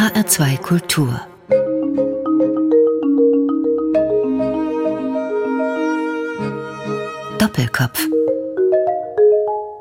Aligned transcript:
HR2 0.00 0.56
Kultur 0.62 1.20
Doppelkopf 7.36 8.08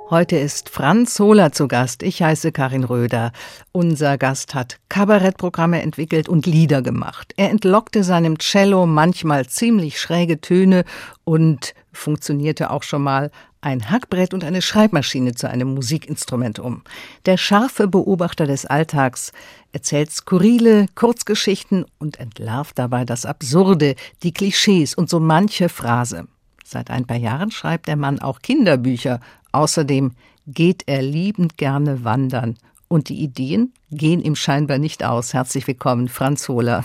Heute 0.10 0.36
ist 0.36 0.70
Franz 0.70 1.18
Hohler 1.20 1.54
zu 1.54 1.70
Gast. 1.70 2.04
Ich 2.04 2.22
heiße 2.22 2.52
Karin 2.52 2.84
Röder. 2.84 3.32
Unser 3.72 4.18
Gast 4.18 4.56
hat 4.56 4.80
Kabarettprogramme 4.90 5.82
entwickelt 5.82 6.28
und 6.28 6.46
Lieder 6.46 6.82
gemacht. 6.82 7.34
Er 7.38 7.50
entlockte 7.50 8.04
seinem 8.04 8.40
Cello 8.40 8.88
manchmal 8.88 9.46
ziemlich 9.46 10.02
schräge 10.02 10.42
Töne 10.42 10.84
und 11.24 11.74
funktionierte 11.94 12.72
auch 12.72 12.84
schon 12.84 13.04
mal 13.04 13.32
ein 13.62 13.90
Hackbrett 13.90 14.34
und 14.34 14.44
eine 14.44 14.62
Schreibmaschine 14.62 15.36
zu 15.36 15.50
einem 15.50 15.74
Musikinstrument 15.74 16.60
um. 16.60 16.82
Der 17.26 17.38
scharfe 17.38 17.88
Beobachter 17.88 18.46
des 18.48 18.66
Alltags 18.66 19.34
erzählt 19.74 20.12
skurrile 20.12 20.86
Kurzgeschichten 20.96 21.86
und 21.98 22.20
entlarvt 22.20 22.80
dabei 22.80 23.06
das 23.06 23.26
Absurde, 23.26 23.96
die 24.24 24.34
Klischees 24.34 24.96
und 24.96 25.10
so 25.10 25.20
manche 25.20 25.70
Phrase. 25.70 26.28
Seit 26.64 26.90
ein 26.90 27.06
paar 27.06 27.18
Jahren 27.18 27.52
schreibt 27.52 27.88
der 27.88 27.98
Mann 27.98 28.20
auch 28.20 28.42
Kinderbücher. 28.42 29.20
Außerdem 29.52 30.12
geht 30.48 30.84
er 30.86 31.02
liebend 31.02 31.58
gerne 31.58 32.04
wandern. 32.04 32.58
Und 32.88 33.10
die 33.10 33.22
Ideen 33.22 33.74
gehen 33.92 34.22
ihm 34.22 34.36
scheinbar 34.36 34.78
nicht 34.78 35.04
aus. 35.04 35.34
Herzlich 35.34 35.68
willkommen, 35.68 36.08
Franz 36.08 36.48
Hohler. 36.48 36.84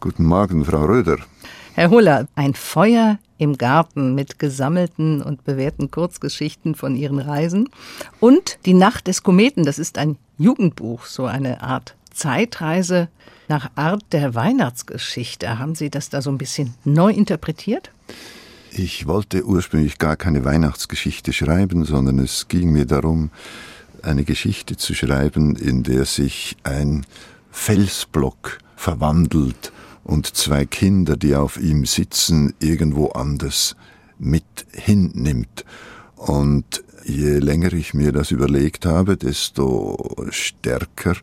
Guten 0.00 0.24
Morgen, 0.24 0.64
Frau 0.64 0.84
Röder. 0.84 1.18
Herr 1.74 1.90
Hohler, 1.90 2.26
ein 2.34 2.54
Feuer 2.54 3.18
im 3.38 3.58
Garten 3.58 4.14
mit 4.14 4.38
gesammelten 4.38 5.22
und 5.22 5.44
bewährten 5.44 5.90
Kurzgeschichten 5.90 6.74
von 6.74 6.96
Ihren 6.96 7.18
Reisen. 7.18 7.68
Und 8.20 8.58
Die 8.66 8.74
Nacht 8.74 9.06
des 9.06 9.22
Kometen, 9.22 9.64
das 9.64 9.78
ist 9.78 9.98
ein 9.98 10.16
Jugendbuch, 10.38 11.06
so 11.06 11.26
eine 11.26 11.62
Art 11.62 11.94
Zeitreise 12.12 13.08
nach 13.48 13.70
Art 13.74 14.04
der 14.12 14.34
Weihnachtsgeschichte. 14.34 15.58
Haben 15.58 15.74
Sie 15.74 15.90
das 15.90 16.08
da 16.08 16.22
so 16.22 16.30
ein 16.30 16.38
bisschen 16.38 16.74
neu 16.84 17.12
interpretiert? 17.12 17.90
Ich 18.72 19.06
wollte 19.06 19.44
ursprünglich 19.44 19.98
gar 19.98 20.16
keine 20.16 20.44
Weihnachtsgeschichte 20.44 21.32
schreiben, 21.32 21.84
sondern 21.84 22.18
es 22.18 22.48
ging 22.48 22.72
mir 22.72 22.86
darum, 22.86 23.30
eine 24.02 24.24
Geschichte 24.24 24.76
zu 24.76 24.94
schreiben, 24.94 25.56
in 25.56 25.82
der 25.82 26.04
sich 26.04 26.56
ein 26.62 27.06
Felsblock 27.50 28.58
verwandelt 28.76 29.72
und 30.06 30.36
zwei 30.36 30.64
Kinder, 30.64 31.16
die 31.16 31.34
auf 31.34 31.58
ihm 31.58 31.84
sitzen, 31.84 32.54
irgendwo 32.60 33.08
anders 33.08 33.74
mit 34.18 34.44
hinnimmt. 34.72 35.64
Und 36.14 36.84
je 37.04 37.38
länger 37.38 37.72
ich 37.72 37.92
mir 37.92 38.12
das 38.12 38.30
überlegt 38.30 38.86
habe, 38.86 39.16
desto 39.16 40.14
stärker 40.30 41.16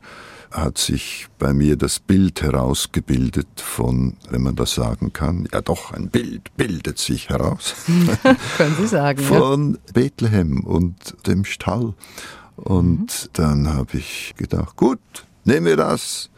hat 0.52 0.78
sich 0.78 1.28
bei 1.40 1.54
mir 1.54 1.78
das 1.78 2.00
Bild 2.00 2.42
herausgebildet 2.44 3.48
von, 3.56 4.18
wenn 4.30 4.44
man 4.44 4.56
das 4.56 4.76
sagen 4.76 5.14
kann, 5.14 5.48
ja 5.52 5.62
doch, 5.62 5.94
ein 5.94 6.10
Bild 6.10 6.56
bildet 6.58 7.00
sich 7.00 7.30
heraus. 7.30 7.76
Können 8.58 8.76
Sie 8.78 8.88
sagen. 8.88 9.24
Von 9.24 9.74
ja. 9.74 9.94
Bethlehem 9.94 10.60
und 10.60 11.16
dem 11.26 11.46
Stall. 11.46 11.94
Und 12.58 13.00
mhm. 13.00 13.30
dann 13.32 13.74
habe 13.74 13.98
ich 13.98 14.36
gedacht, 14.38 14.76
gut, 14.76 15.00
nehmen 15.46 15.66
wir 15.66 15.78
das, 15.78 16.30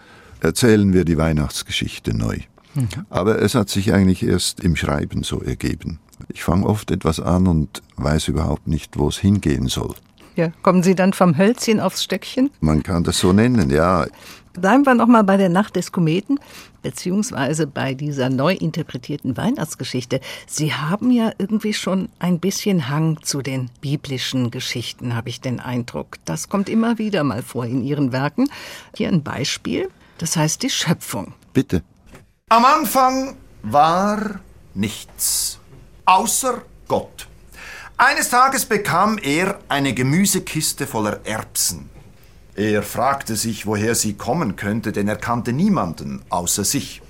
erzählen 0.46 0.94
wir 0.94 1.06
die 1.06 1.18
Weihnachtsgeschichte 1.18 2.16
neu. 2.16 2.38
Mhm. 2.76 2.88
Aber 3.10 3.42
es 3.42 3.56
hat 3.56 3.70
sich 3.70 3.94
eigentlich 3.94 4.24
erst 4.24 4.60
im 4.60 4.76
Schreiben 4.76 5.24
so 5.24 5.42
ergeben. 5.42 6.00
Ich 6.30 6.44
fange 6.44 6.66
oft 6.66 6.92
etwas 6.92 7.20
an 7.20 7.48
und 7.48 7.82
weiß 7.98 8.30
überhaupt 8.30 8.68
nicht, 8.68 8.98
wo 8.98 9.10
es 9.10 9.18
hingehen 9.18 9.68
soll. 9.68 9.96
Ja, 10.36 10.52
kommen 10.64 10.84
Sie 10.84 10.96
dann 10.96 11.14
vom 11.14 11.38
Hölzchen 11.38 11.80
aufs 11.80 12.04
Stöckchen? 12.04 12.50
Man 12.60 12.84
kann 12.84 13.04
das 13.04 13.20
so 13.20 13.32
nennen, 13.32 13.70
ja. 13.70 14.06
Bleiben 14.54 14.86
wir 14.86 14.96
noch 14.96 15.08
mal 15.08 15.24
bei 15.24 15.36
der 15.36 15.50
Nacht 15.50 15.76
des 15.76 15.92
Kometen, 15.92 16.40
beziehungsweise 16.82 17.68
bei 17.68 17.94
dieser 17.94 18.30
neu 18.30 18.54
interpretierten 18.54 19.36
Weihnachtsgeschichte. 19.36 20.22
Sie 20.48 20.74
haben 20.74 21.12
ja 21.12 21.32
irgendwie 21.38 21.74
schon 21.74 22.10
ein 22.20 22.40
bisschen 22.40 22.90
Hang 22.90 23.20
zu 23.22 23.42
den 23.42 23.70
biblischen 23.82 24.52
Geschichten, 24.52 25.16
habe 25.16 25.30
ich 25.30 25.42
den 25.42 25.60
Eindruck. 25.60 26.18
Das 26.24 26.48
kommt 26.48 26.70
immer 26.70 26.98
wieder 26.98 27.24
mal 27.24 27.42
vor 27.42 27.66
in 27.66 27.84
Ihren 27.84 28.14
Werken. 28.14 28.50
Hier 28.96 29.10
ein 29.10 29.24
Beispiel, 29.24 29.90
das 30.18 30.38
heißt 30.38 30.64
die 30.64 30.70
Schöpfung. 30.70 31.34
Bitte. 31.54 31.84
Am 32.50 32.66
Anfang 32.66 33.38
war 33.64 34.40
nichts, 34.74 35.60
außer 36.06 36.62
Gott. 36.88 37.28
Eines 37.98 38.30
Tages 38.30 38.66
bekam 38.66 39.18
er 39.18 39.60
eine 39.70 39.94
Gemüsekiste 39.94 40.86
voller 40.86 41.22
Erbsen. 41.26 41.90
Er 42.56 42.84
fragte 42.84 43.36
sich, 43.36 43.66
woher 43.66 43.96
sie 43.96 44.14
kommen 44.14 44.56
könnte, 44.56 44.92
denn 44.92 45.08
er 45.08 45.18
kannte 45.18 45.54
niemanden 45.54 46.22
außer 46.30 46.64
sich. 46.64 47.02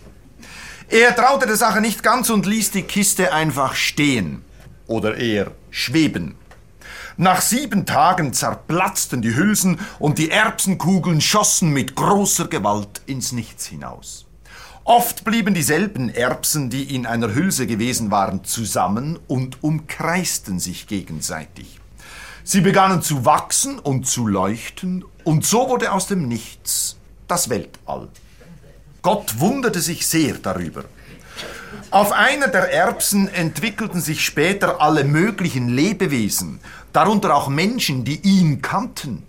Er 0.88 1.16
traute 1.16 1.48
der 1.48 1.56
Sache 1.56 1.82
nicht 1.82 2.04
ganz 2.04 2.30
und 2.30 2.46
ließ 2.46 2.72
die 2.72 2.84
Kiste 2.84 3.34
einfach 3.34 3.76
stehen 3.76 4.44
oder 4.88 5.18
eher 5.18 5.52
schweben. 5.72 6.36
Nach 7.18 7.40
sieben 7.40 7.86
Tagen 7.86 8.34
zerplatzten 8.34 9.22
die 9.22 9.36
Hülsen 9.36 9.80
und 10.00 10.18
die 10.18 10.32
Erbsenkugeln 10.32 11.22
schossen 11.22 11.72
mit 11.72 11.96
großer 11.96 12.48
Gewalt 12.48 13.02
ins 13.06 13.32
Nichts 13.32 13.66
hinaus. 13.68 14.26
Oft 14.84 15.24
blieben 15.24 15.54
dieselben 15.54 16.10
Erbsen, 16.10 16.70
die 16.70 16.94
in 16.94 17.06
einer 17.06 17.34
Hülse 17.34 17.68
gewesen 17.68 18.12
waren, 18.12 18.44
zusammen 18.44 19.18
und 19.28 19.64
umkreisten 19.64 20.60
sich 20.60 20.88
gegenseitig. 20.88 21.80
Sie 22.44 22.62
begannen 22.62 23.02
zu 23.02 23.24
wachsen 23.26 23.80
und 23.80 24.06
zu 24.06 24.28
leuchten, 24.28 25.06
und 25.24 25.46
so 25.46 25.70
wurde 25.70 25.94
aus 25.94 26.08
dem 26.08 26.28
Nichts 26.28 26.98
das 27.28 27.50
Weltall. 27.50 28.10
Gott 29.02 29.40
wunderte 29.40 29.80
sich 29.80 30.06
sehr 30.06 30.36
darüber. 30.36 30.84
Auf 31.92 32.12
einer 32.12 32.48
der 32.48 32.74
Erbsen 32.74 33.28
entwickelten 33.28 34.02
sich 34.02 34.26
später 34.26 34.82
alle 34.82 35.04
möglichen 35.04 35.70
Lebewesen, 35.70 36.60
darunter 36.94 37.36
auch 37.36 37.48
Menschen, 37.48 38.04
die 38.04 38.20
ihn 38.22 38.62
kannten. 38.62 39.24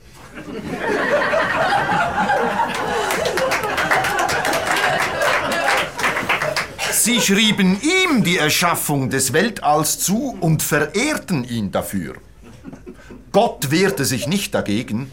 Sie 6.91 7.21
schrieben 7.21 7.79
ihm 7.83 8.25
die 8.25 8.39
Erschaffung 8.39 9.11
des 9.11 9.33
Weltalls 9.33 10.01
zu 10.01 10.37
und 10.41 10.63
verehrten 10.63 11.45
ihn 11.45 11.71
dafür. 11.71 12.17
Gott 13.31 13.71
wehrte 13.71 14.05
sich 14.05 14.27
nicht 14.27 14.55
dagegen, 14.55 15.13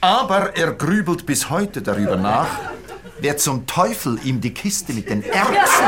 aber 0.00 0.56
er 0.56 0.72
grübelt 0.72 1.26
bis 1.26 1.50
heute 1.50 1.82
darüber 1.82 2.16
nach, 2.16 2.48
wer 3.20 3.36
zum 3.36 3.66
Teufel 3.66 4.18
ihm 4.24 4.40
die 4.40 4.52
Kiste 4.52 4.92
mit 4.92 5.08
den 5.08 5.22
Erbsen. 5.22 5.84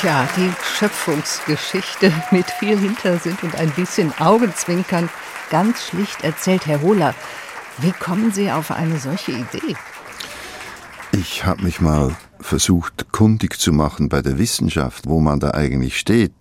Tja, 0.00 0.26
die 0.36 0.50
Schöpfungsgeschichte 0.78 2.12
mit 2.30 2.50
viel 2.50 2.78
Hintersinn 2.78 3.36
und 3.42 3.54
ein 3.54 3.70
bisschen 3.70 4.12
Augenzwinkern, 4.18 5.08
ganz 5.50 5.86
schlicht 5.86 6.24
erzählt, 6.24 6.66
Herr 6.66 6.80
Hohler. 6.80 7.14
Wie 7.78 7.92
kommen 7.92 8.32
Sie 8.32 8.50
auf 8.50 8.70
eine 8.70 8.98
solche 8.98 9.32
Idee? 9.32 9.76
Ich 11.12 11.44
habe 11.44 11.62
mich 11.62 11.80
mal 11.80 12.16
versucht, 12.40 13.12
kundig 13.12 13.60
zu 13.60 13.72
machen 13.72 14.08
bei 14.08 14.22
der 14.22 14.38
Wissenschaft, 14.38 15.06
wo 15.06 15.20
man 15.20 15.40
da 15.40 15.52
eigentlich 15.52 15.98
steht 15.98 16.32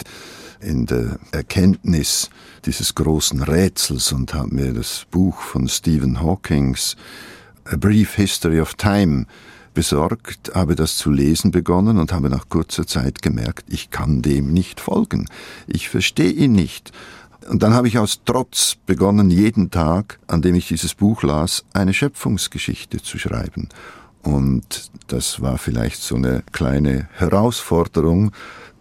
in 0.62 0.86
der 0.86 1.20
Erkenntnis 1.32 2.30
dieses 2.66 2.96
großen 2.96 3.44
Rätsels 3.44 4.12
und 4.12 4.34
habe 4.34 4.54
mir 4.54 4.74
das 4.74 5.06
Buch 5.10 5.42
von 5.42 5.68
Stephen 5.68 6.22
Hawkings 6.22 6.96
A 7.66 7.76
Brief 7.76 8.16
History 8.16 8.60
of 8.60 8.76
Time 8.76 9.26
besorgt, 9.74 10.52
habe 10.54 10.76
das 10.76 10.98
zu 10.98 11.12
lesen 11.12 11.52
begonnen 11.52 11.98
und 11.98 12.12
habe 12.12 12.30
nach 12.30 12.50
kurzer 12.50 12.86
Zeit 12.86 13.22
gemerkt, 13.22 13.66
ich 13.70 13.90
kann 13.90 14.22
dem 14.22 14.54
nicht 14.54 14.80
folgen. 14.80 15.28
Ich 15.68 15.90
verstehe 15.90 16.32
ihn 16.32 16.52
nicht. 16.54 16.92
Und 17.50 17.64
dann 17.64 17.74
habe 17.74 17.88
ich 17.88 17.98
aus 17.98 18.22
Trotz 18.26 18.76
begonnen, 18.86 19.32
jeden 19.32 19.72
Tag, 19.72 20.20
an 20.28 20.42
dem 20.42 20.56
ich 20.56 20.68
dieses 20.68 20.94
Buch 20.94 21.24
las, 21.24 21.64
eine 21.74 21.94
Schöpfungsgeschichte 21.94 23.02
zu 23.02 23.18
schreiben. 23.18 23.70
Und 24.22 24.92
das 25.08 25.42
war 25.42 25.58
vielleicht 25.58 26.02
so 26.02 26.16
eine 26.16 26.44
kleine 26.52 27.10
Herausforderung 27.14 28.32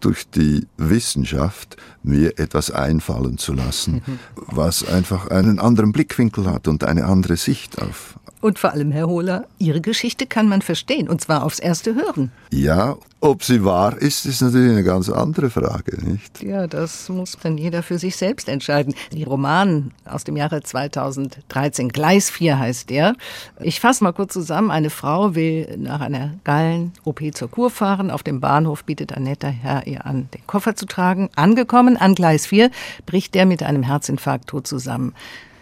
durch 0.00 0.29
die 0.31 0.67
Wissenschaft, 0.76 1.76
mir 2.02 2.38
etwas 2.38 2.70
einfallen 2.70 3.38
zu 3.38 3.52
lassen, 3.52 4.02
mhm. 4.06 4.19
was 4.35 4.87
einfach 4.87 5.29
einen 5.29 5.58
anderen 5.58 5.93
Blickwinkel 5.93 6.47
hat 6.47 6.69
und 6.69 6.85
eine 6.85 7.05
andere 7.05 7.37
Sicht 7.37 7.81
auf, 7.81 8.19
und 8.40 8.58
vor 8.58 8.72
allem, 8.72 8.90
Herr 8.90 9.06
Hohler, 9.06 9.46
Ihre 9.58 9.81
Geschichte 9.81 10.26
kann 10.26 10.48
man 10.48 10.62
verstehen, 10.62 11.08
und 11.08 11.20
zwar 11.20 11.44
aufs 11.44 11.58
erste 11.58 11.94
Hören. 11.94 12.32
Ja, 12.52 12.96
ob 13.22 13.44
sie 13.44 13.64
wahr 13.64 13.98
ist, 13.98 14.25
ist 14.25 14.40
natürlich 14.40 14.70
eine 14.70 14.82
ganz 14.82 15.10
andere 15.10 15.50
Frage, 15.50 16.02
nicht? 16.02 16.42
Ja, 16.42 16.66
das 16.66 17.10
muss 17.10 17.37
dann 17.42 17.58
jeder 17.58 17.82
für 17.82 17.98
sich 17.98 18.16
selbst 18.16 18.48
entscheiden. 18.48 18.94
Die 19.12 19.25
Roman 19.25 19.92
aus 20.06 20.25
dem 20.25 20.38
Jahre 20.38 20.62
2013, 20.62 21.90
Gleis 21.90 22.31
4 22.31 22.58
heißt 22.58 22.88
der. 22.88 23.14
Ich 23.60 23.78
fasse 23.78 24.04
mal 24.04 24.12
kurz 24.12 24.32
zusammen. 24.32 24.70
Eine 24.70 24.88
Frau 24.88 25.34
will 25.34 25.76
nach 25.76 26.00
einer 26.00 26.34
Gallen-OP 26.44 27.20
zur 27.34 27.50
Kur 27.50 27.69
fahren. 27.69 28.10
Auf 28.10 28.22
dem 28.22 28.40
Bahnhof 28.40 28.84
bietet 28.84 29.12
ein 29.12 29.25
netter 29.25 29.50
Herr 29.50 29.87
ihr 29.87 30.06
an, 30.06 30.28
den 30.32 30.46
Koffer 30.46 30.75
zu 30.75 30.87
tragen. 30.87 31.28
Angekommen 31.37 31.98
an 31.98 32.14
Gleis 32.14 32.46
4 32.46 32.70
bricht 33.04 33.34
der 33.34 33.44
mit 33.44 33.62
einem 33.62 33.82
Herzinfarkt 33.82 34.48
tot 34.48 34.66
zusammen. 34.66 35.14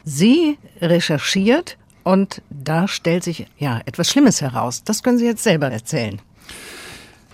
Sie 0.04 0.58
recherchiert 0.80 1.76
Und 2.08 2.40
da 2.49 2.88
stellt 2.88 3.22
sich 3.22 3.49
ja 3.58 3.82
etwas 3.84 4.08
Schlimmes 4.08 4.40
heraus. 4.40 4.82
Das 4.82 5.02
können 5.02 5.19
Sie 5.19 5.26
jetzt 5.26 5.43
selber 5.43 5.70
erzählen. 5.70 6.19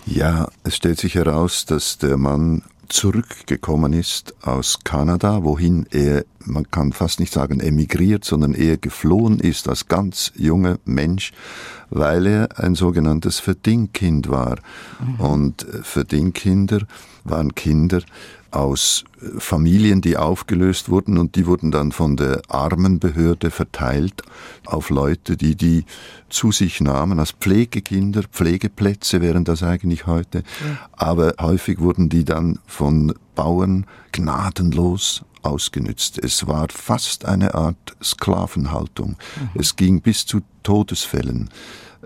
Ja, 0.05 0.49
es 0.65 0.75
stellt 0.75 0.99
sich 0.99 1.15
heraus, 1.15 1.65
dass 1.65 1.99
der 1.99 2.17
Mann 2.17 2.63
zurückgekommen 2.89 3.93
ist 3.93 4.35
aus 4.45 4.81
Kanada, 4.83 5.45
wohin 5.45 5.87
er, 5.93 6.25
man 6.41 6.69
kann 6.73 6.93
fast 6.93 7.21
nicht 7.21 7.33
sagen 7.33 7.61
emigriert, 7.61 8.25
sondern 8.25 8.53
eher 8.53 8.77
geflohen 8.77 9.39
ist 9.39 9.69
als 9.69 9.87
ganz 9.87 10.33
junger 10.35 10.81
Mensch, 10.85 11.31
weil 11.91 12.27
er 12.27 12.59
ein 12.59 12.75
sogenanntes 12.75 13.39
Verdingkind 13.39 14.29
war. 14.29 14.57
Mhm. 14.99 15.21
Und 15.21 15.67
Verdingkinder 15.83 16.81
waren 17.23 17.55
Kinder, 17.55 18.03
aus 18.55 19.05
Familien, 19.39 20.01
die 20.01 20.17
aufgelöst 20.17 20.89
wurden 20.89 21.19
und 21.19 21.37
die 21.37 21.47
wurden 21.47 21.71
dann 21.71 21.93
von 21.93 22.17
der 22.17 22.43
Armenbehörde 22.49 23.51
verteilt 23.51 24.23
auf 24.67 24.91
Leute, 24.91 25.37
die 25.37 25.57
die 25.57 25.85
zu 26.29 26.53
sich 26.53 26.81
nahmen 26.81 27.19
als 27.19 27.33
Pflegekinder, 27.33 28.23
Pflegeplätze 28.25 29.21
wären 29.21 29.45
das 29.45 29.63
eigentlich 29.63 30.07
heute, 30.07 30.39
ja. 30.39 30.89
aber 30.93 31.35
häufig 31.41 31.81
wurden 31.81 32.09
die 32.09 32.25
dann 32.25 32.59
von 32.67 33.15
Bauern 33.35 33.87
gnadenlos 34.13 35.25
ausgenützt. 35.43 36.19
Es 36.19 36.47
war 36.47 36.69
fast 36.71 37.25
eine 37.25 37.55
Art 37.55 37.97
Sklavenhaltung. 38.03 39.11
Mhm. 39.11 39.61
Es 39.61 39.77
ging 39.77 40.01
bis 40.01 40.27
zu 40.27 40.41
Todesfällen. 40.63 41.51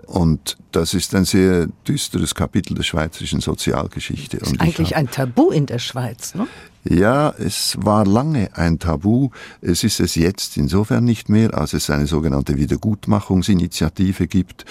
Und 0.09 0.57
das 0.71 0.95
ist 0.95 1.13
ein 1.13 1.23
sehr 1.23 1.67
düsteres 1.87 2.33
Kapitel 2.33 2.73
der 2.73 2.81
schweizerischen 2.81 3.41
Sozialgeschichte. 3.41 4.37
Das 4.37 4.51
ist 4.51 4.59
eigentlich 4.59 4.95
ein 4.95 5.11
Tabu 5.11 5.51
in 5.51 5.67
der 5.67 5.77
Schweiz, 5.77 6.33
ne? 6.33 6.47
Ja, 6.83 7.29
es 7.37 7.77
war 7.79 8.07
lange 8.07 8.49
ein 8.57 8.79
Tabu. 8.79 9.29
Es 9.61 9.83
ist 9.83 9.99
es 9.99 10.15
jetzt 10.15 10.57
insofern 10.57 11.03
nicht 11.03 11.29
mehr, 11.29 11.53
als 11.53 11.73
es 11.73 11.91
eine 11.91 12.07
sogenannte 12.07 12.57
Wiedergutmachungsinitiative 12.57 14.27
gibt, 14.27 14.65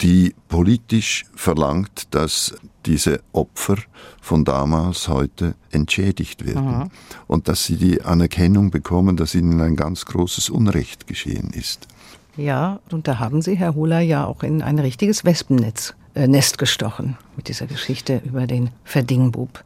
die 0.00 0.32
politisch 0.46 1.24
verlangt, 1.34 2.06
dass 2.12 2.54
diese 2.86 3.20
Opfer 3.32 3.78
von 4.20 4.44
damals 4.44 5.08
heute 5.08 5.56
entschädigt 5.72 6.46
werden 6.46 6.78
mhm. 6.78 6.90
und 7.26 7.48
dass 7.48 7.64
sie 7.64 7.78
die 7.78 8.02
Anerkennung 8.02 8.70
bekommen, 8.70 9.16
dass 9.16 9.34
ihnen 9.34 9.60
ein 9.60 9.74
ganz 9.74 10.04
großes 10.04 10.50
Unrecht 10.50 11.08
geschehen 11.08 11.50
ist. 11.50 11.88
Ja, 12.38 12.78
und 12.92 13.08
da 13.08 13.18
haben 13.18 13.42
Sie, 13.42 13.56
Herr 13.56 13.74
Hohler, 13.74 13.98
ja 13.98 14.24
auch 14.24 14.44
in 14.44 14.62
ein 14.62 14.78
richtiges 14.78 15.24
Wespennetz 15.24 15.94
äh, 16.14 16.28
Nest 16.28 16.56
gestochen 16.56 17.18
mit 17.36 17.48
dieser 17.48 17.66
Geschichte 17.66 18.22
über 18.24 18.46
den 18.46 18.70
Verdingbub. 18.84 19.64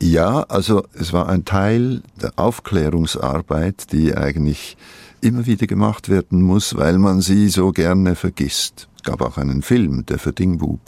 Ja, 0.00 0.42
also 0.44 0.84
es 0.94 1.12
war 1.12 1.28
ein 1.28 1.44
Teil 1.44 2.02
der 2.20 2.32
Aufklärungsarbeit, 2.36 3.92
die 3.92 4.16
eigentlich 4.16 4.78
immer 5.20 5.44
wieder 5.44 5.66
gemacht 5.66 6.08
werden 6.08 6.40
muss, 6.40 6.76
weil 6.76 6.96
man 6.96 7.20
sie 7.20 7.50
so 7.50 7.72
gerne 7.72 8.14
vergisst. 8.14 8.88
Es 8.96 9.02
gab 9.02 9.20
auch 9.20 9.36
einen 9.36 9.60
Film, 9.60 10.06
der 10.06 10.18
Verdingbub, 10.18 10.80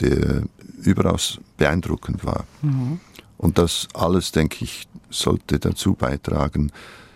der 0.00 0.42
überaus 0.80 1.40
beeindruckend 1.56 2.24
war. 2.24 2.44
Mhm. 2.60 3.00
Und 3.36 3.58
das 3.58 3.88
alles, 3.94 4.30
denke 4.30 4.64
ich, 4.64 4.86
sollte 5.10 5.58
dazu 5.58 5.94
beitragen, 5.94 6.70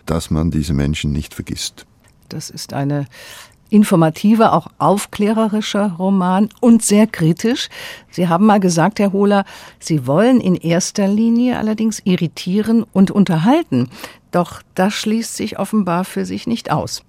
dass 0.05 0.31
man 0.31 0.51
diese 0.51 0.73
Menschen 0.73 1.13
nicht 1.13 1.33
vergisst. 1.33 1.85
Das 2.29 2.49
ist 2.49 2.73
eine 2.73 3.05
informative, 3.69 4.53
auch 4.53 4.67
aufklärerischer 4.77 5.95
Roman 5.99 6.49
und 6.61 6.83
sehr 6.83 7.07
kritisch. 7.07 7.69
Sie 8.09 8.27
haben 8.27 8.45
mal 8.45 8.59
gesagt, 8.59 8.99
Herr 8.99 9.11
Hohler, 9.11 9.45
Sie 9.79 10.07
wollen 10.07 10.39
in 10.39 10.55
erster 10.55 11.07
Linie 11.07 11.57
allerdings 11.57 12.01
irritieren 12.03 12.85
und 12.93 13.11
unterhalten. 13.11 13.89
Doch 14.31 14.61
das 14.75 14.93
schließt 14.93 15.35
sich 15.35 15.59
offenbar 15.59 16.05
für 16.05 16.25
sich 16.25 16.47
nicht 16.47 16.71
aus. 16.71 17.03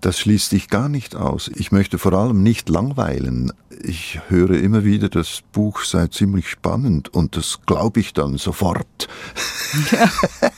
Das 0.00 0.18
schließt 0.18 0.50
sich 0.50 0.68
gar 0.68 0.88
nicht 0.88 1.16
aus. 1.16 1.50
Ich 1.56 1.72
möchte 1.72 1.98
vor 1.98 2.12
allem 2.12 2.42
nicht 2.42 2.68
langweilen. 2.68 3.52
Ich 3.82 4.20
höre 4.28 4.50
immer 4.50 4.84
wieder, 4.84 5.08
das 5.08 5.42
Buch 5.52 5.82
sei 5.82 6.06
ziemlich 6.06 6.48
spannend 6.48 7.12
und 7.12 7.36
das 7.36 7.60
glaube 7.66 8.00
ich 8.00 8.12
dann 8.12 8.38
sofort. 8.38 9.08
Ja. 9.90 10.10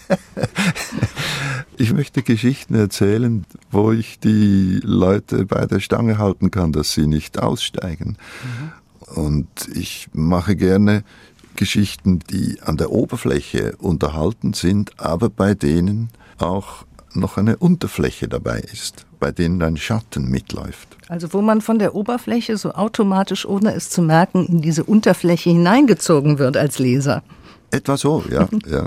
Ich 1.80 1.94
möchte 1.94 2.22
Geschichten 2.22 2.74
erzählen, 2.74 3.46
wo 3.70 3.90
ich 3.90 4.18
die 4.18 4.80
Leute 4.82 5.46
bei 5.46 5.64
der 5.64 5.80
Stange 5.80 6.18
halten 6.18 6.50
kann, 6.50 6.72
dass 6.72 6.92
sie 6.92 7.06
nicht 7.06 7.38
aussteigen. 7.38 8.18
Mhm. 9.08 9.22
Und 9.22 9.48
ich 9.72 10.08
mache 10.12 10.56
gerne 10.56 11.04
Geschichten, 11.56 12.18
die 12.18 12.60
an 12.60 12.76
der 12.76 12.90
Oberfläche 12.90 13.76
unterhalten 13.78 14.52
sind, 14.52 15.00
aber 15.00 15.30
bei 15.30 15.54
denen 15.54 16.10
auch 16.36 16.84
noch 17.14 17.36
eine 17.36 17.56
Unterfläche 17.56 18.28
dabei 18.28 18.60
ist, 18.60 19.06
bei 19.18 19.32
denen 19.32 19.62
ein 19.62 19.76
Schatten 19.76 20.28
mitläuft. 20.28 20.96
Also 21.08 21.32
wo 21.32 21.42
man 21.42 21.60
von 21.60 21.78
der 21.78 21.94
Oberfläche 21.94 22.56
so 22.56 22.72
automatisch, 22.72 23.46
ohne 23.46 23.74
es 23.74 23.90
zu 23.90 24.02
merken, 24.02 24.46
in 24.46 24.60
diese 24.60 24.84
Unterfläche 24.84 25.50
hineingezogen 25.50 26.38
wird 26.38 26.56
als 26.56 26.78
Leser. 26.78 27.22
Etwa 27.70 27.96
so, 27.96 28.24
ja, 28.30 28.48
ja. 28.66 28.86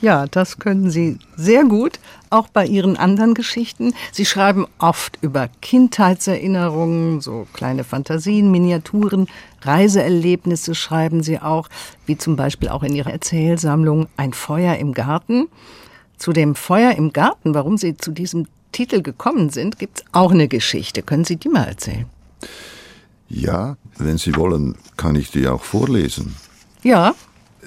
Ja, 0.00 0.26
das 0.26 0.58
können 0.58 0.90
Sie 0.90 1.18
sehr 1.34 1.64
gut, 1.64 1.98
auch 2.28 2.48
bei 2.48 2.66
Ihren 2.66 2.98
anderen 2.98 3.32
Geschichten. 3.32 3.94
Sie 4.12 4.26
schreiben 4.26 4.66
oft 4.78 5.16
über 5.22 5.48
Kindheitserinnerungen, 5.62 7.22
so 7.22 7.46
kleine 7.54 7.84
Fantasien, 7.84 8.50
Miniaturen, 8.50 9.28
Reiseerlebnisse 9.62 10.74
schreiben 10.74 11.22
Sie 11.22 11.40
auch, 11.40 11.70
wie 12.04 12.18
zum 12.18 12.36
Beispiel 12.36 12.68
auch 12.68 12.82
in 12.82 12.94
Ihrer 12.94 13.12
Erzählsammlung 13.12 14.08
Ein 14.18 14.34
Feuer 14.34 14.76
im 14.76 14.92
Garten. 14.92 15.48
Zu 16.16 16.32
dem 16.32 16.54
Feuer 16.54 16.92
im 16.92 17.12
Garten, 17.12 17.54
warum 17.54 17.76
Sie 17.76 17.96
zu 17.96 18.12
diesem 18.12 18.46
Titel 18.72 19.02
gekommen 19.02 19.50
sind, 19.50 19.78
gibt 19.78 19.98
es 19.98 20.04
auch 20.12 20.32
eine 20.32 20.48
Geschichte. 20.48 21.02
Können 21.02 21.24
Sie 21.24 21.36
die 21.36 21.48
mal 21.48 21.64
erzählen? 21.64 22.06
Ja, 23.28 23.76
wenn 23.98 24.18
Sie 24.18 24.34
wollen, 24.36 24.76
kann 24.96 25.16
ich 25.16 25.30
die 25.30 25.46
auch 25.46 25.62
vorlesen. 25.62 26.36
Ja, 26.82 27.14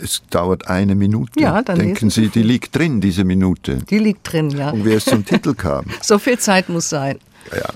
es 0.01 0.21
dauert 0.29 0.67
eine 0.67 0.95
Minute. 0.95 1.39
Ja, 1.39 1.61
dann 1.61 1.79
Denken 1.79 2.09
Sie, 2.09 2.29
die 2.29 2.43
liegt 2.43 2.75
drin, 2.75 3.01
diese 3.01 3.23
Minute? 3.23 3.77
Die 3.89 3.99
liegt 3.99 4.31
drin, 4.31 4.49
ja. 4.49 4.71
Und 4.71 4.85
wie 4.85 4.93
es 4.93 5.05
zum 5.05 5.25
Titel 5.25 5.53
kam. 5.53 5.85
So 6.01 6.19
viel 6.19 6.37
Zeit 6.37 6.69
muss 6.69 6.89
sein. 6.89 7.19
Ja. 7.51 7.69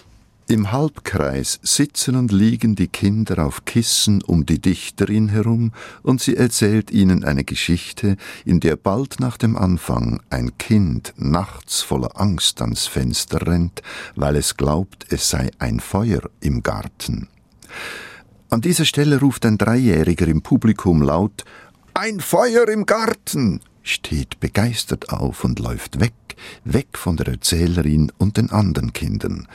Im 0.48 0.72
Halbkreis 0.72 1.60
sitzen 1.64 2.16
und 2.16 2.32
liegen 2.32 2.76
die 2.76 2.88
Kinder 2.88 3.46
auf 3.46 3.64
Kissen 3.64 4.22
um 4.22 4.46
die 4.46 4.60
Dichterin 4.60 5.30
herum, 5.30 5.72
und 6.04 6.20
sie 6.20 6.36
erzählt 6.36 6.92
ihnen 6.92 7.24
eine 7.24 7.44
Geschichte, 7.44 8.18
in 8.44 8.60
der 8.60 8.76
bald 8.76 9.20
nach 9.20 9.38
dem 9.38 9.56
Anfang 9.56 10.22
ein 10.30 10.58
Kind 10.58 11.14
nachts 11.16 11.82
voller 11.82 12.20
Angst 12.20 12.62
ans 12.62 12.88
Fenster 12.88 13.48
rennt, 13.48 13.82
weil 14.16 14.36
es 14.36 14.58
glaubt, 14.58 15.06
es 15.10 15.30
sei 15.30 15.52
ein 15.60 15.80
Feuer 15.80 16.22
im 16.42 16.64
Garten. 16.64 17.30
An 18.50 18.60
dieser 18.60 18.84
Stelle 18.84 19.22
ruft 19.22 19.46
ein 19.46 19.58
Dreijähriger 19.58 20.28
im 20.28 20.42
Publikum 20.42 21.02
laut 21.02 21.46
ein 21.94 22.20
Feuer 22.20 22.68
im 22.68 22.86
Garten! 22.86 23.62
steht 23.84 24.40
begeistert 24.40 25.10
auf 25.10 25.44
und 25.44 25.60
läuft 25.60 26.00
weg, 26.00 26.14
weg 26.64 26.98
von 26.98 27.18
der 27.18 27.28
Erzählerin 27.28 28.12
und 28.18 28.38
den 28.38 28.50
anderen 28.50 28.94
Kindern. 28.94 29.48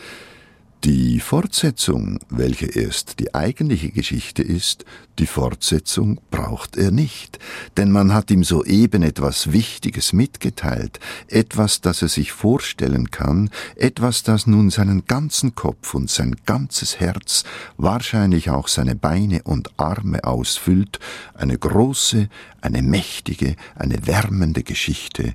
Die 0.85 1.19
Fortsetzung, 1.21 2.21
welche 2.29 2.67
erst 2.67 3.19
die 3.19 3.35
eigentliche 3.35 3.91
Geschichte 3.91 4.43
ist, 4.43 4.85
die 5.19 5.27
Fortsetzung 5.27 6.21
braucht 6.31 6.77
er 6.77 6.91
nicht, 6.93 7.39
denn 7.77 7.91
man 7.91 8.13
hat 8.13 8.31
ihm 8.31 8.45
soeben 8.45 9.03
etwas 9.03 9.53
Wichtiges 9.53 10.13
mitgeteilt, 10.13 11.01
etwas, 11.29 11.81
das 11.81 12.03
er 12.03 12.09
sich 12.09 12.31
vorstellen 12.31 13.11
kann, 13.11 13.51
etwas, 13.75 14.23
das 14.23 14.47
nun 14.47 14.71
seinen 14.71 15.07
ganzen 15.07 15.55
Kopf 15.55 15.95
und 15.95 16.11
sein 16.11 16.37
ganzes 16.45 17.01
Herz, 17.01 17.43
wahrscheinlich 17.79 18.51
auch 18.51 18.69
seine 18.69 18.95
Beine 18.95 19.43
und 19.43 19.71
Arme 19.79 20.23
ausfüllt, 20.23 21.01
eine 21.35 21.59
große, 21.59 22.29
eine 22.61 22.83
mächtige, 22.83 23.57
eine 23.75 24.07
wärmende 24.07 24.63
Geschichte, 24.63 25.35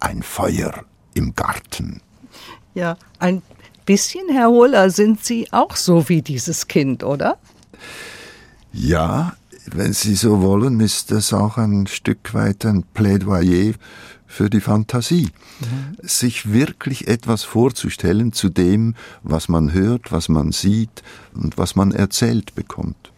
ein 0.00 0.22
Feuer 0.22 0.84
im 1.14 1.34
Garten. 1.34 2.02
Ja, 2.74 2.96
ein 3.18 3.42
bisschen, 3.90 4.28
Herr 4.30 4.50
Hohler, 4.50 4.88
sind 4.90 5.24
Sie 5.24 5.52
auch 5.52 5.74
so 5.74 6.08
wie 6.08 6.22
dieses 6.22 6.68
Kind, 6.68 7.02
oder? 7.02 7.38
Ja, 8.72 9.32
wenn 9.66 9.92
Sie 9.92 10.14
so 10.14 10.42
wollen, 10.42 10.78
ist 10.78 11.10
das 11.10 11.32
auch 11.32 11.56
ein 11.56 11.88
Stück 11.88 12.32
weit 12.32 12.64
ein 12.66 12.84
Plädoyer 12.94 13.72
für 14.28 14.48
die 14.48 14.60
Fantasie. 14.60 15.30
Mhm. 15.58 15.96
Sich 16.06 16.52
wirklich 16.52 17.08
etwas 17.08 17.42
vorzustellen 17.42 18.32
zu 18.32 18.48
dem, 18.48 18.94
was 19.24 19.48
man 19.48 19.72
hört, 19.72 20.12
was 20.12 20.28
man 20.28 20.52
sieht 20.52 21.02
und 21.34 21.58
was 21.58 21.74
man 21.74 21.90
erzählt 21.90 22.54
bekommt. 22.54 23.10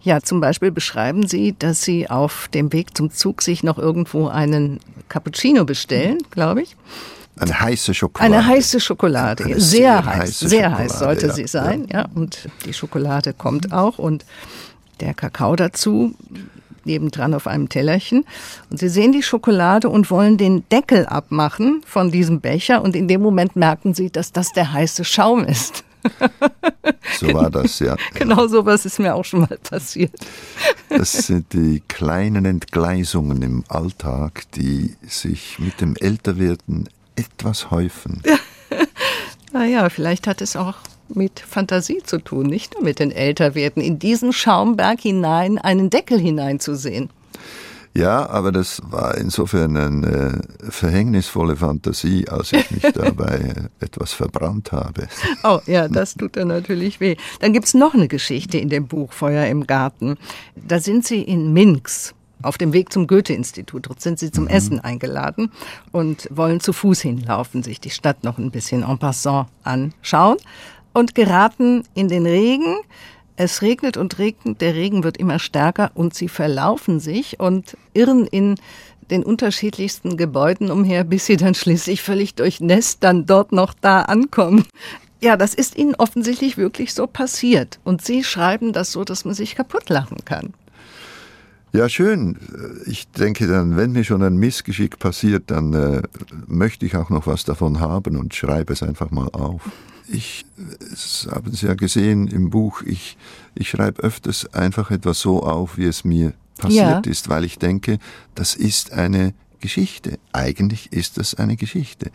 Ja, 0.00 0.22
zum 0.22 0.40
Beispiel 0.40 0.70
beschreiben 0.70 1.26
Sie, 1.26 1.54
dass 1.58 1.82
Sie 1.82 2.08
auf 2.08 2.48
dem 2.54 2.72
Weg 2.72 2.96
zum 2.96 3.10
Zug 3.10 3.42
sich 3.42 3.62
noch 3.62 3.76
irgendwo 3.76 4.28
einen 4.28 4.80
Cappuccino 5.10 5.66
bestellen, 5.66 6.22
glaube 6.30 6.62
ich. 6.62 6.74
Eine 7.38 7.60
heiße 7.60 7.94
Schokolade. 7.94 8.34
Eine 8.34 8.46
heiße 8.46 8.80
Schokolade. 8.80 9.44
Eine 9.44 9.60
sehr, 9.60 10.02
sehr 10.02 10.06
heiß. 10.06 10.38
Sehr 10.40 10.78
heiß 10.78 10.98
sollte 10.98 11.26
ja, 11.26 11.32
sie 11.32 11.46
sein. 11.46 11.86
Ja. 11.90 12.00
ja. 12.00 12.08
Und 12.14 12.48
die 12.64 12.72
Schokolade 12.72 13.34
kommt 13.34 13.72
auch 13.72 13.98
und 13.98 14.24
der 15.00 15.14
Kakao 15.14 15.56
dazu. 15.56 16.14
nebendran 16.84 17.34
auf 17.34 17.46
einem 17.46 17.68
Tellerchen. 17.68 18.24
Und 18.70 18.78
sie 18.78 18.88
sehen 18.88 19.12
die 19.12 19.22
Schokolade 19.22 19.88
und 19.88 20.10
wollen 20.10 20.38
den 20.38 20.66
Deckel 20.70 21.04
abmachen 21.04 21.82
von 21.84 22.10
diesem 22.10 22.40
Becher. 22.40 22.80
Und 22.80 22.96
in 22.96 23.08
dem 23.08 23.20
Moment 23.20 23.56
merken 23.56 23.92
sie, 23.92 24.10
dass 24.10 24.32
das 24.32 24.52
der 24.52 24.72
heiße 24.72 25.04
Schaum 25.04 25.44
ist. 25.44 25.84
So 27.18 27.32
war 27.34 27.50
das, 27.50 27.80
ja. 27.80 27.96
Genau 28.14 28.46
sowas 28.46 28.86
ist 28.86 28.98
mir 28.98 29.14
auch 29.14 29.24
schon 29.24 29.40
mal 29.40 29.58
passiert. 29.58 30.12
Das 30.88 31.12
sind 31.12 31.52
die 31.52 31.82
kleinen 31.88 32.44
Entgleisungen 32.44 33.42
im 33.42 33.64
Alltag, 33.68 34.44
die 34.52 34.94
sich 35.02 35.58
mit 35.58 35.80
dem 35.80 35.96
Älterwerden 35.96 36.88
etwas 37.16 37.70
häufen. 37.70 38.22
Naja, 39.52 39.88
vielleicht 39.88 40.26
hat 40.26 40.42
es 40.42 40.54
auch 40.54 40.74
mit 41.08 41.40
Fantasie 41.40 42.02
zu 42.04 42.18
tun, 42.18 42.46
nicht 42.46 42.74
nur 42.74 42.82
mit 42.82 42.98
den 42.98 43.10
Älterwerden, 43.10 43.82
in 43.82 43.98
diesen 43.98 44.34
Schaumberg 44.34 45.00
hinein 45.00 45.56
einen 45.56 45.88
Deckel 45.88 46.18
hineinzusehen. 46.18 47.08
Ja, 47.94 48.28
aber 48.28 48.52
das 48.52 48.82
war 48.84 49.16
insofern 49.16 49.74
eine 49.74 50.42
verhängnisvolle 50.68 51.56
Fantasie, 51.56 52.28
als 52.28 52.52
ich 52.52 52.70
mich 52.70 52.82
dabei 52.94 53.54
etwas 53.80 54.12
verbrannt 54.12 54.72
habe. 54.72 55.08
Oh 55.42 55.60
ja, 55.64 55.88
das 55.88 56.14
tut 56.14 56.36
dann 56.36 56.48
natürlich 56.48 57.00
weh. 57.00 57.16
Dann 57.40 57.54
gibt's 57.54 57.72
noch 57.72 57.94
eine 57.94 58.08
Geschichte 58.08 58.58
in 58.58 58.68
dem 58.68 58.86
Buch 58.86 59.14
Feuer 59.14 59.46
im 59.46 59.66
Garten. 59.66 60.18
Da 60.54 60.78
sind 60.80 61.06
sie 61.06 61.22
in 61.22 61.54
Minsk 61.54 62.14
auf 62.42 62.58
dem 62.58 62.72
Weg 62.72 62.92
zum 62.92 63.06
Goethe-Institut. 63.06 63.88
Dort 63.88 64.00
sind 64.00 64.18
sie 64.18 64.30
zum 64.30 64.48
Essen 64.48 64.80
eingeladen 64.80 65.50
und 65.92 66.28
wollen 66.30 66.60
zu 66.60 66.72
Fuß 66.72 67.00
hinlaufen, 67.00 67.62
sich 67.62 67.80
die 67.80 67.90
Stadt 67.90 68.24
noch 68.24 68.38
ein 68.38 68.50
bisschen 68.50 68.82
en 68.82 68.98
passant 68.98 69.48
anschauen 69.64 70.36
und 70.92 71.14
geraten 71.14 71.84
in 71.94 72.08
den 72.08 72.26
Regen. 72.26 72.76
Es 73.36 73.60
regnet 73.60 73.96
und 73.96 74.18
regnet, 74.18 74.60
der 74.60 74.74
Regen 74.74 75.04
wird 75.04 75.18
immer 75.18 75.38
stärker 75.38 75.90
und 75.94 76.14
sie 76.14 76.28
verlaufen 76.28 77.00
sich 77.00 77.38
und 77.38 77.76
irren 77.92 78.26
in 78.26 78.56
den 79.10 79.22
unterschiedlichsten 79.22 80.16
Gebäuden 80.16 80.70
umher, 80.70 81.04
bis 81.04 81.26
sie 81.26 81.36
dann 81.36 81.54
schließlich 81.54 82.02
völlig 82.02 82.34
durchnässt 82.34 83.04
dann 83.04 83.26
dort 83.26 83.52
noch 83.52 83.74
da 83.74 84.02
ankommen. 84.02 84.64
Ja, 85.20 85.36
das 85.36 85.54
ist 85.54 85.76
ihnen 85.76 85.94
offensichtlich 85.94 86.56
wirklich 86.56 86.92
so 86.92 87.06
passiert. 87.06 87.78
Und 87.84 88.04
sie 88.04 88.22
schreiben 88.24 88.72
das 88.72 88.92
so, 88.92 89.04
dass 89.04 89.24
man 89.24 89.34
sich 89.34 89.54
kaputt 89.54 89.88
lachen 89.88 90.18
kann. 90.24 90.54
Ja, 91.72 91.88
schön. 91.88 92.38
Ich 92.86 93.08
denke 93.08 93.46
dann, 93.46 93.76
wenn 93.76 93.92
mir 93.92 94.04
schon 94.04 94.22
ein 94.22 94.36
Missgeschick 94.36 94.98
passiert, 94.98 95.50
dann 95.50 95.74
äh, 95.74 96.02
möchte 96.46 96.86
ich 96.86 96.96
auch 96.96 97.10
noch 97.10 97.26
was 97.26 97.44
davon 97.44 97.80
haben 97.80 98.16
und 98.16 98.34
schreibe 98.34 98.72
es 98.72 98.82
einfach 98.82 99.10
mal 99.10 99.28
auf. 99.28 99.62
Ich, 100.08 100.46
das 100.90 101.28
haben 101.30 101.52
Sie 101.52 101.66
ja 101.66 101.74
gesehen 101.74 102.28
im 102.28 102.48
Buch, 102.50 102.82
ich, 102.82 103.18
ich 103.54 103.68
schreibe 103.70 104.02
öfters 104.02 104.54
einfach 104.54 104.90
etwas 104.90 105.20
so 105.20 105.42
auf, 105.42 105.76
wie 105.76 105.84
es 105.86 106.04
mir 106.04 106.32
passiert 106.56 107.04
Ja. 107.06 107.10
ist, 107.10 107.28
weil 107.28 107.44
ich 107.44 107.58
denke, 107.58 107.98
das 108.34 108.54
ist 108.54 108.92
eine 108.92 109.34
Geschichte. 109.60 110.18
Eigentlich 110.32 110.92
ist 110.92 111.18
das 111.18 111.34
eine 111.34 111.56
Geschichte. 111.56 112.10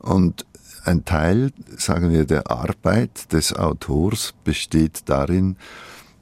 Und 0.00 0.44
ein 0.84 1.04
Teil, 1.04 1.52
sagen 1.76 2.10
wir, 2.12 2.24
der 2.24 2.50
Arbeit 2.50 3.32
des 3.32 3.54
Autors 3.54 4.34
besteht 4.44 5.02
darin, 5.06 5.56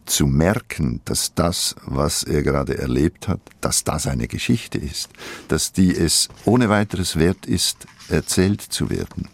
zu 0.07 0.27
merken, 0.27 1.01
dass 1.05 1.35
das, 1.35 1.77
was 1.85 2.23
er 2.23 2.43
gerade 2.43 2.79
erlebt 2.79 3.29
hat, 3.29 3.41
dass 3.61 3.85
das 3.85 4.07
eine 4.07 4.29
Geschichte 4.29 4.79
ist, 4.79 5.11
dass 5.49 5.73
die 5.73 5.95
es 5.95 6.29
ohne 6.45 6.69
weiteres 6.69 7.17
wert 7.17 7.47
ist, 7.47 7.87
erzählt 8.09 8.61
zu 8.61 8.91
werden. 8.91 9.29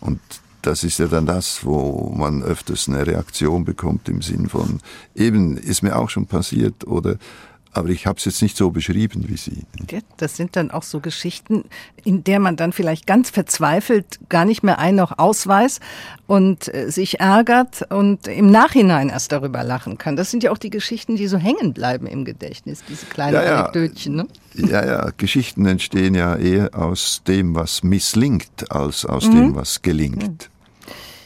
Und 0.00 0.20
das 0.62 0.84
ist 0.84 0.98
ja 0.98 1.06
dann 1.06 1.26
das, 1.26 1.64
wo 1.64 2.12
man 2.16 2.42
öfters 2.42 2.88
eine 2.88 3.06
Reaktion 3.06 3.64
bekommt 3.64 4.08
im 4.08 4.22
Sinn 4.22 4.48
von, 4.48 4.80
eben 5.14 5.56
ist 5.56 5.82
mir 5.82 5.96
auch 5.96 6.10
schon 6.10 6.26
passiert 6.26 6.86
oder 6.86 7.16
aber 7.72 7.88
ich 7.88 8.06
habe 8.06 8.18
es 8.18 8.24
jetzt 8.24 8.42
nicht 8.42 8.56
so 8.56 8.70
beschrieben 8.70 9.24
wie 9.28 9.36
Sie. 9.36 9.64
Das 10.16 10.36
sind 10.36 10.56
dann 10.56 10.70
auch 10.70 10.82
so 10.82 11.00
Geschichten, 11.00 11.64
in 12.04 12.24
der 12.24 12.40
man 12.40 12.56
dann 12.56 12.72
vielleicht 12.72 13.06
ganz 13.06 13.30
verzweifelt 13.30 14.18
gar 14.28 14.44
nicht 14.44 14.62
mehr 14.62 14.78
ein 14.78 14.96
noch 14.96 15.18
ausweis 15.18 15.80
und 16.26 16.72
äh, 16.74 16.90
sich 16.90 17.20
ärgert 17.20 17.90
und 17.90 18.26
im 18.26 18.50
Nachhinein 18.50 19.08
erst 19.08 19.32
darüber 19.32 19.62
lachen 19.62 19.98
kann. 19.98 20.16
Das 20.16 20.30
sind 20.30 20.42
ja 20.42 20.50
auch 20.50 20.58
die 20.58 20.70
Geschichten, 20.70 21.16
die 21.16 21.28
so 21.28 21.38
hängen 21.38 21.72
bleiben 21.72 22.06
im 22.06 22.24
Gedächtnis, 22.24 22.82
diese 22.88 23.06
kleinen 23.06 23.34
Ja, 23.34 23.44
ja. 23.44 23.60
Anekdötchen. 23.60 24.16
Ne? 24.16 24.26
Ja, 24.54 24.84
ja, 24.84 25.10
Geschichten 25.16 25.66
entstehen 25.66 26.14
ja 26.14 26.36
eher 26.36 26.74
aus 26.74 27.22
dem, 27.26 27.54
was 27.54 27.82
misslingt, 27.82 28.70
als 28.70 29.04
aus 29.04 29.30
dem, 29.30 29.54
was 29.54 29.82
gelingt. 29.82 30.50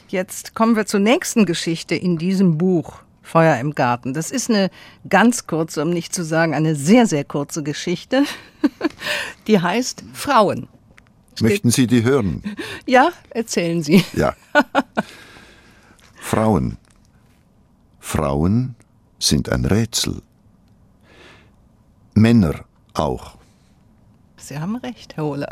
Jetzt 0.09 0.55
kommen 0.55 0.77
wir 0.77 0.87
zur 0.87 1.01
nächsten 1.01 1.47
Geschichte 1.47 1.95
in 1.95 2.19
diesem 2.19 2.59
Buch. 2.59 3.04
Feuer 3.25 3.59
im 3.59 3.75
Garten. 3.75 4.15
Das 4.15 4.31
ist 4.31 4.51
eine 4.51 4.71
ganz 5.09 5.49
kurze, 5.49 5.83
um 5.83 5.91
nicht 5.91 6.15
zu 6.15 6.23
sagen, 6.25 6.55
eine 6.55 6.77
sehr, 6.77 7.07
sehr 7.07 7.25
kurze 7.25 7.65
Geschichte. 7.65 8.25
Die 9.49 9.61
heißt 9.61 10.05
Frauen. 10.13 10.69
Möchten 11.41 11.71
Sie 11.71 11.89
die 11.89 12.05
hören? 12.05 12.43
Ja, 12.87 13.11
erzählen 13.31 13.83
Sie. 13.83 14.05
Ja. 14.13 14.37
Frauen. 16.21 16.77
Frauen 17.99 18.77
sind 19.19 19.49
ein 19.49 19.65
Rätsel. 19.65 20.23
Männer 22.15 22.65
auch. 22.93 23.37
Sie 24.37 24.59
haben 24.59 24.77
recht, 24.77 25.17
Herr 25.17 25.25
Hohler. 25.25 25.49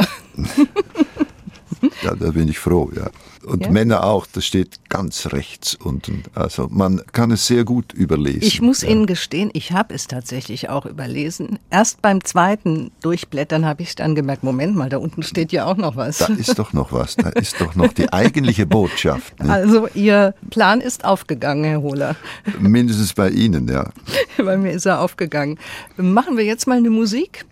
Ja, 2.03 2.15
da 2.15 2.31
bin 2.31 2.49
ich 2.49 2.59
froh, 2.59 2.91
ja. 2.95 3.11
Und 3.45 3.65
Ja? 3.65 3.73
Männer 3.73 4.05
auch, 4.05 4.27
das 4.33 4.47
steht 4.47 4.89
ganz 4.89 5.33
rechts 5.33 5.75
unten. 5.75 6.23
Also 6.35 6.69
man 6.71 7.03
kann 7.13 7.33
es 7.33 7.47
sehr 7.47 7.65
gut 7.65 7.93
überlesen. 7.93 8.43
Ich 8.43 8.61
muss 8.61 8.83
ja. 8.83 8.91
Ihnen 8.91 9.07
gestehen, 9.07 9.51
ich 9.53 9.73
habe 9.73 9.95
es 9.95 10.07
tatsächlich 10.07 10.69
auch 10.69 10.87
überlesen. 10.87 11.59
Erst 11.71 12.03
beim 12.03 12.23
zweiten 12.23 12.93
Durchblättern 13.01 13.65
habe 13.67 13.83
ich 13.83 13.97
dann 13.97 14.15
gemerkt, 14.15 14.45
Moment 14.45 14.77
mal, 14.77 14.89
da 14.89 14.99
unten 14.99 15.23
steht 15.25 15.51
ja 15.51 15.67
auch 15.67 15.77
noch 15.77 15.97
was. 15.97 16.19
Da 16.19 16.27
ist 16.27 16.59
doch 16.59 16.73
noch 16.73 16.93
was, 16.93 17.17
da 17.17 17.31
ist 17.31 17.61
doch 17.61 17.75
noch 17.75 17.93
die 17.93 18.13
eigentliche 18.13 18.67
Botschaft. 18.67 19.35
Ne? 19.43 19.53
Also 19.53 19.89
Ihr 19.95 20.35
Plan 20.51 20.81
ist 20.81 21.05
aufgegangen, 21.05 21.65
Herr 21.65 21.83
Hohler. 21.83 22.15
Mindestens 22.61 23.13
bei 23.13 23.29
Ihnen, 23.31 23.67
ja. 23.69 23.91
Bei 24.37 24.57
mir 24.57 24.73
ist 24.73 24.87
er 24.87 25.01
aufgegangen. 25.01 25.59
Machen 25.97 26.37
wir 26.37 26.45
jetzt 26.45 26.67
mal 26.67 26.77
eine 26.79 26.91
Musik? 26.91 27.45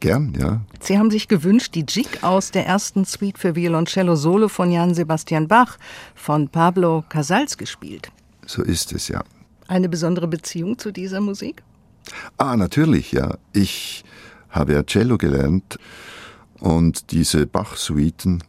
Gern, 0.00 0.34
ja. 0.38 0.60
Sie 0.80 0.98
haben 0.98 1.10
sich 1.10 1.26
gewünscht, 1.26 1.74
die 1.74 1.84
Jig 1.88 2.22
aus 2.22 2.50
der 2.50 2.66
ersten 2.66 3.04
Suite 3.04 3.38
für 3.38 3.54
Violoncello 3.56 4.14
Solo 4.14 4.48
von 4.48 4.70
Jan 4.70 4.94
Sebastian 4.94 5.48
Bach 5.48 5.78
von 6.14 6.48
Pablo 6.48 7.02
Casals 7.08 7.56
gespielt. 7.56 8.10
So 8.46 8.62
ist 8.62 8.92
es, 8.92 9.08
ja. 9.08 9.24
Eine 9.68 9.88
besondere 9.88 10.28
Beziehung 10.28 10.78
zu 10.78 10.92
dieser 10.92 11.20
Musik? 11.20 11.62
Ah, 12.36 12.56
natürlich, 12.56 13.12
ja. 13.12 13.38
Ich 13.52 14.04
habe 14.50 14.74
ja 14.74 14.84
Cello 14.84 15.18
gelernt 15.18 15.78
und 16.60 17.10
diese 17.10 17.46
Bach-Suiten, 17.46 18.44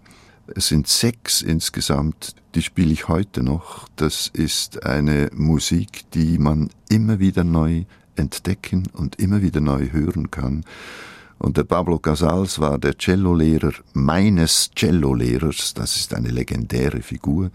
es 0.56 0.68
sind 0.68 0.88
sechs 0.88 1.42
insgesamt, 1.42 2.36
die 2.56 2.62
spiele 2.62 2.92
ich 2.92 3.08
heute 3.08 3.44
noch. 3.44 3.88
Das 3.96 4.27
ist 4.27 4.86
eine 4.86 5.30
Musik, 5.34 6.10
die 6.12 6.38
man 6.38 6.70
immer 6.89 7.20
wieder 7.20 7.44
neu 7.44 7.84
entdecken 8.16 8.88
und 8.94 9.20
immer 9.20 9.42
wieder 9.42 9.60
neu 9.60 9.92
hören 9.92 10.32
kann. 10.32 10.63
Und 11.39 11.58
der 11.58 11.63
Pablo 11.63 12.00
Casals 12.00 12.60
war 12.60 12.77
der 12.77 12.98
Cellolehrer 12.98 13.74
meines 13.94 14.72
Cellolehrers. 14.75 15.74
Das 15.74 15.96
ist 15.96 16.13
eine 16.13 16.29
legendäre 16.29 17.01
Figur 17.01 17.51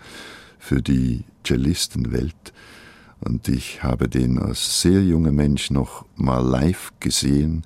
für 0.59 0.81
die 0.83 1.25
Cellistenwelt. 1.45 2.53
Und 3.21 3.49
ich 3.49 3.83
habe 3.83 4.09
den 4.09 4.39
als 4.39 4.83
sehr 4.83 5.03
junger 5.03 5.33
Mensch 5.33 5.71
noch 5.71 6.05
mal 6.17 6.41
live 6.41 6.93
gesehen, 7.01 7.65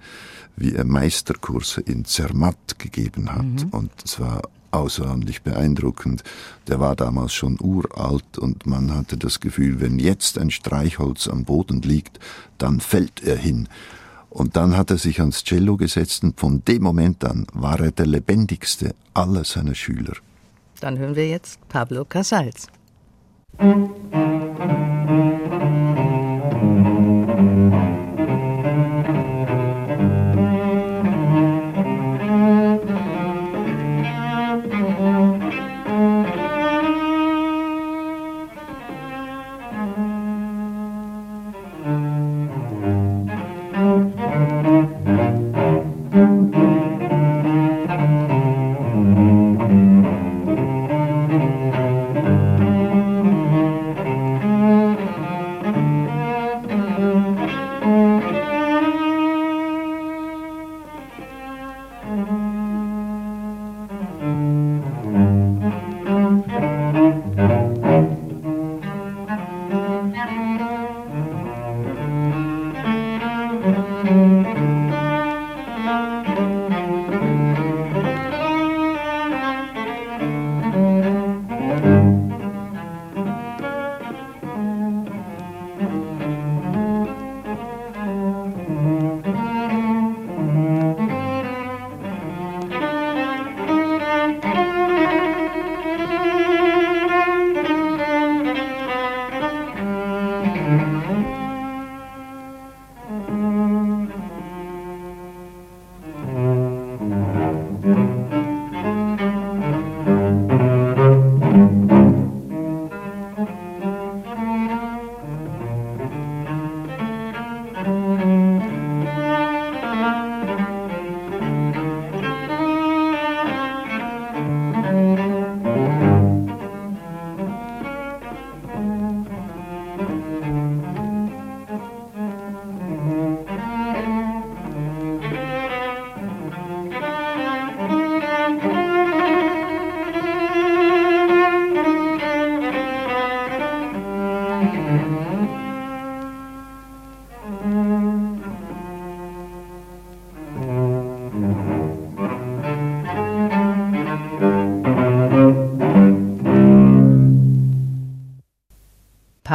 wie 0.56 0.75
er 0.75 0.85
Meisterkurse 0.85 1.80
in 1.82 2.04
Zermatt 2.04 2.78
gegeben 2.78 3.32
hat. 3.32 3.66
Und 3.70 3.90
es 4.04 4.20
war 4.20 4.42
außerordentlich 4.70 5.42
beeindruckend. 5.42 6.23
Der 6.68 6.80
war 6.80 6.96
damals 6.96 7.35
schon 7.35 7.58
uralt 7.61 8.38
und 8.38 8.66
man 8.66 8.94
hatte 8.94 9.16
das 9.16 9.40
Gefühl, 9.40 9.80
wenn 9.80 9.99
jetzt 9.99 10.38
ein 10.38 10.50
Streichholz 10.50 11.28
am 11.28 11.44
Boden 11.44 11.82
liegt, 11.82 12.20
dann 12.58 12.80
fällt 12.80 13.23
er 13.23 13.37
hin. 13.37 13.68
Und 14.30 14.56
dann 14.56 14.76
hat 14.76 14.90
er 14.90 14.99
sich 14.99 15.21
ans 15.21 15.45
Cello 15.45 15.76
gesetzt 15.76 16.25
und 16.25 16.38
von 16.38 16.62
dem 16.64 16.83
Moment 16.83 17.25
an 17.25 17.47
war 17.52 17.80
er 17.80 17.92
der 17.92 18.06
lebendigste 18.06 18.95
aller 19.14 19.45
seiner 19.45 19.75
Schüler. 19.75 20.14
Dann 20.80 20.99
hören 20.99 21.16
wir 21.16 21.28
jetzt 21.28 21.59
Pablo 21.68 22.04
Casals. 22.04 22.66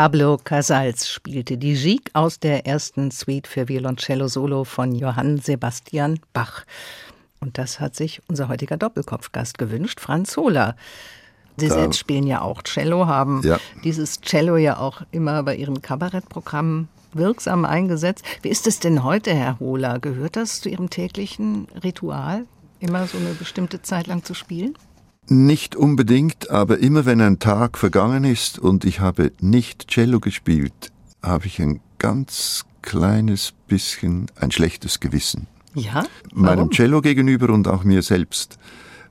Pablo 0.02 0.40
Casals 0.44 1.08
spielte 1.08 1.60
die 1.60 1.76
Gigue 1.76 2.10
aus 2.14 2.40
der 2.40 2.66
ersten 2.66 3.12
Suite 3.12 3.46
für 3.46 3.68
Violoncello 3.68 4.28
Solo 4.28 4.64
von 4.64 4.96
Johann 4.96 5.38
Sebastian 5.38 6.20
Bach. 6.34 6.66
Und 7.40 7.60
das 7.60 7.80
hat 7.80 7.96
sich 7.96 8.20
unser 8.28 8.48
heutiger 8.48 8.78
Doppelkopfgast 8.78 9.60
gewünscht, 9.60 10.00
Franz 10.00 10.38
Hohler. 10.38 10.76
Sie 11.56 11.68
da. 11.68 11.76
selbst 11.76 12.00
spielen 12.00 12.26
ja 12.26 12.42
auch 12.42 12.64
Cello, 12.64 13.06
haben 13.06 13.44
ja. 13.44 13.60
dieses 13.84 14.22
Cello 14.22 14.58
ja 14.58 14.80
auch 14.80 15.04
immer 15.12 15.44
bei 15.44 15.56
Ihren 15.56 15.84
Kabarettprogrammen 15.84 16.88
wirksam 17.14 17.64
eingesetzt. 17.64 18.26
Wie 18.42 18.50
ist 18.50 18.66
es 18.66 18.80
denn 18.80 19.04
heute, 19.04 19.36
Herr 19.36 19.60
Hohler? 19.60 20.00
Gehört 20.00 20.36
das 20.36 20.62
zu 20.62 20.70
Ihrem 20.70 20.90
täglichen 20.90 21.68
Ritual, 21.84 22.46
immer 22.80 23.06
so 23.06 23.20
eine 23.20 23.36
bestimmte 23.36 23.84
Zeit 23.84 24.08
lang 24.08 24.24
zu 24.24 24.34
spielen? 24.34 24.74
Nicht 25.30 25.76
unbedingt, 25.76 26.50
aber 26.50 26.80
immer 26.80 27.06
wenn 27.06 27.22
ein 27.22 27.40
Tag 27.40 27.78
vergangen 27.78 28.24
ist 28.24 28.60
und 28.60 28.86
ich 28.86 29.00
habe 29.00 29.32
nicht 29.40 29.88
Cello 29.88 30.20
gespielt, 30.20 30.92
habe 31.22 31.46
ich 31.46 31.62
ein 31.62 31.80
ganz 32.00 32.66
kleines 32.82 33.54
bisschen 33.68 34.28
ein 34.36 34.52
schlechtes 34.52 35.00
Gewissen. 35.00 35.48
Ja? 35.76 36.06
Warum? 36.32 36.46
Meinem 36.46 36.72
Cello 36.72 37.02
gegenüber 37.02 37.50
und 37.50 37.68
auch 37.68 37.84
mir 37.84 38.02
selbst. 38.02 38.58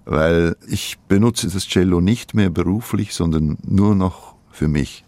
Weil 0.04 0.56
ich 0.66 0.98
benutze 1.08 1.48
das 1.48 1.68
Cello 1.68 2.00
nicht 2.00 2.34
mehr 2.34 2.50
beruflich, 2.50 3.14
sondern 3.14 3.58
nur 3.64 3.94
noch 3.94 4.34
für 4.50 4.66
mich. 4.66 5.04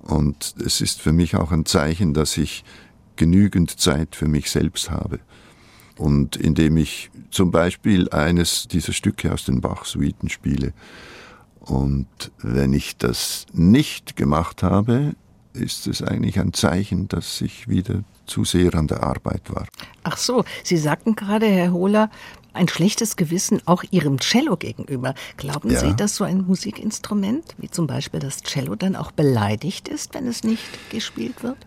Und 0.00 0.54
es 0.64 0.80
ist 0.80 1.00
für 1.00 1.12
mich 1.12 1.36
auch 1.36 1.52
ein 1.52 1.64
Zeichen, 1.64 2.14
dass 2.14 2.36
ich 2.36 2.64
genügend 3.16 3.78
Zeit 3.78 4.16
für 4.16 4.26
mich 4.26 4.50
selbst 4.50 4.90
habe. 4.90 5.20
Und 5.98 6.36
indem 6.36 6.76
ich 6.76 7.10
zum 7.30 7.50
Beispiel 7.50 8.08
eines 8.10 8.68
dieser 8.68 8.92
Stücke 8.92 9.32
aus 9.32 9.44
den 9.44 9.60
Bach-Suiten 9.60 10.28
spiele. 10.28 10.72
Und 11.60 12.06
wenn 12.38 12.72
ich 12.72 12.96
das 12.96 13.46
nicht 13.52 14.16
gemacht 14.16 14.62
habe, 14.62 15.14
ist 15.52 15.86
es 15.86 16.02
eigentlich 16.02 16.38
ein 16.38 16.52
Zeichen, 16.52 17.08
dass 17.08 17.40
ich 17.40 17.68
wieder 17.68 18.04
zu 18.26 18.44
sehr 18.44 18.74
an 18.74 18.86
der 18.86 19.02
Arbeit 19.02 19.42
war. 19.52 19.66
Ach 20.04 20.16
so, 20.16 20.44
Sie 20.62 20.76
sagten 20.76 21.16
gerade, 21.16 21.46
Herr 21.46 21.72
Hohler, 21.72 22.10
ein 22.52 22.68
schlechtes 22.68 23.16
Gewissen 23.16 23.60
auch 23.66 23.84
Ihrem 23.90 24.18
Cello 24.18 24.56
gegenüber. 24.56 25.14
Glauben 25.36 25.70
ja. 25.70 25.80
Sie, 25.80 25.94
dass 25.94 26.16
so 26.16 26.24
ein 26.24 26.46
Musikinstrument, 26.46 27.54
wie 27.58 27.70
zum 27.70 27.86
Beispiel 27.86 28.20
das 28.20 28.42
Cello, 28.42 28.74
dann 28.74 28.96
auch 28.96 29.12
beleidigt 29.12 29.88
ist, 29.88 30.14
wenn 30.14 30.26
es 30.26 30.44
nicht 30.44 30.90
gespielt 30.90 31.42
wird? 31.42 31.58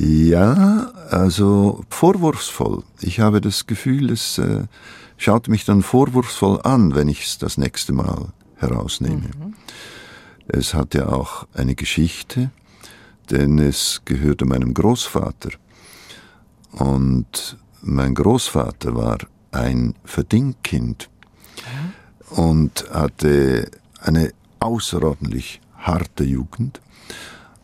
Ja, 0.00 0.92
also 1.10 1.84
vorwurfsvoll. 1.90 2.84
Ich 3.00 3.18
habe 3.18 3.40
das 3.40 3.66
Gefühl, 3.66 4.12
es 4.12 4.38
äh, 4.38 4.66
schaut 5.16 5.48
mich 5.48 5.64
dann 5.64 5.82
vorwurfsvoll 5.82 6.60
an, 6.62 6.94
wenn 6.94 7.08
ich 7.08 7.24
es 7.24 7.38
das 7.38 7.58
nächste 7.58 7.92
Mal 7.92 8.28
herausnehme. 8.54 9.22
Mhm. 9.22 9.54
Es 10.46 10.72
hat 10.72 10.94
ja 10.94 11.08
auch 11.08 11.48
eine 11.52 11.74
Geschichte, 11.74 12.52
denn 13.30 13.58
es 13.58 14.02
gehörte 14.04 14.44
meinem 14.44 14.72
Großvater. 14.72 15.50
Und 16.70 17.56
mein 17.82 18.14
Großvater 18.14 18.94
war 18.94 19.18
ein 19.50 19.96
Verdingkind 20.04 21.10
und 22.30 22.88
hatte 22.92 23.68
eine 24.00 24.32
außerordentlich 24.60 25.60
harte 25.76 26.22
Jugend. 26.22 26.80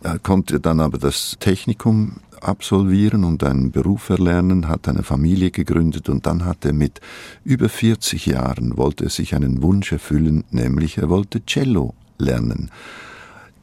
Er 0.04 0.18
konnte 0.18 0.60
dann 0.60 0.80
aber 0.80 0.98
das 0.98 1.38
Technikum 1.40 2.16
absolvieren 2.42 3.24
und 3.24 3.42
einen 3.42 3.70
Beruf 3.70 4.10
erlernen, 4.10 4.68
hat 4.68 4.86
eine 4.86 5.02
Familie 5.02 5.50
gegründet 5.50 6.10
und 6.10 6.26
dann 6.26 6.44
hat 6.44 6.66
er 6.66 6.74
mit 6.74 7.00
über 7.42 7.70
40 7.70 8.26
Jahren 8.26 8.76
wollte 8.76 9.04
er 9.04 9.10
sich 9.10 9.34
einen 9.34 9.62
Wunsch 9.62 9.92
erfüllen, 9.92 10.44
nämlich 10.50 10.98
er 10.98 11.08
wollte 11.08 11.46
Cello 11.46 11.94
lernen. 12.18 12.70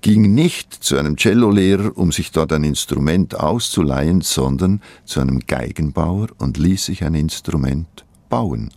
Ging 0.02 0.34
nicht 0.34 0.74
zu 0.74 0.98
einem 0.98 1.16
Cellolehrer, 1.16 1.96
um 1.96 2.12
sich 2.12 2.32
dort 2.32 2.52
ein 2.54 2.64
Instrument 2.64 3.40
auszuleihen, 3.40 4.22
sondern 4.22 4.82
zu 5.06 5.20
einem 5.20 5.42
Geigenbauer 5.46 6.30
und 6.40 6.58
ließ 6.58 6.86
sich 6.86 7.04
ein 7.04 7.14
Instrument 7.14 8.04
bauen. 8.30 8.72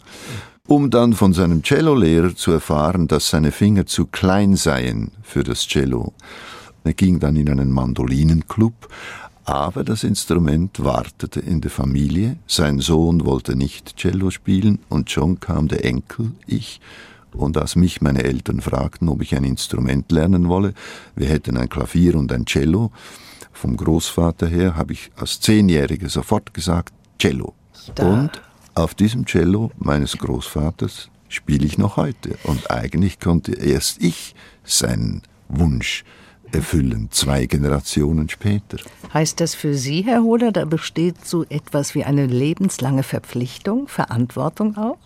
Um 0.69 0.91
dann 0.91 1.15
von 1.15 1.33
seinem 1.33 1.65
Cellolehrer 1.65 2.37
zu 2.37 2.53
erfahren, 2.53 3.09
dass 3.09 3.31
seine 3.31 3.53
Finger 3.53 3.87
zu 3.87 4.05
klein 4.05 4.55
seien 4.55 5.13
für 5.23 5.45
das 5.45 5.67
Cello. 5.67 6.13
Er 6.85 6.93
ging 6.93 7.19
dann 7.19 7.37
in 7.37 7.49
einen 7.49 7.71
Mandolinenclub, 7.71 8.75
aber 9.45 9.85
das 9.85 10.05
Instrument 10.05 10.85
wartete 10.85 11.41
in 11.41 11.61
der 11.61 11.71
Familie. 11.71 12.37
Sein 12.47 12.79
Sohn 12.79 13.25
wollte 13.25 13.57
nicht 13.57 13.97
Cello 13.97 14.31
spielen 14.31 14.79
und 14.89 15.11
schon 15.11 15.41
kam 15.41 15.69
der 15.69 15.85
Enkel, 15.85 16.33
ich, 16.47 16.81
und 17.33 17.57
als 17.57 17.75
mich 17.75 18.01
meine 18.01 18.23
Eltern 18.23 18.61
fragten, 18.61 19.09
ob 19.09 19.23
ich 19.23 19.35
ein 19.35 19.45
Instrument 19.45 20.13
lernen 20.13 20.49
wolle, 20.49 20.73
wir 21.17 21.29
hätten 21.29 21.57
ein 21.57 21.69
Klavier 21.69 22.15
und 22.15 22.31
ein 22.33 22.47
Cello, 22.47 22.93
vom 23.53 23.77
Großvater 23.77 24.47
her 24.47 24.77
habe 24.77 24.93
ich 24.93 25.11
als 25.17 25.41
Zehnjähriger 25.41 26.09
sofort 26.09 26.53
gesagt, 26.53 26.93
Cello. 27.19 27.55
Da. 27.95 28.07
Und 28.07 28.43
auf 28.75 28.95
diesem 28.95 29.25
Cello 29.27 29.71
meines 29.79 30.19
Großvaters 30.19 31.09
spiele 31.29 31.65
ich 31.65 31.79
noch 31.79 31.97
heute. 31.97 32.37
Und 32.45 32.71
eigentlich 32.71 33.21
konnte 33.21 33.53
erst 33.53 34.03
ich 34.03 34.35
seinen 34.65 35.23
Wunsch 35.49 36.05
erfüllen, 36.55 37.09
zwei 37.11 37.47
Generationen 37.47 38.29
später. 38.29 38.79
Heißt 39.13 39.41
das 39.41 39.55
für 39.55 39.75
Sie, 39.75 40.03
Herr 40.03 40.23
Hohler, 40.23 40.53
da 40.53 40.65
besteht 40.65 41.27
so 41.27 41.45
etwas 41.49 41.95
wie 41.95 42.05
eine 42.05 42.27
lebenslange 42.27 43.03
Verpflichtung, 43.03 43.89
Verantwortung 43.89 44.77
auch? 44.77 44.99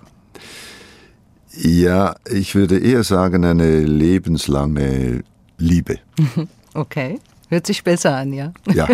Ja, 1.52 2.16
ich 2.30 2.54
würde 2.54 2.78
eher 2.78 3.02
sagen, 3.04 3.44
eine 3.44 3.80
lebenslange 3.80 5.24
Liebe. 5.58 5.98
Okay, 6.74 7.18
hört 7.48 7.66
sich 7.66 7.82
besser 7.82 8.14
an, 8.14 8.32
ja? 8.32 8.52
Ja. 8.72 8.86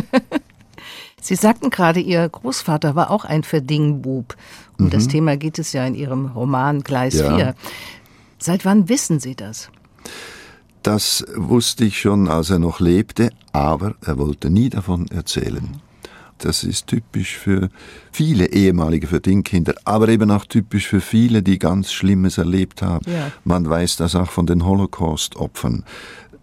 Sie 1.20 1.34
sagten 1.34 1.70
gerade, 1.70 2.00
Ihr 2.00 2.26
Großvater 2.26 2.94
war 2.94 3.10
auch 3.10 3.24
ein 3.24 3.42
Verdingbub. 3.42 4.36
Um 4.78 4.86
mhm. 4.86 4.90
das 4.90 5.08
Thema 5.08 5.36
geht 5.36 5.58
es 5.58 5.72
ja 5.72 5.84
in 5.84 5.94
Ihrem 5.94 6.26
Roman 6.26 6.82
Gleis 6.82 7.14
ja. 7.14 7.34
4. 7.36 7.54
Seit 8.38 8.64
wann 8.64 8.88
wissen 8.88 9.20
Sie 9.20 9.34
das? 9.34 9.70
Das 10.84 11.24
wusste 11.34 11.86
ich 11.86 11.98
schon, 11.98 12.28
als 12.28 12.50
er 12.50 12.58
noch 12.58 12.78
lebte, 12.78 13.30
aber 13.52 13.94
er 14.04 14.18
wollte 14.18 14.50
nie 14.50 14.68
davon 14.68 15.08
erzählen. 15.08 15.80
Das 16.36 16.62
ist 16.62 16.88
typisch 16.88 17.38
für 17.38 17.70
viele 18.12 18.50
ehemalige 18.52 19.06
Verdingkinder, 19.06 19.74
aber 19.86 20.10
eben 20.10 20.30
auch 20.30 20.44
typisch 20.44 20.86
für 20.86 21.00
viele, 21.00 21.42
die 21.42 21.58
ganz 21.58 21.90
Schlimmes 21.90 22.36
erlebt 22.36 22.82
haben. 22.82 23.10
Ja. 23.10 23.32
Man 23.44 23.66
weiß 23.66 23.96
das 23.96 24.14
auch 24.14 24.30
von 24.30 24.44
den 24.46 24.66
Holocaust-Opfern, 24.66 25.84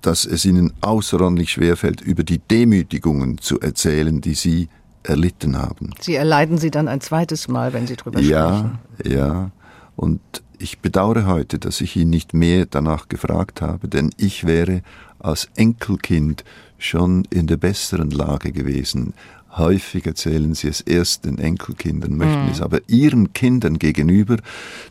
dass 0.02 0.26
es 0.26 0.44
ihnen 0.44 0.74
außerordentlich 0.82 1.52
schwerfällt, 1.52 2.02
über 2.02 2.24
die 2.24 2.40
Demütigungen 2.40 3.38
zu 3.38 3.60
erzählen, 3.60 4.22
die 4.22 4.34
sie 4.34 4.70
erlitten 5.04 5.56
haben. 5.56 5.92
Sie 6.00 6.16
erleiden 6.16 6.58
sie 6.58 6.72
dann 6.72 6.88
ein 6.88 7.02
zweites 7.02 7.48
Mal, 7.48 7.74
wenn 7.74 7.86
Sie 7.86 7.96
drüber 7.96 8.20
ja, 8.20 8.58
sprechen. 8.58 8.80
Ja, 9.06 9.18
ja. 9.18 9.52
Und 9.96 10.20
ich 10.62 10.80
bedauere 10.80 11.26
heute, 11.26 11.60
dass 11.60 11.82
ich 11.82 11.96
ihn 11.96 12.10
nicht 12.10 12.34
mehr 12.34 12.66
danach 12.66 13.10
gefragt 13.10 13.62
habe, 13.62 13.88
denn 13.88 14.12
ich 14.18 14.46
wäre 14.46 14.82
als 15.20 15.50
Enkelkind 15.56 16.44
schon 16.78 17.26
in 17.30 17.48
der 17.48 17.58
besseren 17.58 18.12
Lage 18.12 18.52
gewesen. 18.52 19.14
Häufig 19.58 20.06
erzählen 20.06 20.54
sie 20.54 20.70
es 20.70 20.80
erst 20.82 21.26
den 21.26 21.38
Enkelkindern, 21.38 22.16
möchten 22.16 22.46
mhm. 22.46 22.52
es 22.52 22.62
aber 22.62 22.80
ihren 22.88 23.34
Kindern 23.34 23.80
gegenüber, 23.80 24.38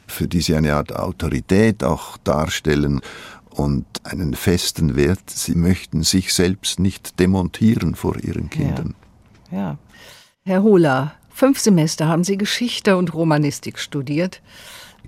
für 0.07 0.29
die 0.29 0.43
sie 0.43 0.55
eine 0.55 0.75
Art 0.75 0.95
Autorität 0.95 1.83
auch 1.83 2.19
darstellen 2.19 3.01
und 3.49 3.87
einen 4.05 4.35
festen 4.35 4.97
Wert. 4.97 5.31
Sie 5.31 5.55
möchten 5.55 6.03
sich 6.03 6.35
selbst 6.35 6.79
nicht 6.79 7.19
demontieren 7.19 7.95
vor 7.95 8.19
ihren 8.19 8.51
Kindern. 8.51 8.95
Ja. 9.51 9.59
ja. 9.59 9.79
Herr 10.45 10.63
Hohler, 10.63 11.15
fünf 11.31 11.59
Semester 11.59 12.07
haben 12.07 12.25
Sie 12.25 12.37
Geschichte 12.37 12.97
und 12.97 13.15
Romanistik 13.15 13.79
studiert. 13.79 14.43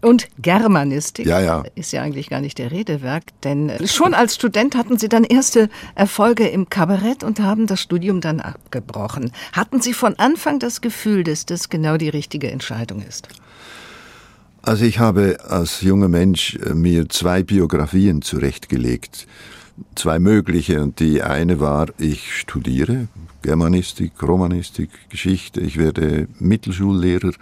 Und 0.03 0.27
Germanistik 0.39 1.27
ja, 1.27 1.41
ja. 1.41 1.63
ist 1.77 1.93
ja 1.93 2.03
eigentlich 2.03 2.29
gar 2.29 2.41
nicht 2.41 2.59
der 2.59 2.73
Redewerk, 2.73 3.23
denn 3.45 3.71
schon 3.87 4.15
als 4.15 4.35
Student 4.35 4.75
hatten 4.75 4.99
Sie 4.99 5.09
dann 5.09 5.23
erste 5.23 5.71
Erfolge 5.95 6.49
im 6.49 6.69
Kabarett 6.69 7.23
und 7.23 7.39
haben 7.39 7.69
das 7.69 7.81
Studium 7.81 8.21
dann 8.21 8.41
abgebrochen. 8.41 9.31
Hatten 9.53 9.81
Sie 9.81 9.95
von 9.95 10.19
Anfang 10.19 10.59
das 10.59 10.81
Gefühl, 10.81 11.23
dass 11.23 11.47
das 11.47 11.69
genau 11.69 11.97
die 11.99 12.09
richtige 12.09 12.51
Entscheidung 12.51 13.01
ist? 13.09 13.29
Also 14.63 14.85
ich 14.85 14.99
habe 14.99 15.39
als 15.49 15.81
junger 15.83 16.09
Mensch 16.09 16.57
äh, 16.57 16.75
mir 16.75 17.09
zwei 17.09 17.43
Biografien 17.43 18.23
zurechtgelegt, 18.23 19.27
zwei 19.95 20.19
mögliche 20.19 20.83
und 20.83 20.99
die 21.01 21.23
eine 21.23 21.61
war, 21.61 21.89
ich 21.99 22.39
studiere 22.39 23.09
Germanistik, 23.43 24.13
Romanistik, 24.23 24.91
Geschichte, 25.11 25.61
ich 25.61 25.79
werde 25.79 26.29
Mittelschullehrer 26.39 27.33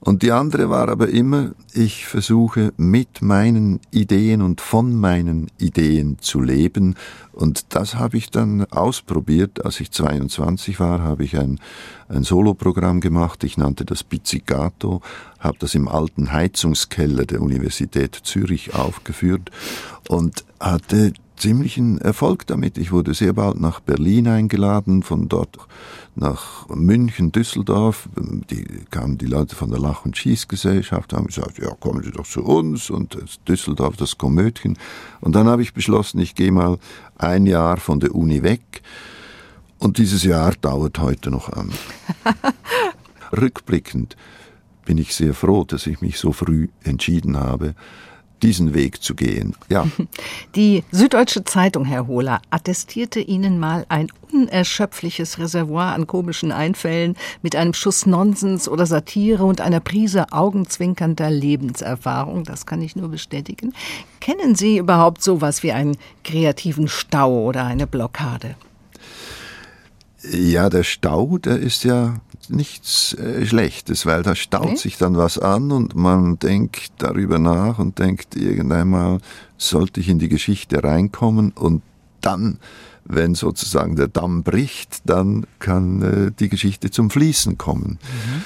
und 0.00 0.22
die 0.22 0.30
andere 0.30 0.70
war 0.70 0.88
aber 0.88 1.08
immer, 1.08 1.52
ich 1.72 2.06
versuche 2.06 2.72
mit 2.76 3.22
meinen 3.22 3.80
Ideen 3.90 4.42
und 4.42 4.60
von 4.60 4.94
meinen 4.94 5.50
Ideen 5.58 6.18
zu 6.20 6.40
leben. 6.40 6.94
Und 7.32 7.74
das 7.74 7.96
habe 7.96 8.16
ich 8.16 8.30
dann 8.30 8.64
ausprobiert. 8.66 9.64
Als 9.64 9.80
ich 9.80 9.90
22 9.90 10.78
war, 10.80 11.02
habe 11.02 11.24
ich 11.24 11.36
ein, 11.38 11.58
ein 12.08 12.22
Soloprogramm 12.22 13.00
gemacht. 13.00 13.42
Ich 13.42 13.56
nannte 13.56 13.84
das 13.84 14.04
Pizzicato, 14.04 15.00
habe 15.40 15.56
das 15.58 15.74
im 15.74 15.88
alten 15.88 16.30
Heizungskeller 16.32 17.24
der 17.24 17.40
Universität 17.40 18.14
Zürich 18.14 18.74
aufgeführt 18.74 19.50
und 20.08 20.44
hatte 20.60 21.14
ziemlichen 21.36 21.98
Erfolg 21.98 22.46
damit. 22.46 22.78
Ich 22.78 22.92
wurde 22.92 23.14
sehr 23.14 23.32
bald 23.32 23.60
nach 23.60 23.80
Berlin 23.80 24.28
eingeladen, 24.28 25.02
von 25.02 25.28
dort 25.28 25.56
nach 26.14 26.68
München, 26.68 27.32
Düsseldorf. 27.32 28.08
Die 28.50 28.64
kamen 28.90 29.18
die 29.18 29.26
Leute 29.26 29.54
von 29.54 29.70
der 29.70 29.78
Lach- 29.78 30.04
und 30.04 30.16
Schießgesellschaft, 30.16 31.12
haben 31.12 31.26
gesagt, 31.26 31.58
ja, 31.58 31.70
kommen 31.78 32.02
Sie 32.02 32.10
doch 32.10 32.26
zu 32.26 32.42
uns 32.42 32.90
und 32.90 33.18
Düsseldorf 33.46 33.96
das 33.96 34.18
Komödchen. 34.18 34.78
Und 35.20 35.34
dann 35.34 35.46
habe 35.46 35.62
ich 35.62 35.74
beschlossen, 35.74 36.18
ich 36.20 36.34
gehe 36.34 36.52
mal 36.52 36.78
ein 37.18 37.46
Jahr 37.46 37.76
von 37.76 38.00
der 38.00 38.14
Uni 38.14 38.42
weg. 38.42 38.82
Und 39.78 39.98
dieses 39.98 40.22
Jahr 40.24 40.52
dauert 40.60 40.98
heute 40.98 41.30
noch 41.30 41.50
an. 41.52 41.70
Rückblickend 43.36 44.16
bin 44.86 44.96
ich 44.98 45.14
sehr 45.14 45.34
froh, 45.34 45.64
dass 45.64 45.86
ich 45.86 46.00
mich 46.00 46.18
so 46.18 46.32
früh 46.32 46.68
entschieden 46.82 47.36
habe, 47.36 47.74
diesen 48.42 48.74
Weg 48.74 49.02
zu 49.02 49.14
gehen. 49.14 49.54
Ja. 49.68 49.86
Die 50.54 50.84
Süddeutsche 50.90 51.44
Zeitung, 51.44 51.84
Herr 51.84 52.06
Hohler, 52.06 52.40
attestierte 52.50 53.20
Ihnen 53.20 53.58
mal 53.58 53.86
ein 53.88 54.08
unerschöpfliches 54.32 55.38
Reservoir 55.38 55.94
an 55.94 56.06
komischen 56.06 56.52
Einfällen 56.52 57.16
mit 57.42 57.56
einem 57.56 57.72
Schuss 57.74 58.06
Nonsens 58.06 58.68
oder 58.68 58.86
Satire 58.86 59.44
und 59.44 59.60
einer 59.60 59.80
Prise 59.80 60.32
augenzwinkernder 60.32 61.30
Lebenserfahrung. 61.30 62.44
Das 62.44 62.66
kann 62.66 62.82
ich 62.82 62.96
nur 62.96 63.08
bestätigen. 63.08 63.72
Kennen 64.20 64.54
Sie 64.54 64.78
überhaupt 64.78 65.22
sowas 65.22 65.62
wie 65.62 65.72
einen 65.72 65.96
kreativen 66.24 66.88
Stau 66.88 67.44
oder 67.44 67.64
eine 67.64 67.86
Blockade? 67.86 68.56
Ja, 70.32 70.68
der 70.68 70.82
Stau, 70.82 71.38
der 71.38 71.58
ist 71.58 71.84
ja 71.84 72.20
nichts 72.48 73.14
äh, 73.14 73.44
Schlechtes, 73.46 74.06
weil 74.06 74.22
da 74.22 74.34
staut 74.34 74.66
okay. 74.66 74.76
sich 74.76 74.98
dann 74.98 75.16
was 75.16 75.38
an 75.38 75.72
und 75.72 75.94
man 75.94 76.38
denkt 76.38 76.92
darüber 76.98 77.38
nach 77.38 77.78
und 77.78 77.98
denkt, 77.98 78.36
irgendeinmal 78.36 79.18
sollte 79.58 80.00
ich 80.00 80.08
in 80.08 80.18
die 80.18 80.28
Geschichte 80.28 80.82
reinkommen 80.82 81.52
und 81.52 81.82
dann, 82.20 82.58
wenn 83.04 83.34
sozusagen 83.34 83.96
der 83.96 84.08
Damm 84.08 84.42
bricht, 84.42 85.02
dann 85.04 85.46
kann 85.58 86.02
äh, 86.02 86.32
die 86.38 86.48
Geschichte 86.48 86.90
zum 86.90 87.10
Fließen 87.10 87.58
kommen. 87.58 87.98
Mhm. 88.02 88.42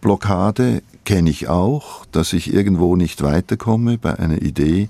Blockade 0.00 0.82
kenne 1.04 1.30
ich 1.30 1.48
auch, 1.48 2.04
dass 2.06 2.32
ich 2.32 2.52
irgendwo 2.52 2.96
nicht 2.96 3.22
weiterkomme 3.22 3.98
bei 3.98 4.18
einer 4.18 4.42
Idee 4.42 4.88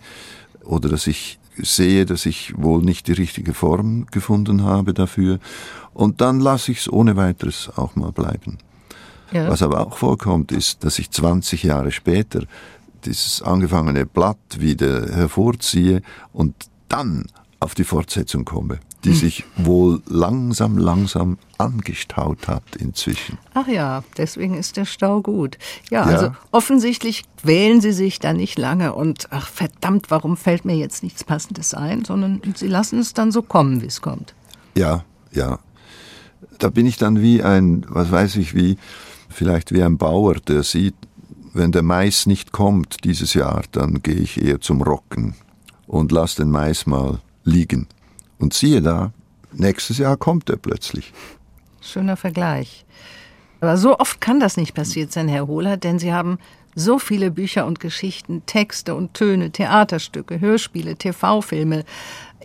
oder 0.64 0.88
dass 0.88 1.06
ich 1.06 1.38
sehe, 1.58 2.06
dass 2.06 2.26
ich 2.26 2.54
wohl 2.56 2.82
nicht 2.82 3.06
die 3.08 3.12
richtige 3.12 3.54
Form 3.54 4.06
gefunden 4.06 4.64
habe 4.64 4.94
dafür 4.94 5.38
und 5.94 6.20
dann 6.20 6.40
lasse 6.40 6.72
ich 6.72 6.78
es 6.78 6.92
ohne 6.92 7.16
weiteres 7.16 7.70
auch 7.76 7.96
mal 7.96 8.12
bleiben. 8.12 8.58
Ja. 9.32 9.48
Was 9.48 9.62
aber 9.62 9.86
auch 9.86 9.96
vorkommt, 9.96 10.52
ist, 10.52 10.84
dass 10.84 10.98
ich 10.98 11.10
20 11.10 11.62
Jahre 11.64 11.90
später 11.90 12.44
dieses 13.04 13.42
angefangene 13.42 14.06
Blatt 14.06 14.38
wieder 14.58 15.06
hervorziehe 15.14 16.02
und 16.32 16.54
dann 16.88 17.26
auf 17.60 17.74
die 17.74 17.84
Fortsetzung 17.84 18.44
komme, 18.44 18.78
die 19.06 19.12
hm. 19.12 19.18
sich 19.18 19.44
wohl 19.56 20.02
langsam, 20.06 20.76
langsam 20.76 21.38
angestaut 21.56 22.48
hat 22.48 22.76
inzwischen. 22.78 23.38
Ach 23.54 23.66
ja, 23.68 24.04
deswegen 24.18 24.54
ist 24.54 24.76
der 24.76 24.84
Stau 24.84 25.22
gut. 25.22 25.56
Ja, 25.90 26.10
ja, 26.10 26.16
also 26.16 26.32
offensichtlich 26.50 27.24
quälen 27.40 27.80
Sie 27.80 27.92
sich 27.92 28.18
da 28.18 28.34
nicht 28.34 28.58
lange 28.58 28.92
und 28.92 29.28
ach 29.30 29.48
verdammt, 29.48 30.10
warum 30.10 30.36
fällt 30.36 30.64
mir 30.64 30.76
jetzt 30.76 31.02
nichts 31.02 31.24
Passendes 31.24 31.72
ein, 31.72 32.04
sondern 32.04 32.42
Sie 32.54 32.68
lassen 32.68 32.98
es 32.98 33.14
dann 33.14 33.32
so 33.32 33.42
kommen, 33.42 33.80
wie 33.80 33.86
es 33.86 34.02
kommt. 34.02 34.34
Ja, 34.74 35.04
ja 35.32 35.60
da 36.58 36.68
bin 36.68 36.86
ich 36.86 36.96
dann 36.96 37.20
wie 37.20 37.42
ein, 37.42 37.84
was 37.88 38.10
weiß 38.10 38.36
ich, 38.36 38.54
wie, 38.54 38.76
vielleicht 39.28 39.72
wie 39.72 39.82
ein 39.82 39.98
Bauer, 39.98 40.34
der 40.34 40.62
sieht, 40.62 40.94
wenn 41.54 41.72
der 41.72 41.82
Mais 41.82 42.26
nicht 42.26 42.52
kommt 42.52 43.04
dieses 43.04 43.34
Jahr, 43.34 43.62
dann 43.72 44.02
gehe 44.02 44.16
ich 44.16 44.42
eher 44.42 44.60
zum 44.60 44.82
Rocken 44.82 45.34
und 45.86 46.12
lass 46.12 46.34
den 46.34 46.50
Mais 46.50 46.86
mal 46.86 47.20
liegen. 47.44 47.86
Und 48.38 48.54
siehe 48.54 48.82
da, 48.82 49.12
nächstes 49.52 49.98
Jahr 49.98 50.16
kommt 50.16 50.50
er 50.50 50.56
plötzlich. 50.56 51.12
Schöner 51.80 52.16
Vergleich. 52.16 52.84
Aber 53.60 53.76
so 53.76 53.98
oft 53.98 54.20
kann 54.20 54.40
das 54.40 54.56
nicht 54.56 54.74
passiert 54.74 55.12
sein, 55.12 55.28
Herr 55.28 55.46
Hohler, 55.46 55.76
denn 55.76 55.98
Sie 55.98 56.12
haben 56.12 56.38
so 56.74 56.98
viele 56.98 57.30
Bücher 57.30 57.66
und 57.66 57.80
Geschichten, 57.80 58.44
Texte 58.44 58.94
und 58.94 59.14
Töne, 59.14 59.50
Theaterstücke, 59.50 60.40
Hörspiele, 60.40 60.96
TV-Filme, 60.96 61.84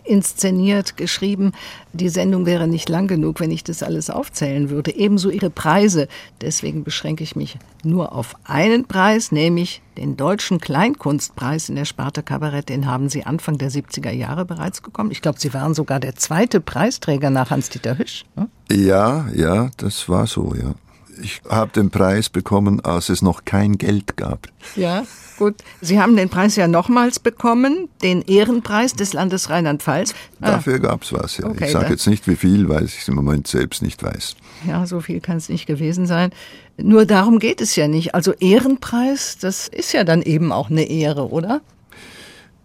inszeniert, 0.04 0.96
geschrieben. 0.96 1.52
Die 1.92 2.08
Sendung 2.08 2.46
wäre 2.46 2.66
nicht 2.66 2.88
lang 2.88 3.06
genug, 3.06 3.40
wenn 3.40 3.50
ich 3.50 3.64
das 3.64 3.82
alles 3.82 4.10
aufzählen 4.10 4.70
würde. 4.70 4.94
Ebenso 4.94 5.30
ihre 5.30 5.50
Preise. 5.50 6.08
Deswegen 6.40 6.84
beschränke 6.84 7.22
ich 7.24 7.36
mich 7.36 7.58
nur 7.84 8.12
auf 8.12 8.34
einen 8.44 8.86
Preis, 8.86 9.32
nämlich 9.32 9.82
den 9.96 10.16
Deutschen 10.16 10.60
Kleinkunstpreis 10.60 11.68
in 11.68 11.76
der 11.76 11.84
Sparte 11.84 12.22
Kabarett. 12.22 12.68
Den 12.68 12.86
haben 12.86 13.08
Sie 13.08 13.24
Anfang 13.24 13.58
der 13.58 13.70
70er 13.70 14.10
Jahre 14.10 14.44
bereits 14.44 14.80
bekommen. 14.80 15.10
Ich 15.10 15.22
glaube, 15.22 15.38
Sie 15.38 15.52
waren 15.54 15.74
sogar 15.74 16.00
der 16.00 16.16
zweite 16.16 16.60
Preisträger 16.60 17.30
nach 17.30 17.50
Hans-Dieter 17.50 17.98
Hüsch. 17.98 18.24
Ne? 18.36 18.48
Ja, 18.70 19.28
ja, 19.34 19.70
das 19.76 20.08
war 20.08 20.26
so, 20.26 20.54
ja. 20.54 20.74
Ich 21.20 21.42
habe 21.48 21.70
den 21.72 21.90
Preis 21.90 22.28
bekommen, 22.28 22.80
als 22.80 23.08
es 23.08 23.22
noch 23.22 23.44
kein 23.44 23.76
Geld 23.76 24.16
gab. 24.16 24.48
Ja, 24.76 25.04
gut. 25.38 25.56
Sie 25.80 26.00
haben 26.00 26.16
den 26.16 26.28
Preis 26.28 26.56
ja 26.56 26.68
nochmals 26.68 27.18
bekommen, 27.18 27.88
den 28.02 28.22
Ehrenpreis 28.22 28.94
des 28.94 29.12
Landes 29.12 29.50
Rheinland-Pfalz. 29.50 30.14
Ah. 30.40 30.52
Dafür 30.52 30.78
gab 30.78 31.02
es 31.02 31.12
was, 31.12 31.36
ja. 31.36 31.46
Okay, 31.46 31.66
ich 31.66 31.72
sage 31.72 31.90
jetzt 31.90 32.06
nicht 32.06 32.26
wie 32.28 32.36
viel, 32.36 32.68
weil 32.68 32.84
ich 32.84 33.00
es 33.00 33.08
im 33.08 33.14
Moment 33.14 33.46
selbst 33.46 33.82
nicht 33.82 34.02
weiß. 34.02 34.36
Ja, 34.66 34.86
so 34.86 35.00
viel 35.00 35.20
kann 35.20 35.36
es 35.36 35.48
nicht 35.48 35.66
gewesen 35.66 36.06
sein. 36.06 36.30
Nur 36.76 37.04
darum 37.04 37.38
geht 37.38 37.60
es 37.60 37.76
ja 37.76 37.88
nicht. 37.88 38.14
Also 38.14 38.32
Ehrenpreis, 38.32 39.36
das 39.38 39.68
ist 39.68 39.92
ja 39.92 40.04
dann 40.04 40.22
eben 40.22 40.52
auch 40.52 40.70
eine 40.70 40.84
Ehre, 40.84 41.30
oder? 41.30 41.60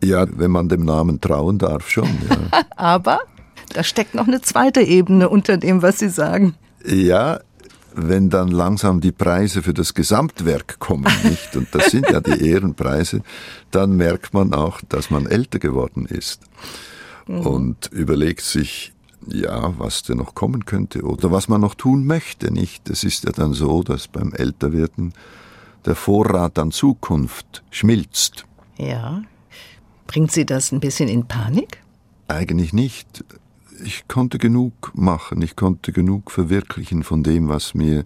Ja, 0.03 0.25
wenn 0.29 0.51
man 0.51 0.69
dem 0.69 0.85
Namen 0.85 1.19
trauen 1.19 1.57
darf, 1.57 1.89
schon. 1.89 2.09
Ja. 2.29 2.63
Aber 2.75 3.19
da 3.73 3.83
steckt 3.83 4.15
noch 4.15 4.27
eine 4.27 4.41
zweite 4.41 4.81
Ebene 4.81 5.29
unter 5.29 5.57
dem, 5.57 5.81
was 5.81 5.99
Sie 5.99 6.09
sagen. 6.09 6.55
Ja, 6.85 7.39
wenn 7.97 8.29
dann 8.29 8.49
langsam 8.49 9.01
die 9.01 9.11
Preise 9.11 9.63
für 9.63 9.73
das 9.73 9.93
Gesamtwerk 9.95 10.79
kommen, 10.79 11.11
nicht? 11.23 11.55
Und 11.55 11.73
das 11.73 11.91
sind 11.91 12.09
ja 12.09 12.21
die 12.21 12.47
Ehrenpreise, 12.47 13.21
dann 13.71 13.97
merkt 13.97 14.33
man 14.33 14.53
auch, 14.53 14.81
dass 14.87 15.09
man 15.09 15.25
älter 15.25 15.59
geworden 15.59 16.05
ist. 16.05 16.41
Mhm. 17.27 17.39
Und 17.39 17.87
überlegt 17.91 18.41
sich, 18.41 18.93
ja, 19.25 19.73
was 19.79 20.03
denn 20.03 20.17
noch 20.17 20.35
kommen 20.35 20.65
könnte 20.65 21.01
oder 21.01 21.31
was 21.31 21.49
man 21.49 21.59
noch 21.59 21.73
tun 21.73 22.05
möchte, 22.05 22.53
nicht? 22.53 22.89
Es 22.89 23.03
ist 23.03 23.25
ja 23.25 23.31
dann 23.31 23.53
so, 23.53 23.81
dass 23.81 24.07
beim 24.07 24.31
Älterwerden 24.31 25.13
der 25.85 25.95
Vorrat 25.95 26.59
an 26.59 26.71
Zukunft 26.71 27.63
schmilzt. 27.71 28.45
Ja. 28.77 29.23
Bringt 30.05 30.31
Sie 30.31 30.45
das 30.45 30.71
ein 30.71 30.79
bisschen 30.79 31.09
in 31.09 31.27
Panik? 31.27 31.81
Eigentlich 32.27 32.73
nicht 32.73 33.25
ich 33.83 34.07
konnte 34.07 34.37
genug 34.37 34.91
machen, 34.93 35.41
ich 35.41 35.55
konnte 35.55 35.91
genug 35.91 36.31
verwirklichen 36.31 37.03
von 37.03 37.23
dem, 37.23 37.49
was 37.49 37.73
mir 37.73 38.03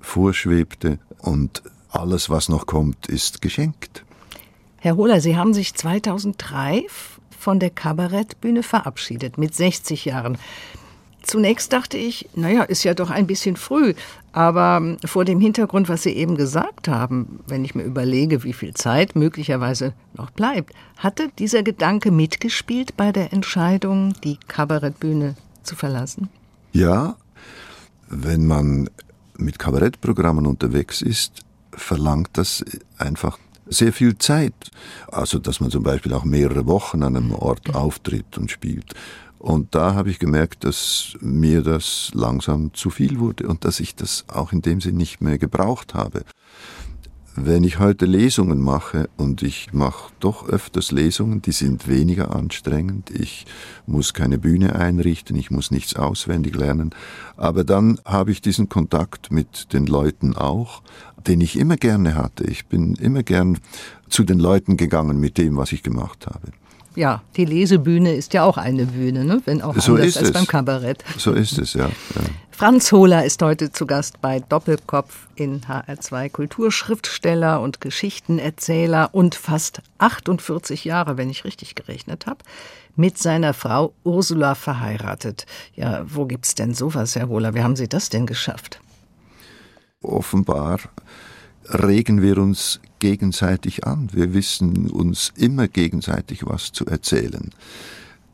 vorschwebte 0.00 0.98
und 1.20 1.62
alles, 1.90 2.30
was 2.30 2.48
noch 2.48 2.66
kommt, 2.66 3.08
ist 3.08 3.40
geschenkt. 3.40 4.04
Herr 4.78 4.96
Hohler, 4.96 5.20
Sie 5.20 5.36
haben 5.36 5.54
sich 5.54 5.74
2003 5.74 6.86
von 7.38 7.58
der 7.58 7.70
Kabarettbühne 7.70 8.62
verabschiedet 8.62 9.38
mit 9.38 9.54
60 9.54 10.04
Jahren. 10.04 10.38
Zunächst 11.28 11.74
dachte 11.74 11.98
ich, 11.98 12.26
naja, 12.34 12.62
ist 12.62 12.84
ja 12.84 12.94
doch 12.94 13.10
ein 13.10 13.26
bisschen 13.26 13.56
früh. 13.56 13.92
Aber 14.32 14.96
vor 15.04 15.26
dem 15.26 15.40
Hintergrund, 15.40 15.90
was 15.90 16.02
Sie 16.02 16.12
eben 16.12 16.38
gesagt 16.38 16.88
haben, 16.88 17.40
wenn 17.46 17.66
ich 17.66 17.74
mir 17.74 17.82
überlege, 17.82 18.44
wie 18.44 18.54
viel 18.54 18.72
Zeit 18.72 19.14
möglicherweise 19.14 19.92
noch 20.14 20.30
bleibt, 20.30 20.72
hatte 20.96 21.28
dieser 21.38 21.62
Gedanke 21.62 22.10
mitgespielt 22.10 22.96
bei 22.96 23.12
der 23.12 23.34
Entscheidung, 23.34 24.14
die 24.24 24.38
Kabarettbühne 24.48 25.34
zu 25.64 25.76
verlassen? 25.76 26.30
Ja, 26.72 27.16
wenn 28.08 28.46
man 28.46 28.88
mit 29.36 29.58
Kabarettprogrammen 29.58 30.46
unterwegs 30.46 31.02
ist, 31.02 31.42
verlangt 31.72 32.30
das 32.32 32.64
einfach 32.96 33.38
sehr 33.66 33.92
viel 33.92 34.16
Zeit. 34.16 34.54
Also, 35.08 35.38
dass 35.38 35.60
man 35.60 35.70
zum 35.70 35.82
Beispiel 35.82 36.14
auch 36.14 36.24
mehrere 36.24 36.66
Wochen 36.66 37.02
an 37.02 37.16
einem 37.16 37.32
Ort 37.32 37.74
auftritt 37.74 38.38
und 38.38 38.50
spielt. 38.50 38.94
Und 39.38 39.74
da 39.74 39.94
habe 39.94 40.10
ich 40.10 40.18
gemerkt, 40.18 40.64
dass 40.64 41.16
mir 41.20 41.62
das 41.62 42.10
langsam 42.12 42.74
zu 42.74 42.90
viel 42.90 43.20
wurde 43.20 43.46
und 43.46 43.64
dass 43.64 43.80
ich 43.80 43.94
das 43.94 44.24
auch 44.28 44.52
in 44.52 44.62
dem 44.62 44.80
Sinn 44.80 44.96
nicht 44.96 45.20
mehr 45.20 45.38
gebraucht 45.38 45.94
habe. 45.94 46.24
Wenn 47.40 47.62
ich 47.62 47.78
heute 47.78 48.04
Lesungen 48.04 48.60
mache, 48.60 49.08
und 49.16 49.44
ich 49.44 49.72
mache 49.72 50.12
doch 50.18 50.48
öfters 50.48 50.90
Lesungen, 50.90 51.40
die 51.40 51.52
sind 51.52 51.86
weniger 51.86 52.34
anstrengend, 52.34 53.10
ich 53.10 53.46
muss 53.86 54.12
keine 54.12 54.38
Bühne 54.38 54.74
einrichten, 54.74 55.36
ich 55.36 55.52
muss 55.52 55.70
nichts 55.70 55.94
auswendig 55.94 56.56
lernen, 56.56 56.90
aber 57.36 57.62
dann 57.62 58.00
habe 58.04 58.32
ich 58.32 58.42
diesen 58.42 58.68
Kontakt 58.68 59.30
mit 59.30 59.72
den 59.72 59.86
Leuten 59.86 60.34
auch, 60.34 60.82
den 61.28 61.40
ich 61.40 61.56
immer 61.56 61.76
gerne 61.76 62.16
hatte. 62.16 62.42
Ich 62.42 62.66
bin 62.66 62.96
immer 62.96 63.22
gern 63.22 63.58
zu 64.08 64.24
den 64.24 64.40
Leuten 64.40 64.76
gegangen 64.76 65.20
mit 65.20 65.38
dem, 65.38 65.56
was 65.56 65.70
ich 65.70 65.84
gemacht 65.84 66.26
habe. 66.26 66.48
Ja, 66.94 67.22
die 67.36 67.44
Lesebühne 67.44 68.14
ist 68.14 68.32
ja 68.34 68.44
auch 68.44 68.56
eine 68.56 68.86
Bühne, 68.86 69.24
ne? 69.24 69.40
wenn 69.44 69.62
auch 69.62 69.76
so 69.78 69.94
anders 69.94 70.16
als 70.16 70.28
es. 70.28 70.32
beim 70.32 70.46
Kabarett. 70.46 71.04
So 71.16 71.32
ist 71.32 71.58
es, 71.58 71.74
ja. 71.74 71.86
ja. 71.86 72.22
Franz 72.50 72.90
Hohler 72.90 73.24
ist 73.24 73.40
heute 73.40 73.70
zu 73.70 73.86
Gast 73.86 74.20
bei 74.20 74.40
Doppelkopf 74.40 75.28
in 75.36 75.60
HR2 75.60 76.28
Kulturschriftsteller 76.30 77.60
und 77.60 77.80
Geschichtenerzähler 77.80 79.10
und 79.12 79.36
fast 79.36 79.80
48 79.98 80.84
Jahre, 80.84 81.16
wenn 81.16 81.30
ich 81.30 81.44
richtig 81.44 81.76
gerechnet 81.76 82.26
habe, 82.26 82.40
mit 82.96 83.16
seiner 83.16 83.54
Frau 83.54 83.94
Ursula 84.02 84.56
verheiratet. 84.56 85.46
Ja, 85.74 86.02
wo 86.04 86.26
gibt's 86.26 86.56
denn 86.56 86.74
sowas, 86.74 87.14
Herr 87.14 87.28
Hohler? 87.28 87.54
Wie 87.54 87.62
haben 87.62 87.76
Sie 87.76 87.88
das 87.88 88.08
denn 88.08 88.26
geschafft? 88.26 88.80
Offenbar 90.02 90.80
regen 91.68 92.22
wir 92.22 92.38
uns 92.38 92.80
gegenseitig 92.98 93.86
an. 93.86 94.08
Wir 94.12 94.34
wissen 94.34 94.90
uns 94.90 95.32
immer 95.36 95.68
gegenseitig 95.68 96.46
was 96.46 96.72
zu 96.72 96.86
erzählen. 96.86 97.50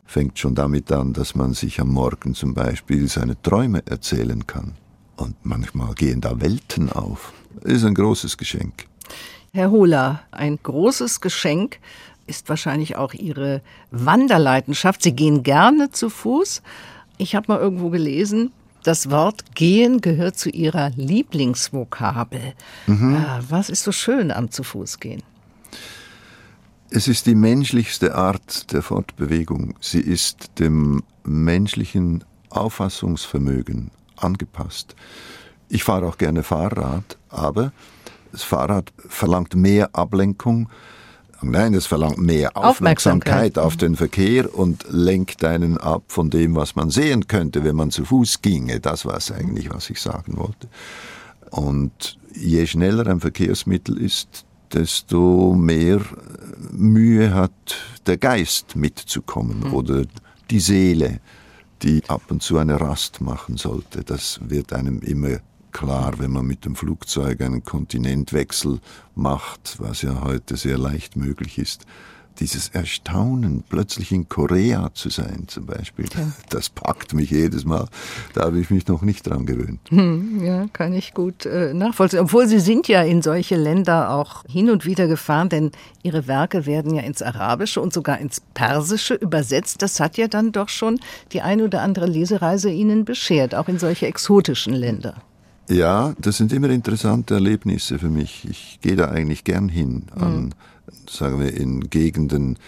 Fängt 0.04 0.38
schon 0.38 0.54
damit 0.54 0.92
an, 0.92 1.12
dass 1.12 1.34
man 1.34 1.54
sich 1.54 1.80
am 1.80 1.88
Morgen 1.88 2.34
zum 2.34 2.54
Beispiel 2.54 3.08
seine 3.08 3.40
Träume 3.42 3.82
erzählen 3.86 4.46
kann. 4.46 4.72
Und 5.16 5.36
manchmal 5.44 5.94
gehen 5.94 6.20
da 6.20 6.40
Welten 6.40 6.90
auf. 6.92 7.32
Ist 7.62 7.84
ein 7.84 7.94
großes 7.94 8.36
Geschenk. 8.36 8.86
Herr 9.52 9.70
Hohler, 9.70 10.22
ein 10.32 10.58
großes 10.62 11.20
Geschenk 11.20 11.78
ist 12.26 12.48
wahrscheinlich 12.48 12.96
auch 12.96 13.14
Ihre 13.14 13.62
Wanderleidenschaft. 13.90 15.02
Sie 15.02 15.12
gehen 15.12 15.42
gerne 15.42 15.90
zu 15.90 16.10
Fuß. 16.10 16.62
Ich 17.18 17.34
habe 17.34 17.52
mal 17.52 17.60
irgendwo 17.60 17.90
gelesen, 17.90 18.50
das 18.84 19.10
Wort 19.10 19.54
gehen 19.54 20.00
gehört 20.00 20.38
zu 20.38 20.50
Ihrer 20.50 20.90
Lieblingsvokabel. 20.90 22.54
Mhm. 22.86 23.24
Was 23.48 23.70
ist 23.70 23.82
so 23.82 23.92
schön 23.92 24.30
am 24.30 24.50
zu 24.50 24.62
Fuß 24.62 25.00
gehen? 25.00 25.22
Es 26.90 27.08
ist 27.08 27.26
die 27.26 27.34
menschlichste 27.34 28.14
Art 28.14 28.72
der 28.72 28.82
Fortbewegung. 28.82 29.74
Sie 29.80 30.00
ist 30.00 30.60
dem 30.60 31.02
menschlichen 31.24 32.22
Auffassungsvermögen 32.50 33.90
angepasst. 34.16 34.94
Ich 35.68 35.82
fahre 35.82 36.06
auch 36.06 36.18
gerne 36.18 36.42
Fahrrad, 36.42 37.18
aber 37.30 37.72
das 38.30 38.42
Fahrrad 38.42 38.92
verlangt 38.96 39.56
mehr 39.56 39.90
Ablenkung. 39.94 40.68
Nein, 41.50 41.74
es 41.74 41.86
verlangt 41.86 42.18
mehr 42.18 42.56
Aufmerksamkeit, 42.56 43.56
Aufmerksamkeit 43.56 43.58
auf 43.58 43.76
den 43.76 43.96
Verkehr 43.96 44.54
und 44.54 44.84
lenkt 44.90 45.44
einen 45.44 45.78
ab 45.78 46.04
von 46.08 46.30
dem, 46.30 46.54
was 46.54 46.76
man 46.76 46.90
sehen 46.90 47.26
könnte, 47.26 47.64
wenn 47.64 47.76
man 47.76 47.90
zu 47.90 48.04
Fuß 48.04 48.42
ginge. 48.42 48.80
Das 48.80 49.04
war 49.04 49.16
es 49.16 49.30
eigentlich, 49.30 49.70
was 49.72 49.90
ich 49.90 50.00
sagen 50.00 50.36
wollte. 50.36 50.68
Und 51.50 52.18
je 52.34 52.66
schneller 52.66 53.06
ein 53.06 53.20
Verkehrsmittel 53.20 53.98
ist, 53.98 54.44
desto 54.72 55.54
mehr 55.54 56.00
Mühe 56.72 57.32
hat 57.32 57.52
der 58.06 58.16
Geist 58.16 58.76
mitzukommen 58.76 59.60
mhm. 59.60 59.74
oder 59.74 60.02
die 60.50 60.60
Seele, 60.60 61.20
die 61.82 62.02
ab 62.08 62.22
und 62.28 62.42
zu 62.42 62.58
eine 62.58 62.80
Rast 62.80 63.20
machen 63.20 63.56
sollte. 63.56 64.04
Das 64.04 64.40
wird 64.42 64.72
einem 64.72 65.00
immer 65.00 65.38
klar, 65.74 66.14
wenn 66.18 66.30
man 66.30 66.46
mit 66.46 66.64
dem 66.64 66.76
Flugzeug 66.76 67.42
einen 67.42 67.64
Kontinentwechsel 67.64 68.78
macht, 69.14 69.76
was 69.78 70.00
ja 70.00 70.22
heute 70.22 70.56
sehr 70.56 70.78
leicht 70.78 71.16
möglich 71.16 71.58
ist. 71.58 71.84
Dieses 72.40 72.68
Erstaunen, 72.70 73.62
plötzlich 73.68 74.10
in 74.10 74.28
Korea 74.28 74.90
zu 74.92 75.08
sein 75.08 75.44
zum 75.46 75.66
Beispiel, 75.66 76.06
ja. 76.06 76.32
das 76.48 76.68
packt 76.68 77.14
mich 77.14 77.30
jedes 77.30 77.64
Mal. 77.64 77.86
Da 78.32 78.42
habe 78.42 78.58
ich 78.58 78.70
mich 78.70 78.88
noch 78.88 79.02
nicht 79.02 79.28
dran 79.28 79.46
gewöhnt. 79.46 79.80
Hm, 79.90 80.42
ja, 80.44 80.66
kann 80.72 80.94
ich 80.94 81.14
gut 81.14 81.46
äh, 81.46 81.74
nachvollziehen. 81.74 82.20
Obwohl 82.20 82.48
Sie 82.48 82.58
sind 82.58 82.88
ja 82.88 83.02
in 83.02 83.22
solche 83.22 83.54
Länder 83.56 84.10
auch 84.10 84.44
hin 84.48 84.68
und 84.68 84.84
wieder 84.84 85.06
gefahren, 85.06 85.48
denn 85.48 85.70
Ihre 86.02 86.26
Werke 86.26 86.66
werden 86.66 86.94
ja 86.94 87.02
ins 87.02 87.22
Arabische 87.22 87.80
und 87.80 87.92
sogar 87.92 88.18
ins 88.18 88.40
Persische 88.54 89.14
übersetzt. 89.14 89.82
Das 89.82 90.00
hat 90.00 90.16
ja 90.16 90.26
dann 90.26 90.50
doch 90.50 90.68
schon 90.68 90.98
die 91.32 91.40
eine 91.40 91.64
oder 91.64 91.82
andere 91.82 92.06
Lesereise 92.06 92.70
Ihnen 92.70 93.04
beschert, 93.04 93.54
auch 93.54 93.68
in 93.68 93.78
solche 93.78 94.06
exotischen 94.06 94.72
Länder. 94.72 95.22
Ja, 95.68 96.14
das 96.18 96.36
sind 96.36 96.52
immer 96.52 96.68
interessante 96.70 97.34
Erlebnisse 97.34 97.98
für 97.98 98.10
mich. 98.10 98.46
Ich 98.48 98.78
gehe 98.82 98.96
da 98.96 99.08
eigentlich 99.08 99.44
gern 99.44 99.68
hin, 99.68 100.04
an, 100.14 100.44
mhm. 100.44 100.50
sagen 101.08 101.40
wir, 101.40 101.54
in 101.54 101.88
Gegenden, 101.88 102.58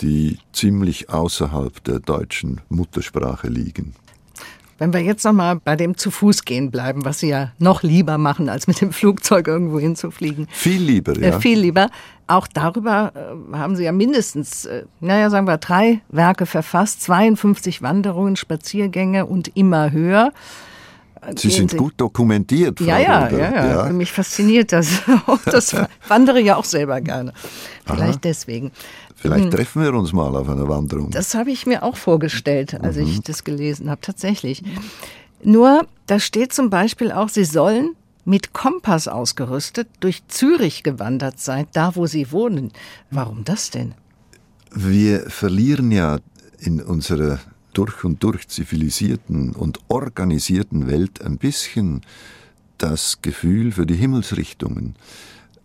die 0.00 0.38
ziemlich 0.52 1.10
außerhalb 1.10 1.82
der 1.84 1.98
deutschen 1.98 2.60
Muttersprache 2.68 3.48
liegen. 3.48 3.94
Wenn 4.78 4.92
wir 4.92 5.00
jetzt 5.00 5.24
nochmal 5.24 5.56
bei 5.56 5.74
dem 5.74 5.96
zu 5.96 6.12
Fuß 6.12 6.44
gehen 6.44 6.70
bleiben, 6.70 7.04
was 7.04 7.18
Sie 7.18 7.28
ja 7.30 7.50
noch 7.58 7.82
lieber 7.82 8.16
machen, 8.16 8.48
als 8.48 8.68
mit 8.68 8.80
dem 8.80 8.92
Flugzeug 8.92 9.48
irgendwo 9.48 9.80
hinzufliegen. 9.80 10.46
Viel 10.52 10.80
lieber, 10.80 11.18
ja. 11.18 11.36
Äh, 11.36 11.40
viel 11.40 11.58
lieber. 11.58 11.90
Auch 12.28 12.46
darüber 12.46 13.12
äh, 13.16 13.56
haben 13.56 13.74
Sie 13.74 13.82
ja 13.82 13.90
mindestens, 13.90 14.66
äh, 14.66 14.84
naja, 15.00 15.30
sagen 15.30 15.48
wir, 15.48 15.58
drei 15.58 16.00
Werke 16.10 16.46
verfasst, 16.46 17.02
52 17.02 17.82
Wanderungen, 17.82 18.36
Spaziergänge 18.36 19.26
und 19.26 19.56
immer 19.56 19.90
höher. 19.90 20.32
Sie 21.36 21.50
sind 21.50 21.76
gut 21.76 21.94
dokumentiert, 21.96 22.78
Frau 22.78 22.86
ja, 22.86 22.98
ja, 22.98 23.30
ja, 23.30 23.38
ja, 23.38 23.86
ja. 23.86 23.92
Mich 23.92 24.12
fasziniert 24.12 24.72
das. 24.72 25.02
das 25.44 25.74
wandere 26.08 26.40
ja 26.40 26.56
auch 26.56 26.64
selber 26.64 27.00
gerne. 27.00 27.32
Vielleicht 27.84 28.02
Aha. 28.02 28.20
deswegen. 28.22 28.72
Vielleicht 29.16 29.44
hm. 29.44 29.50
treffen 29.50 29.82
wir 29.82 29.94
uns 29.94 30.12
mal 30.12 30.34
auf 30.36 30.48
einer 30.48 30.68
Wanderung. 30.68 31.10
Das 31.10 31.34
habe 31.34 31.50
ich 31.50 31.66
mir 31.66 31.82
auch 31.82 31.96
vorgestellt, 31.96 32.80
als 32.80 32.96
mhm. 32.96 33.02
ich 33.02 33.20
das 33.22 33.42
gelesen 33.42 33.90
habe, 33.90 34.00
tatsächlich. 34.00 34.62
Nur, 35.42 35.86
da 36.06 36.20
steht 36.20 36.52
zum 36.52 36.70
Beispiel 36.70 37.10
auch, 37.10 37.28
Sie 37.28 37.44
sollen 37.44 37.96
mit 38.24 38.52
Kompass 38.52 39.08
ausgerüstet 39.08 39.88
durch 40.00 40.26
Zürich 40.28 40.82
gewandert 40.82 41.40
sein, 41.40 41.66
da 41.72 41.96
wo 41.96 42.06
Sie 42.06 42.30
wohnen. 42.30 42.72
Warum 43.10 43.44
das 43.44 43.70
denn? 43.70 43.94
Wir 44.70 45.28
verlieren 45.30 45.90
ja 45.90 46.18
in 46.58 46.82
unserer 46.82 47.38
durch 47.72 48.04
und 48.04 48.22
durch 48.22 48.48
zivilisierten 48.48 49.52
und 49.54 49.80
organisierten 49.88 50.86
Welt 50.86 51.22
ein 51.22 51.38
bisschen 51.38 52.02
das 52.78 53.20
Gefühl 53.22 53.72
für 53.72 53.86
die 53.86 53.96
Himmelsrichtungen. 53.96 54.94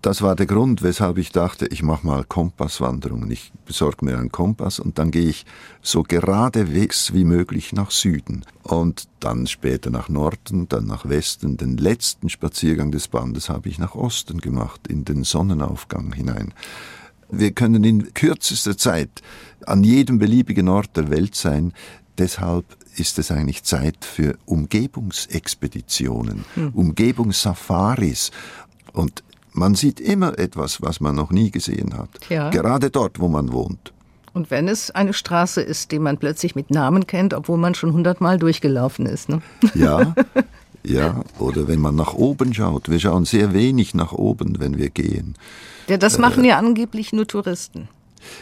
Das 0.04 0.22
war 0.22 0.36
der 0.36 0.48
Grund, 0.48 0.84
weshalb 0.84 1.18
ich 1.18 1.32
dachte, 1.32 1.66
ich 1.68 1.82
mache 1.82 2.06
mal 2.06 2.26
Kompasswanderungen. 2.26 3.32
Ich 3.32 3.54
besorge 3.66 4.04
mir 4.04 4.18
einen 4.18 4.34
Kompass 4.34 4.80
und 4.80 5.00
dann 5.00 5.12
gehe 5.12 5.30
ich 5.30 5.46
so 5.82 6.04
geradewegs 6.04 7.14
wie 7.14 7.24
möglich 7.24 7.72
nach 7.72 7.90
Süden 7.90 8.44
und 8.64 9.08
dann 9.22 9.48
später 9.48 9.92
nach 9.92 10.10
Norden, 10.10 10.68
dann 10.68 10.88
nach 10.88 11.08
Westen. 11.08 11.56
Den 11.56 11.78
letzten 11.78 12.28
Spaziergang 12.28 12.92
des 12.92 13.08
Bandes 13.08 13.48
habe 13.48 13.70
ich 13.70 13.80
nach 13.80 13.96
Osten 13.96 14.42
gemacht, 14.42 14.90
in 14.90 15.06
den 15.06 15.24
Sonnenaufgang 15.24 16.12
hinein. 16.12 16.54
Wir 17.40 17.52
können 17.52 17.84
in 17.84 18.14
kürzester 18.14 18.78
Zeit 18.78 19.10
an 19.66 19.84
jedem 19.84 20.20
beliebigen 20.20 20.68
Ort 20.68 20.96
der 20.96 21.10
Welt 21.10 21.36
sein. 21.36 21.74
Deshalb 22.18 22.66
ist 22.96 23.18
es 23.18 23.32
eigentlich 23.32 23.64
Zeit 23.64 24.06
für 24.06 24.38
Umgebungsexpeditionen, 24.46 26.46
hm. 26.54 26.70
Umgebungssafaris. 26.74 28.32
Und 28.92 29.24
man 29.54 29.76
sieht 29.76 30.00
immer 30.00 30.38
etwas, 30.38 30.82
was 30.82 31.00
man 31.00 31.16
noch 31.16 31.32
nie 31.32 31.50
gesehen 31.50 31.98
hat. 31.98 32.10
Ja. 32.30 32.50
Gerade 32.50 32.90
dort, 32.90 33.20
wo 33.20 33.28
man 33.28 33.52
wohnt. 33.52 33.94
Und 34.34 34.50
wenn 34.50 34.68
es 34.68 34.90
eine 34.92 35.14
Straße 35.14 35.62
ist, 35.62 35.92
die 35.92 36.00
man 36.00 36.18
plötzlich 36.18 36.56
mit 36.56 36.72
Namen 36.72 37.06
kennt, 37.06 37.34
obwohl 37.34 37.58
man 37.58 37.76
schon 37.76 37.94
hundertmal 37.94 38.40
durchgelaufen 38.40 39.06
ist. 39.06 39.30
Ne? 39.30 39.42
Ja, 39.76 40.16
ja. 40.86 41.24
Oder 41.40 41.68
wenn 41.68 41.80
man 41.80 41.96
nach 41.96 42.14
oben 42.14 42.54
schaut. 42.54 42.90
Wir 42.90 43.00
schauen 43.00 43.26
sehr 43.26 43.54
wenig 43.54 43.94
nach 43.94 44.12
oben, 44.12 44.60
wenn 44.60 44.78
wir 44.78 44.90
gehen. 44.90 45.36
Ja, 45.88 45.98
das 45.98 46.18
machen 46.18 46.44
äh, 46.44 46.50
ja 46.50 46.58
angeblich 46.58 47.14
nur 47.14 47.28
Touristen. 47.28 47.88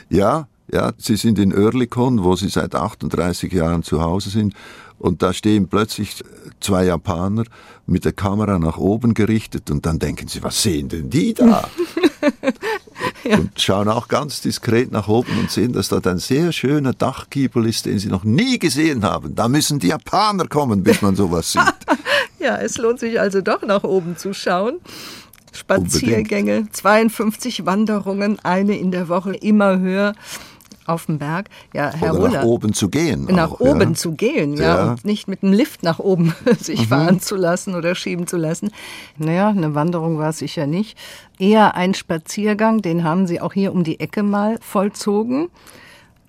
Ja, 0.10 0.48
ja, 0.72 0.94
sie 0.98 1.18
sind 1.18 1.38
in 1.40 1.54
Oerlikon, 1.54 2.24
wo 2.24 2.36
sie 2.36 2.50
seit 2.50 2.76
38 2.76 3.52
Jahren 3.52 3.84
zu 3.84 4.02
Hause 4.02 4.30
sind. 4.30 4.54
Und 4.98 5.24
da 5.24 5.34
stehen 5.34 5.68
plötzlich 5.68 6.24
zwei 6.60 6.86
Japaner 6.86 7.44
mit 7.88 8.06
der 8.06 8.14
Kamera 8.14 8.60
nach 8.60 8.78
oben 8.78 9.16
gerichtet 9.16 9.72
und 9.72 9.86
dann 9.86 9.98
denken 9.98 10.28
sie, 10.28 10.44
was 10.44 10.62
sehen 10.62 10.90
denn 10.90 11.10
die 11.10 11.34
da? 11.34 11.68
ja. 13.24 13.38
Und 13.40 13.60
schauen 13.60 13.90
auch 13.90 14.08
ganz 14.08 14.42
diskret 14.42 14.92
nach 14.92 15.08
oben 15.08 15.40
und 15.40 15.50
sehen, 15.50 15.74
dass 15.74 15.90
dort 15.90 16.06
ein 16.06 16.20
sehr 16.20 16.52
schöner 16.52 16.94
Dachgiebel 16.94 17.66
ist, 17.66 17.88
den 17.88 17.98
sie 17.98 18.10
noch 18.10 18.24
nie 18.24 18.60
gesehen 18.60 19.04
haben. 19.04 19.34
Da 19.34 19.48
müssen 19.48 19.80
die 19.80 19.88
Japaner 19.88 20.48
kommen, 20.48 20.84
bis 20.84 21.02
man 21.02 21.16
sowas 21.16 21.52
sieht. 21.52 21.64
ja, 22.42 22.58
es 22.58 22.78
lohnt 22.78 23.00
sich 23.00 23.20
also 23.20 23.42
doch 23.42 23.62
nach 23.62 23.84
oben 23.84 24.18
zu 24.18 24.34
schauen. 24.34 24.80
Spaziergänge, 25.52 26.58
Unbedingt. 26.58 26.76
52 26.76 27.66
Wanderungen, 27.66 28.40
eine 28.44 28.78
in 28.78 28.92
der 28.92 29.10
Woche, 29.10 29.34
immer 29.34 29.80
höher 29.80 30.14
auf 30.88 31.06
dem 31.06 31.20
Berg. 31.20 31.50
Ja, 31.74 31.92
Herr 31.92 32.14
Oder 32.14 32.22
Roller, 32.22 32.40
nach 32.40 32.44
oben 32.44 32.74
zu 32.74 32.90
gehen. 32.90 33.26
Nach 33.26 33.52
auch, 33.52 33.60
oben 33.60 33.90
ja. 33.90 33.94
zu 33.94 34.14
gehen, 34.14 34.54
ja, 34.56 34.64
ja, 34.64 34.92
und 34.92 35.06
nicht 35.06 35.28
mit 35.28 35.42
dem 35.42 35.54
Lift 35.54 35.84
nach 35.84 36.00
oben 36.00 36.34
sich 36.60 36.82
mhm. 36.82 36.86
fahren 36.86 37.20
zu 37.20 37.36
lassen 37.36 37.76
oder 37.76 37.96
schieben 37.96 38.28
zu 38.28 38.38
lassen. 38.38 38.72
Naja, 39.18 39.50
eine 39.50 39.76
Wanderung 39.76 40.18
war 40.18 40.30
es 40.30 40.40
sicher 40.40 40.68
nicht. 40.68 40.98
Eher 41.40 41.76
ein 41.76 41.94
Spaziergang, 41.94 42.82
den 42.82 43.04
haben 43.04 43.28
Sie 43.28 43.42
auch 43.42 43.54
hier 43.54 43.74
um 43.74 43.84
die 43.84 44.00
Ecke 44.00 44.24
mal 44.24 44.58
vollzogen. 44.62 45.50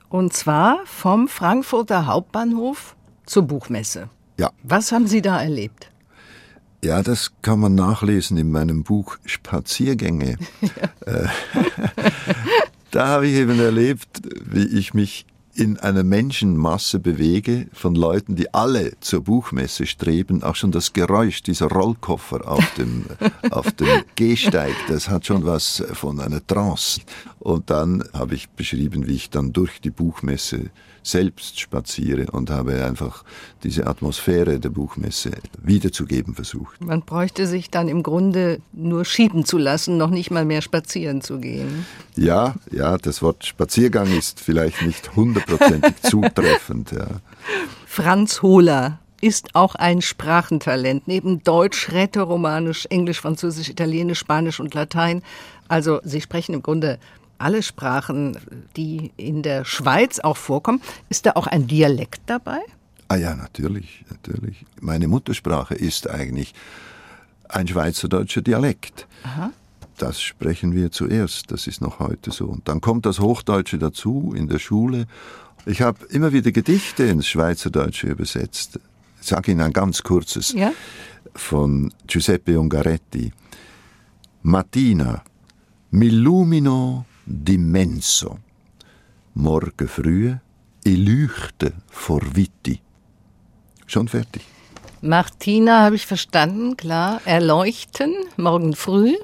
Und 0.09 0.33
zwar 0.33 0.81
vom 0.85 1.29
Frankfurter 1.29 2.07
Hauptbahnhof 2.07 2.97
zur 3.25 3.45
Buchmesse. 3.45 4.11
Ja. 4.39 4.51
Was 4.63 4.93
haben 4.93 5.07
Sie 5.07 5.23
da 5.23 5.41
erlebt? 5.41 5.92
Ja, 6.85 7.03
das 7.03 7.33
kann 7.43 7.61
man 7.61 7.75
nachlesen 7.75 8.37
in 8.37 8.51
meinem 8.51 8.83
Buch 8.83 9.19
Spaziergänge. 9.25 10.37
Ja. 11.07 11.13
Äh, 11.13 11.29
Da 12.93 13.09
habe 13.09 13.27
ich 13.27 13.37
eben 13.37 13.59
erlebt, 13.59 14.21
wie 14.45 14.67
ich 14.67 14.93
mich 14.93 15.25
in 15.55 15.79
einer 15.79 16.05
Menschenmasse 16.05 16.99
bewege 16.99 17.69
von 17.73 17.95
Leuten, 17.95 18.37
die 18.37 18.53
alle 18.53 18.93
zur 19.01 19.25
Buchmesse 19.25 19.87
streben, 19.87 20.43
auch 20.43 20.57
schon 20.57 20.73
das 20.73 20.93
Geräusch 20.93 21.43
dieser 21.43 21.69
Rollkoffer 21.69 22.47
auf 22.47 22.75
dem, 22.75 23.07
auf 23.51 23.71
dem 23.73 24.05
Gehsteig, 24.15 24.75
das 24.89 25.09
hat 25.09 25.25
schon 25.27 25.47
was 25.47 25.83
von 25.95 26.21
einer 26.21 26.47
Trance. 26.47 27.01
Und 27.39 27.71
dann 27.71 28.05
habe 28.13 28.35
ich 28.35 28.51
beschrieben, 28.51 29.07
wie 29.07 29.15
ich 29.15 29.31
dann 29.31 29.55
durch 29.55 29.81
die 29.81 29.91
Buchmesse 29.91 30.71
selbst 31.03 31.61
spaziere 31.61 32.27
und 32.31 32.51
habe 32.51 32.85
einfach 32.85 33.25
diese 33.63 33.87
Atmosphäre 33.87 34.59
der 34.61 34.71
Buchmesse 34.71 35.33
wiederzugeben 35.63 36.35
versucht. 36.35 36.83
Man 36.83 37.03
bräuchte 37.03 37.47
sich 37.47 37.71
dann 37.71 37.89
im 37.89 38.03
Grunde 38.03 38.61
nur 38.73 39.05
schieben 39.05 39.45
zu 39.45 39.59
lassen, 39.59 39.97
noch 39.97 40.11
nicht 40.11 40.31
mal 40.31 40.45
mehr 40.45 40.63
spazieren 40.63 41.21
zu 41.21 41.39
gehen. 41.39 41.87
Ja, 42.17 42.55
ja, 42.71 42.99
das 42.99 43.23
Wort 43.23 43.45
Spaziergang 43.45 44.17
ist 44.17 44.41
vielleicht 44.41 44.83
nicht 44.83 45.17
hundertprozentig 45.17 45.95
zutreffend. 46.03 46.93
Ja. 46.93 47.07
Franz 47.87 48.43
Hohler 48.43 48.99
ist 49.21 49.55
auch 49.55 49.77
ein 49.77 50.03
Sprachentalent. 50.03 51.07
Neben 51.07 51.45
Deutsch, 51.45 51.93
Rätoromanisch, 51.93 52.87
Englisch, 52.87 53.21
Französisch, 53.21 53.69
Italienisch, 53.69 54.19
Spanisch 54.19 54.59
und 54.59 54.75
Latein. 54.75 55.23
Also 55.69 56.01
Sie 56.03 56.21
sprechen 56.21 56.55
im 56.55 56.63
Grunde 56.63 56.99
alle 57.43 57.63
Sprachen, 57.63 58.39
die 58.77 59.11
in 59.17 59.43
der 59.43 59.65
Schweiz 59.65 60.21
auch 60.21 60.37
vorkommen. 60.37 60.81
Ist 61.09 61.27
da 61.27 61.33
auch 61.33 61.47
ein 61.47 61.67
Dialekt 61.67 62.23
dabei? 62.27 62.61
Ah 63.09 63.17
ja, 63.17 63.35
natürlich, 63.35 64.05
natürlich. 64.09 64.65
Meine 64.81 65.09
Muttersprache 65.09 65.75
ist 65.75 66.09
eigentlich 66.09 66.55
ein 67.49 67.69
schweizerdeutscher 67.69 68.41
Dialekt. 68.41 69.07
Aha. 69.25 69.53
Das 69.99 70.23
sprechen 70.23 70.75
wir 70.75 70.91
zuerst, 70.91 71.51
das 71.51 71.67
ist 71.67 71.81
noch 71.83 71.99
heute 71.99 72.31
so. 72.31 72.47
Und 72.47 72.67
dann 72.69 72.81
kommt 72.81 73.05
das 73.05 73.21
Hochdeutsche 73.21 73.79
dazu 73.79 74.33
in 74.35 74.49
der 74.49 74.59
Schule. 74.59 75.07
Ich 75.67 75.83
habe 75.83 76.05
immer 76.07 76.33
wieder 76.33 76.51
Gedichte 76.51 77.05
ins 77.05 77.27
Schweizerdeutsche 77.27 78.09
übersetzt. 78.09 78.81
Ich 79.21 79.29
sage 79.29 79.53
Ihnen 79.53 79.61
ein 79.61 79.73
ganz 79.73 80.03
kurzes 80.03 80.53
ja? 80.53 80.73
von 81.35 81.93
Giuseppe 82.07 82.59
Ungaretti. 82.59 83.33
Mattina, 84.43 85.23
m'illumino 85.93 87.05
d'immenso. 87.27 88.39
Morgen 89.35 89.89
früh, 89.89 90.35
ich 90.85 90.99
leuchte 90.99 91.73
vor 91.89 92.21
Witti. 92.35 92.81
Schon 93.87 94.09
fertig. 94.09 94.43
Martina 95.01 95.81
habe 95.83 95.97
ich 95.97 96.07
verstanden, 96.07 96.77
klar. 96.77 97.21
Erleuchten, 97.25 98.15
morgen 98.37 98.75
früh. 98.75 99.15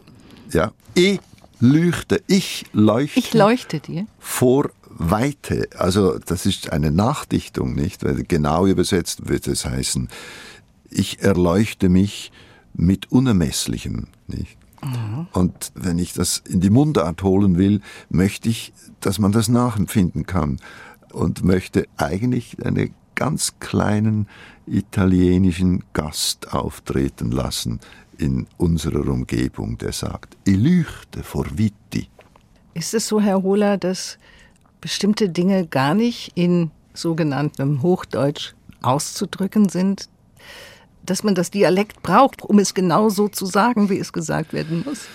Ja, 0.51 0.73
ich 0.95 1.21
leuchte, 1.61 2.23
ich 2.27 2.67
leuchte. 2.73 3.19
Ich 3.19 3.35
leuchte 3.35 3.81
dir. 3.81 4.07
Vor 4.19 4.71
Weite. 4.89 5.69
Also, 5.77 6.19
das 6.19 6.47
ist 6.47 6.73
eine 6.73 6.91
Nachdichtung, 6.91 7.75
nicht? 7.75 8.05
Weil 8.05 8.25
genau 8.25 8.67
übersetzt 8.67 9.29
wird 9.29 9.47
es 9.47 9.65
heißen, 9.65 10.09
ich 10.91 11.23
erleuchte 11.23 11.89
mich 11.89 12.33
mit 12.75 13.13
Unermesslichem, 13.13 14.09
nicht? 14.27 14.57
Und 15.33 15.73
wenn 15.75 15.99
ich 15.99 16.13
das 16.13 16.39
in 16.49 16.61
die 16.61 16.71
Mundart 16.71 17.23
holen 17.23 17.57
will, 17.57 17.81
möchte 18.09 18.49
ich, 18.49 18.73
dass 19.01 19.19
man 19.19 19.33
das 19.33 19.49
nachempfinden 19.49 20.27
kann 20.27 20.59
und 21.13 21.45
möchte 21.45 21.87
eigentlich 21.97 22.65
einen 22.65 22.95
ganz 23.15 23.55
kleinen 23.59 24.29
italienischen 24.67 25.83
Gast 25.93 26.53
auftreten 26.53 27.33
lassen 27.33 27.81
in 28.19 28.47
unserer 28.57 29.09
Umgebung, 29.09 29.79
der 29.79 29.93
sagt, 29.93 30.37
ich 30.45 30.57
leuchte 30.57 31.23
vor 31.23 31.47
Vitti. 31.57 32.09
Ist 32.75 32.95
es 32.95 33.09
so, 33.09 33.21
Herr 33.21 33.43
Hohler, 33.43 33.77
dass 33.77 34.19
bestimmte 34.81 35.29
Dinge 35.29 35.67
gar 35.67 35.95
nicht 35.95 36.33
in 36.35 36.71
sogenanntem 36.95 37.83
Hochdeutsch 37.83 38.55
auszudrücken 38.83 39.69
sind, 39.69 40.09
dass 41.11 41.25
man 41.25 41.35
das 41.35 41.51
Dialekt 41.51 42.03
braucht, 42.03 42.43
um 42.43 42.59
es 42.59 42.75
genau 42.75 43.09
so 43.09 43.29
zu 43.29 43.47
sagen, 43.47 43.91
wie 43.91 43.99
es 43.99 44.13
gesagt 44.13 44.53
werden 44.53 44.85
muss? 44.85 45.07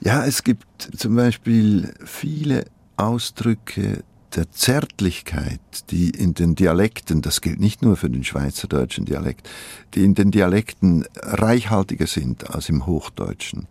Ja, 0.00 0.24
es 0.26 0.42
gibt 0.42 0.90
zum 0.96 1.14
Beispiel 1.14 1.94
viele 2.04 2.64
Ausdrücke 2.96 4.02
der 4.34 4.50
Zärtlichkeit, 4.50 5.60
die 5.90 6.10
in 6.10 6.34
den 6.34 6.54
Dialekten, 6.54 7.22
das 7.22 7.40
gilt 7.40 7.60
nicht 7.60 7.82
nur 7.82 7.96
für 7.96 8.10
den 8.10 8.24
schweizerdeutschen 8.24 9.04
Dialekt, 9.04 9.48
die 9.94 10.04
in 10.04 10.14
den 10.14 10.30
Dialekten 10.30 11.04
reichhaltiger 11.16 12.06
sind 12.06 12.50
als 12.50 12.68
im 12.68 12.86
Hochdeutschen. 12.86 13.68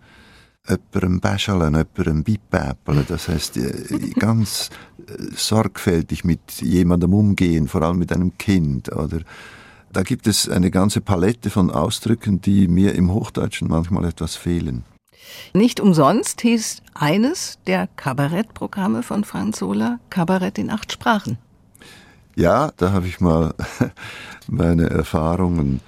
Öpperem 0.68 1.20
Bäschalen, 1.20 1.76
öpperem 1.76 2.24
Bipäpelen, 2.24 3.06
das 3.08 3.28
heißt 3.28 3.58
äh, 3.58 4.12
ganz 4.20 4.70
äh, 5.08 5.14
sorgfältig 5.36 6.24
mit 6.24 6.62
jemandem 6.62 7.16
umgehen, 7.16 7.68
vor 7.68 7.82
allem 7.82 7.98
mit 7.98 8.12
einem 8.14 8.38
Kind 8.38 8.92
oder 8.92 9.22
da 9.94 10.04
gibt 10.04 10.28
es 10.28 10.48
eine 10.48 10.72
ganze 10.72 11.02
Palette 11.02 11.50
von 11.50 11.70
Ausdrücken, 11.70 12.42
die 12.42 12.68
mir 12.68 12.96
im 12.96 13.14
Hochdeutschen 13.14 13.68
manchmal 13.68 14.06
etwas 14.06 14.36
fehlen. 14.36 14.84
Nicht 15.54 15.80
umsonst 15.80 16.42
hieß 16.42 16.82
eines 16.94 17.60
der 17.68 17.88
Kabarettprogramme 17.88 19.04
von 19.04 19.24
Franz 19.24 19.60
Sola 19.60 20.00
Kabarett 20.10 20.58
in 20.58 20.70
acht 20.70 20.92
Sprachen. 20.92 21.38
Ja, 22.36 22.72
da 22.78 22.92
habe 22.92 23.08
ich 23.08 23.20
mal 23.20 23.54
meine 24.48 24.90
Erfahrungen 24.90 25.82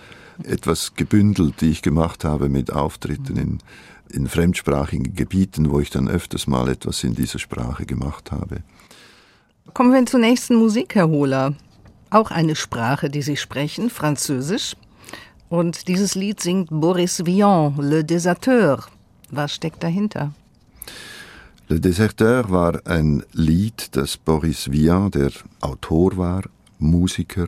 etwas 0.43 0.95
gebündelt, 0.95 1.61
die 1.61 1.69
ich 1.69 1.81
gemacht 1.81 2.25
habe 2.25 2.49
mit 2.49 2.71
Auftritten 2.71 3.37
in, 3.37 3.57
in 4.09 4.27
fremdsprachigen 4.27 5.15
Gebieten, 5.15 5.71
wo 5.71 5.79
ich 5.79 5.89
dann 5.89 6.09
öfters 6.09 6.47
mal 6.47 6.67
etwas 6.67 7.03
in 7.03 7.15
dieser 7.15 7.39
Sprache 7.39 7.85
gemacht 7.85 8.31
habe. 8.31 8.57
Kommen 9.73 9.93
wir 9.93 10.05
zur 10.05 10.19
nächsten 10.19 10.55
Musik, 10.55 10.95
Herr 10.95 11.07
Hohler 11.07 11.53
auch 12.13 12.31
eine 12.31 12.55
Sprache, 12.55 13.09
die 13.09 13.21
sie 13.21 13.37
sprechen, 13.37 13.89
Französisch. 13.89 14.75
Und 15.49 15.87
dieses 15.87 16.15
Lied 16.15 16.39
singt 16.39 16.69
Boris 16.71 17.25
Vian, 17.25 17.75
Le 17.77 18.03
Deserteur. 18.03 18.83
Was 19.29 19.53
steckt 19.53 19.83
dahinter? 19.83 20.33
Le 21.67 21.79
Deserteur 21.79 22.49
war 22.49 22.81
ein 22.85 23.23
Lied, 23.31 23.95
das 23.95 24.17
Boris 24.17 24.71
Vian, 24.71 25.11
der 25.11 25.31
Autor 25.61 26.17
war, 26.17 26.43
Musiker, 26.79 27.47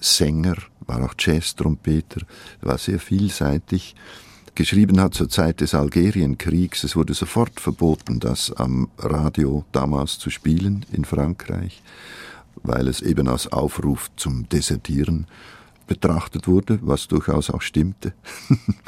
Sänger, 0.00 0.56
war 0.86 1.04
auch 1.04 1.14
Jazz-Trompeter, 1.18 2.20
war 2.60 2.78
sehr 2.78 2.98
vielseitig, 2.98 3.94
geschrieben 4.54 5.00
hat 5.00 5.14
zur 5.14 5.28
Zeit 5.28 5.60
des 5.60 5.74
Algerienkriegs. 5.74 6.84
Es 6.84 6.94
wurde 6.94 7.14
sofort 7.14 7.58
verboten, 7.58 8.20
das 8.20 8.52
am 8.52 8.88
Radio 8.98 9.64
damals 9.72 10.18
zu 10.18 10.30
spielen 10.30 10.86
in 10.92 11.04
Frankreich 11.04 11.82
weil 12.62 12.88
es 12.88 13.00
eben 13.00 13.28
als 13.28 13.52
Aufruf 13.52 14.10
zum 14.16 14.48
Desertieren 14.48 15.26
betrachtet 15.86 16.48
wurde, 16.48 16.78
was 16.82 17.08
durchaus 17.08 17.50
auch 17.50 17.62
stimmte. 17.62 18.14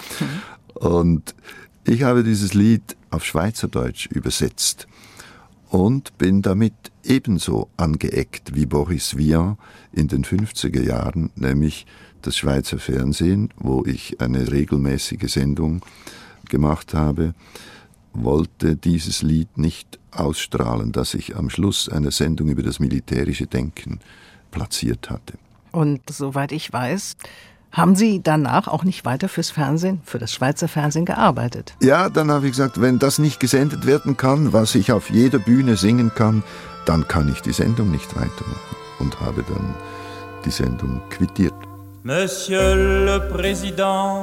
und 0.74 1.34
ich 1.84 2.02
habe 2.02 2.24
dieses 2.24 2.54
Lied 2.54 2.96
auf 3.10 3.24
Schweizerdeutsch 3.24 4.06
übersetzt 4.06 4.86
und 5.68 6.16
bin 6.18 6.42
damit 6.42 6.74
ebenso 7.04 7.68
angeeckt 7.76 8.54
wie 8.54 8.66
Boris 8.66 9.16
Vian 9.16 9.58
in 9.92 10.08
den 10.08 10.24
50er 10.24 10.82
Jahren, 10.82 11.30
nämlich 11.36 11.86
das 12.22 12.36
Schweizer 12.36 12.78
Fernsehen, 12.78 13.50
wo 13.56 13.84
ich 13.84 14.20
eine 14.20 14.50
regelmäßige 14.50 15.30
Sendung 15.32 15.82
gemacht 16.48 16.94
habe, 16.94 17.34
wollte 18.22 18.76
dieses 18.76 19.22
Lied 19.22 19.58
nicht 19.58 19.98
ausstrahlen, 20.10 20.92
das 20.92 21.14
ich 21.14 21.36
am 21.36 21.50
Schluss 21.50 21.88
einer 21.88 22.10
Sendung 22.10 22.48
über 22.48 22.62
das 22.62 22.80
militärische 22.80 23.46
Denken 23.46 24.00
platziert 24.50 25.10
hatte. 25.10 25.34
Und 25.72 26.00
soweit 26.10 26.52
ich 26.52 26.72
weiß, 26.72 27.16
haben 27.72 27.94
Sie 27.94 28.22
danach 28.22 28.68
auch 28.68 28.84
nicht 28.84 29.04
weiter 29.04 29.28
fürs 29.28 29.50
Fernsehen, 29.50 30.00
für 30.04 30.18
das 30.18 30.32
Schweizer 30.32 30.68
Fernsehen 30.68 31.04
gearbeitet? 31.04 31.74
Ja, 31.82 32.08
dann 32.08 32.30
habe 32.30 32.46
ich 32.46 32.52
gesagt, 32.52 32.80
wenn 32.80 32.98
das 32.98 33.18
nicht 33.18 33.38
gesendet 33.38 33.86
werden 33.86 34.16
kann, 34.16 34.54
was 34.54 34.74
ich 34.74 34.92
auf 34.92 35.10
jeder 35.10 35.38
Bühne 35.38 35.76
singen 35.76 36.10
kann, 36.14 36.42
dann 36.86 37.06
kann 37.06 37.30
ich 37.30 37.42
die 37.42 37.52
Sendung 37.52 37.90
nicht 37.90 38.16
weitermachen. 38.16 38.76
Und 38.98 39.20
habe 39.20 39.44
dann 39.46 39.74
die 40.46 40.50
Sendung 40.50 41.02
quittiert. 41.10 41.52
Monsieur 42.02 42.76
le 42.76 43.20
Président, 43.30 44.22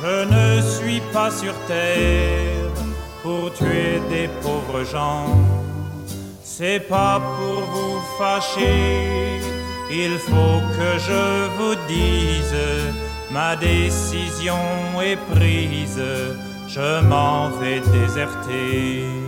je 0.00 0.24
ne 0.24 0.60
suis 0.62 1.00
pas 1.12 1.30
sur 1.30 1.54
terre 1.66 2.70
pour 3.22 3.52
tuer 3.52 4.00
des 4.08 4.28
pauvres 4.42 4.84
gens. 4.84 5.26
C'est 6.42 6.80
pas 6.80 7.20
pour 7.36 7.60
vous 7.74 8.00
fâcher, 8.18 9.40
il 9.90 10.18
faut 10.18 10.60
que 10.76 10.90
je 11.08 11.48
vous 11.56 11.74
dise, 11.86 12.56
ma 13.30 13.56
décision 13.56 14.58
est 15.00 15.18
prise, 15.34 16.02
je 16.68 17.00
m'en 17.02 17.50
vais 17.50 17.80
déserter. 17.80 19.27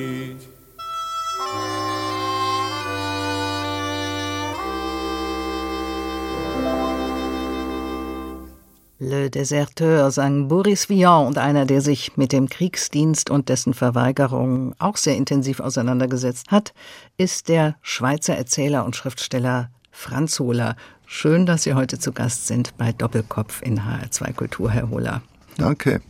Le 9.03 9.31
Deserteur 9.31 10.11
sang 10.11 10.47
Boris 10.47 10.87
Vian 10.87 11.25
und 11.25 11.39
einer, 11.39 11.65
der 11.65 11.81
sich 11.81 12.17
mit 12.17 12.31
dem 12.31 12.49
Kriegsdienst 12.49 13.31
und 13.31 13.49
dessen 13.49 13.73
Verweigerung 13.73 14.75
auch 14.77 14.95
sehr 14.95 15.17
intensiv 15.17 15.59
auseinandergesetzt 15.59 16.51
hat, 16.51 16.75
ist 17.17 17.49
der 17.49 17.77
Schweizer 17.81 18.35
Erzähler 18.35 18.85
und 18.85 18.95
Schriftsteller 18.95 19.71
Franz 19.89 20.39
Hohler. 20.39 20.75
Schön, 21.07 21.47
dass 21.47 21.63
Sie 21.63 21.73
heute 21.73 21.97
zu 21.97 22.11
Gast 22.11 22.45
sind 22.45 22.77
bei 22.77 22.91
Doppelkopf 22.91 23.63
in 23.63 23.79
HR2 23.79 24.33
Kultur, 24.33 24.69
Herr 24.69 24.91
Hohler. 24.91 25.23
Danke. 25.57 26.03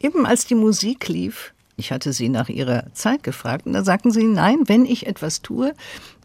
Eben 0.00 0.26
als 0.26 0.46
die 0.46 0.56
Musik 0.56 1.06
lief, 1.06 1.54
ich 1.76 1.92
hatte 1.92 2.12
Sie 2.12 2.28
nach 2.28 2.48
Ihrer 2.48 2.92
Zeit 2.92 3.22
gefragt 3.22 3.66
und 3.66 3.72
da 3.72 3.84
sagten 3.84 4.10
Sie, 4.10 4.24
nein, 4.24 4.58
wenn 4.66 4.84
ich 4.84 5.06
etwas 5.06 5.42
tue, 5.42 5.74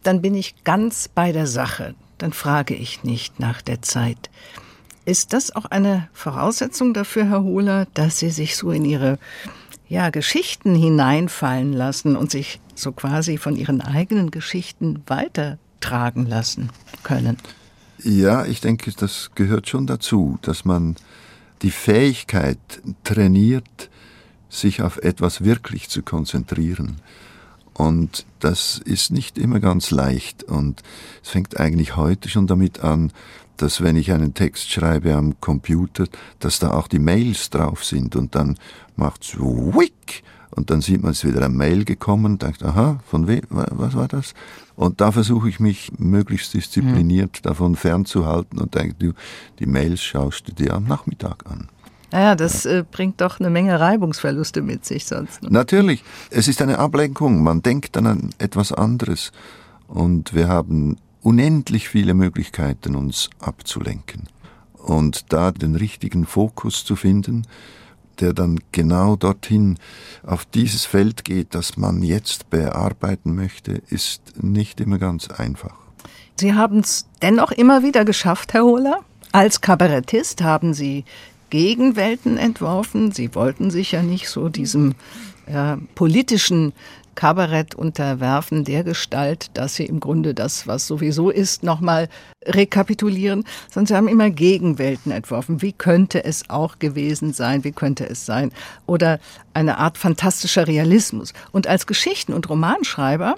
dann 0.02 0.24
bin 0.24 0.34
ich 0.34 0.64
ganz 0.64 1.10
bei 1.10 1.32
der 1.32 1.46
Sache. 1.46 1.94
Dann 2.18 2.34
frage 2.34 2.74
ich 2.74 3.04
nicht 3.04 3.40
nach 3.40 3.62
der 3.62 3.84
Zeit. 3.84 4.32
Ist 5.06 5.34
das 5.34 5.56
auch 5.56 5.66
eine 5.66 6.10
Voraussetzung 6.14 6.95
dafür, 6.95 7.30
Herr 7.30 7.43
Hohler, 7.43 7.86
dass 7.93 8.18
Sie 8.18 8.32
sich 8.32 8.56
so 8.56 8.72
in 8.72 8.86
Ihre 8.86 9.20
ja, 9.88 10.10
Geschichten 10.10 10.74
hineinfallen 10.74 11.74
lassen 11.74 12.16
und 12.16 12.32
sich 12.32 12.60
so 12.74 12.91
quasi 12.91 13.38
von 13.38 13.56
Ihren 13.56 13.82
eigenen 13.82 14.32
Geschichten 14.32 15.03
weitertragen 15.06 16.26
lassen 16.26 16.72
können? 17.03 17.38
Ja, 18.03 18.45
ich 18.45 18.62
denke, 18.62 18.91
das 18.91 19.30
gehört 19.36 19.70
schon 19.70 19.86
dazu, 19.86 20.39
dass 20.41 20.66
man 20.66 20.95
die 21.62 21.72
Fähigkeit 21.72 22.58
trainiert, 23.03 23.89
sich 24.49 24.82
auf 24.82 24.97
etwas 24.97 25.43
wirklich 25.43 25.88
zu 25.89 26.01
konzentrieren. 26.01 26.97
Und 27.74 28.26
das 28.39 28.82
ist 28.84 29.12
nicht 29.12 29.38
immer 29.38 29.60
ganz 29.60 29.91
leicht. 29.91 30.43
Und 30.43 30.82
es 31.24 31.30
fängt 31.30 31.60
eigentlich 31.60 31.95
heute 31.95 32.30
schon 32.30 32.47
damit 32.47 32.80
an, 32.80 33.12
dass 33.58 33.82
wenn 33.82 33.95
ich 33.95 34.12
einen 34.12 34.34
Text 34.34 34.72
schreibe 34.72 35.14
am 35.14 35.39
Computer, 35.41 36.06
dass 36.39 36.60
da 36.60 36.72
auch 36.72 36.88
die 36.88 36.99
Mails 36.99 37.49
drauf 37.49 37.84
sind 37.84 38.16
und 38.16 38.36
dann 38.36 38.58
macht's 38.95 39.38
wick 39.38 40.24
und 40.56 40.70
dann 40.70 40.82
sieht 40.82 41.01
man 41.03 41.12
es 41.12 41.26
wieder 41.26 41.43
ein 41.43 41.56
Mail 41.56 41.84
gekommen 41.86 42.38
denkt, 42.38 42.64
aha, 42.64 42.99
von 43.06 43.28
wem, 43.28 43.41
was 43.49 43.95
war 43.95 44.08
das? 44.08 44.34
Und 44.76 45.01
da 45.01 45.12
versuche 45.12 45.49
ich 45.49 45.60
mich 45.60 45.91
möglichst 45.97 46.53
diszipliniert 46.53 47.39
mhm. 47.41 47.47
davon 47.47 47.76
fernzuhalten 47.76 48.60
und 48.60 48.76
denke, 48.76 48.95
du, 48.97 49.14
die 49.60 49.66
Mails 49.66 50.01
schaust 50.01 50.47
du 50.47 50.53
dir 50.53 50.74
am 50.74 50.86
Nachmittag 50.86 51.45
an. 51.49 51.70
Naja, 52.12 52.36
das 52.36 52.64
ja. 52.64 52.80
äh, 52.80 52.86
bringt 52.89 53.20
doch 53.20 53.39
eine 53.39 53.49
Menge 53.49 53.80
Reibungsverluste 53.80 54.62
mit 54.62 54.86
sich 54.86 55.06
sonst. 55.06 55.43
Ne? 55.43 55.49
Natürlich. 55.51 56.03
Es 56.30 56.47
ist 56.47 56.62
eine 56.62 56.80
Ablenkung. 56.80 57.43
Man 57.43 57.62
denkt 57.62 57.95
dann 57.95 58.06
an 58.06 58.30
etwas 58.38 58.72
anderes. 58.72 59.32
Und 59.88 60.34
wir 60.34 60.47
haben 60.47 60.97
unendlich 61.26 61.90
viele 61.90 62.14
Möglichkeiten, 62.14 62.96
uns 62.96 63.32
abzulenken. 63.40 64.30
Und 64.74 65.34
da 65.34 65.52
den 65.52 65.76
richtigen 65.76 66.28
Fokus 66.28 66.86
zu 66.86 66.96
finden, 66.96 67.48
der 68.20 68.34
dann 68.34 68.60
genau 68.72 69.16
dorthin 69.16 69.80
auf 70.24 70.46
dieses 70.46 70.86
Feld 70.86 71.26
geht, 71.26 71.56
das 71.56 71.78
man 71.78 72.04
jetzt 72.04 72.52
bearbeiten 72.52 73.34
möchte, 73.34 73.82
ist 73.90 74.44
nicht 74.44 74.80
immer 74.80 75.00
ganz 75.00 75.30
einfach. 75.30 75.76
Sie 76.36 76.54
haben 76.54 76.80
es 76.80 77.08
dennoch 77.24 77.52
immer 77.52 77.82
wieder 77.82 78.06
geschafft, 78.06 78.54
Herr 78.54 78.64
Hohler. 78.64 79.00
Als 79.32 79.62
Kabarettist 79.62 80.44
haben 80.44 80.76
Sie 80.76 81.06
Gegenwelten 81.50 82.38
entworfen. 82.38 83.12
Sie 83.12 83.34
wollten 83.34 83.72
sich 83.72 83.94
ja 83.94 84.04
nicht 84.04 84.30
so 84.30 84.48
diesem 84.48 84.94
ja, 85.52 85.80
politischen 85.96 86.74
Kabarett 87.16 87.76
unterwerfen, 87.76 88.63
der 88.63 88.84
Gestalt, 88.84 89.49
dass 89.53 89.76
sie 89.76 89.86
im 89.86 89.99
Grunde 89.99 90.34
das, 90.34 90.68
was 90.68 90.86
sowieso 90.86 91.30
ist, 91.30 91.63
nochmal 91.63 92.09
rekapitulieren, 92.45 93.45
sondern 93.72 93.88
sie 93.88 93.95
haben 93.95 94.07
immer 94.07 94.30
Gegenwelten 94.30 95.11
entworfen. 95.11 95.61
Wie 95.61 95.74
könnte 95.74 96.24
es 96.24 96.49
auch 96.49 96.80
gewesen 96.80 97.34
sein? 97.34 97.63
Wie 97.63 97.72
könnte 97.72 98.07
es 98.07 98.26
sein? 98.26 98.51
Oder 98.86 99.20
eine 99.53 99.78
Art 99.78 99.97
fantastischer 99.97 100.68
Realismus. 100.68 101.34
Und 101.51 101.68
als 101.68 101.88
Geschichten- 101.88 102.34
und 102.34 102.49
Romanschreiber 102.49 103.36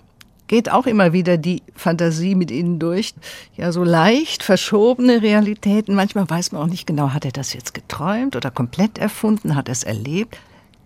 geht 0.47 0.71
auch 0.71 0.87
immer 0.87 1.13
wieder 1.13 1.37
die 1.37 1.61
Fantasie 1.75 2.35
mit 2.35 2.51
ihnen 2.51 2.79
durch. 2.79 3.13
Ja, 3.55 3.71
so 3.71 3.83
leicht 3.83 4.43
verschobene 4.43 5.21
Realitäten. 5.21 5.93
Manchmal 5.93 6.29
weiß 6.29 6.51
man 6.51 6.61
auch 6.61 6.67
nicht 6.67 6.87
genau, 6.87 7.13
hat 7.13 7.25
er 7.25 7.31
das 7.31 7.53
jetzt 7.53 7.73
geträumt 7.73 8.35
oder 8.35 8.49
komplett 8.49 8.97
erfunden, 8.97 9.55
hat 9.55 9.67
er 9.69 9.73
es 9.73 9.83
erlebt. 9.83 10.37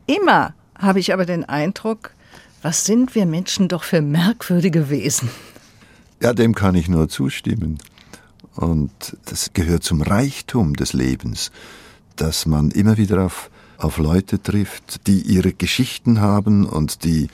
Immer 0.07 0.53
habe 0.77 0.99
ich 0.99 1.13
aber 1.13 1.25
den 1.25 1.47
Eindruck, 1.47 2.11
Was 2.61 2.85
sind 2.85 3.15
wir 3.15 3.25
Menschen 3.25 3.67
doch 3.67 3.83
für 3.83 4.01
merkwürdige 4.01 4.89
Wesen? 4.91 5.29
Ja, 6.21 6.33
dem 6.33 6.53
kann 6.53 6.75
ich 6.75 6.87
nur 6.87 7.09
zustimmen. 7.09 7.79
Und 8.55 9.17
das 9.25 9.53
gehört 9.53 9.83
zum 9.83 10.01
Reichtum 10.01 10.75
des 10.75 10.93
Lebens, 10.93 11.51
dass 12.17 12.45
man 12.45 12.69
immer 12.69 12.97
wieder 12.97 13.25
auf, 13.25 13.49
auf 13.77 13.97
Leute 13.97 14.41
trifft, 14.41 15.07
die 15.07 15.21
ihre 15.21 15.53
Geschichten 15.53 16.21
haben 16.21 16.65
und 16.65 17.03
die, 17.03 17.29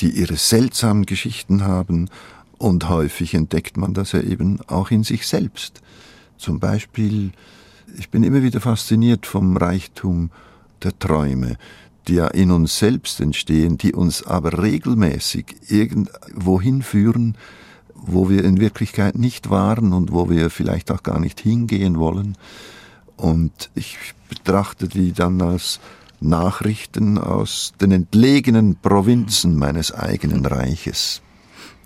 die 0.00 0.08
ihre 0.08 0.36
seltsamen 0.36 1.04
Geschichten 1.04 1.64
haben. 1.64 2.08
Und 2.56 2.88
häufig 2.88 3.34
entdeckt 3.34 3.76
man 3.76 3.92
das 3.92 4.12
ja 4.12 4.22
eben 4.22 4.60
auch 4.68 4.90
in 4.90 5.04
sich 5.04 5.26
selbst. 5.26 5.82
Zum 6.38 6.60
Beispiel, 6.60 7.32
ich 7.98 8.08
bin 8.08 8.22
immer 8.22 8.42
wieder 8.42 8.62
fasziniert 8.62 9.26
vom 9.26 9.56
Reichtum 9.58 10.30
der 10.82 10.98
Träume, 10.98 11.58
die 12.08 12.14
ja 12.14 12.28
in 12.28 12.50
uns 12.50 12.78
selbst 12.78 13.20
entstehen, 13.20 13.78
die 13.78 13.92
uns 13.92 14.24
aber 14.24 14.62
regelmäßig 14.62 15.56
irgendwo 15.68 16.60
hinführen, 16.60 17.36
wo 17.94 18.28
wir 18.28 18.44
in 18.44 18.60
Wirklichkeit 18.60 19.16
nicht 19.16 19.50
waren 19.50 19.92
und 19.92 20.12
wo 20.12 20.28
wir 20.28 20.50
vielleicht 20.50 20.90
auch 20.90 21.02
gar 21.02 21.20
nicht 21.20 21.40
hingehen 21.40 21.98
wollen. 21.98 22.36
Und 23.16 23.70
ich 23.74 23.96
betrachte 24.28 24.88
die 24.88 25.12
dann 25.12 25.40
als 25.40 25.78
Nachrichten 26.20 27.18
aus 27.18 27.72
den 27.80 27.92
entlegenen 27.92 28.76
Provinzen 28.76 29.56
meines 29.56 29.92
eigenen 29.92 30.46
Reiches. 30.46 31.22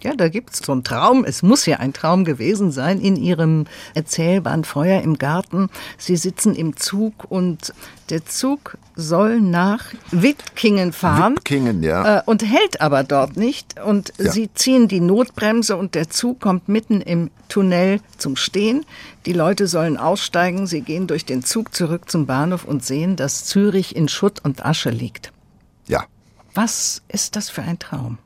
Ja, 0.03 0.15
da 0.15 0.29
gibt 0.29 0.55
es 0.55 0.61
so 0.61 0.73
einen 0.73 0.85
Traum. 0.85 1.25
Es 1.25 1.43
muss 1.43 1.67
ja 1.67 1.79
ein 1.79 1.93
Traum 1.93 2.25
gewesen 2.25 2.71
sein 2.71 3.01
in 3.01 3.17
Ihrem 3.17 3.65
Erzählband 3.95 4.67
Feuer 4.67 5.03
im 5.03 5.19
Garten. 5.19 5.69
Sie 5.97 6.17
sitzen 6.17 6.55
im 6.55 6.77
Zug 6.77 7.25
und 7.31 7.73
der 8.11 8.25
Zug 8.27 8.77
soll 8.97 9.41
nach 9.41 9.85
Wittkingen 10.11 10.93
fahren. 10.93 11.37
Wittkingen, 11.37 11.83
ja. 11.83 12.19
Äh, 12.19 12.23
und 12.25 12.43
hält 12.43 12.81
aber 12.81 13.05
dort 13.05 13.37
nicht. 13.37 13.81
Und 13.81 14.13
ja. 14.19 14.33
Sie 14.33 14.53
ziehen 14.55 14.89
die 14.89 15.01
Notbremse 15.01 15.77
und 15.77 15.95
der 15.95 16.09
Zug 16.09 16.41
kommt 16.41 16.69
mitten 16.69 17.03
im 17.03 17.31
Tunnel 17.49 18.01
zum 18.17 18.37
Stehen. 18.37 18.87
Die 19.27 19.35
Leute 19.35 19.67
sollen 19.67 19.99
aussteigen. 19.99 20.67
Sie 20.67 20.81
gehen 20.81 21.07
durch 21.07 21.27
den 21.27 21.45
Zug 21.45 21.75
zurück 21.75 22.11
zum 22.11 22.27
Bahnhof 22.27 22.65
und 22.65 22.85
sehen, 22.85 23.17
dass 23.17 23.45
Zürich 23.45 23.95
in 23.95 24.09
Schutt 24.09 24.43
und 24.43 24.65
Asche 24.65 24.91
liegt. 24.91 25.31
Ja. 25.87 26.05
Was 26.55 27.03
ist 27.09 27.37
das 27.37 27.51
für 27.51 27.63
ein 27.63 27.79
Traum? 27.79 28.19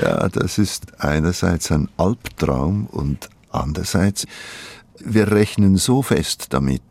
Ja, 0.00 0.28
das 0.28 0.58
ist 0.58 1.00
einerseits 1.00 1.70
ein 1.70 1.88
Albtraum 1.98 2.86
und 2.86 3.28
andererseits, 3.50 4.26
wir 4.98 5.30
rechnen 5.30 5.76
so 5.76 6.02
fest 6.02 6.46
damit, 6.50 6.82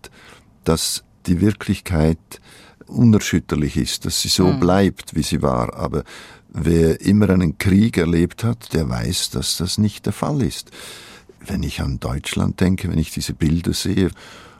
dass 0.63 1.03
die 1.25 1.41
Wirklichkeit 1.41 2.17
unerschütterlich 2.87 3.77
ist, 3.77 4.05
dass 4.05 4.21
sie 4.21 4.29
so 4.29 4.47
mhm. 4.47 4.59
bleibt, 4.59 5.15
wie 5.15 5.23
sie 5.23 5.41
war. 5.41 5.75
Aber 5.75 6.03
wer 6.49 7.01
immer 7.01 7.29
einen 7.29 7.57
Krieg 7.57 7.97
erlebt 7.97 8.43
hat, 8.43 8.73
der 8.73 8.89
weiß, 8.89 9.31
dass 9.31 9.57
das 9.57 9.77
nicht 9.77 10.05
der 10.05 10.13
Fall 10.13 10.41
ist. 10.41 10.71
Wenn 11.45 11.63
ich 11.63 11.81
an 11.81 11.99
Deutschland 11.99 12.59
denke, 12.59 12.89
wenn 12.89 12.99
ich 12.99 13.11
diese 13.11 13.33
Bilder 13.33 13.73
sehe, 13.73 14.11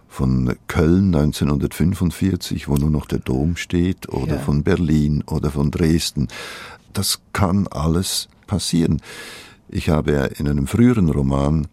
von 0.10 0.56
Köln 0.68 1.14
1945, 1.14 2.70
wo 2.70 2.76
nur 2.76 2.90
noch 2.90 3.06
der 3.06 3.20
Dom 3.20 3.56
steht, 3.58 4.10
oder 4.10 4.36
ja. 4.36 4.40
von 4.42 4.64
Berlin 4.64 5.24
oder 5.28 5.52
von 5.52 5.70
Dresden 5.70 6.28
das 6.98 7.20
kann 7.32 7.68
alles 7.68 8.28
passieren. 8.48 9.02
Ich 9.70 9.90
habe 9.90 10.32
in 10.38 10.48
einem 10.48 10.68
früheren 10.68 11.10
Roman, 11.10 11.68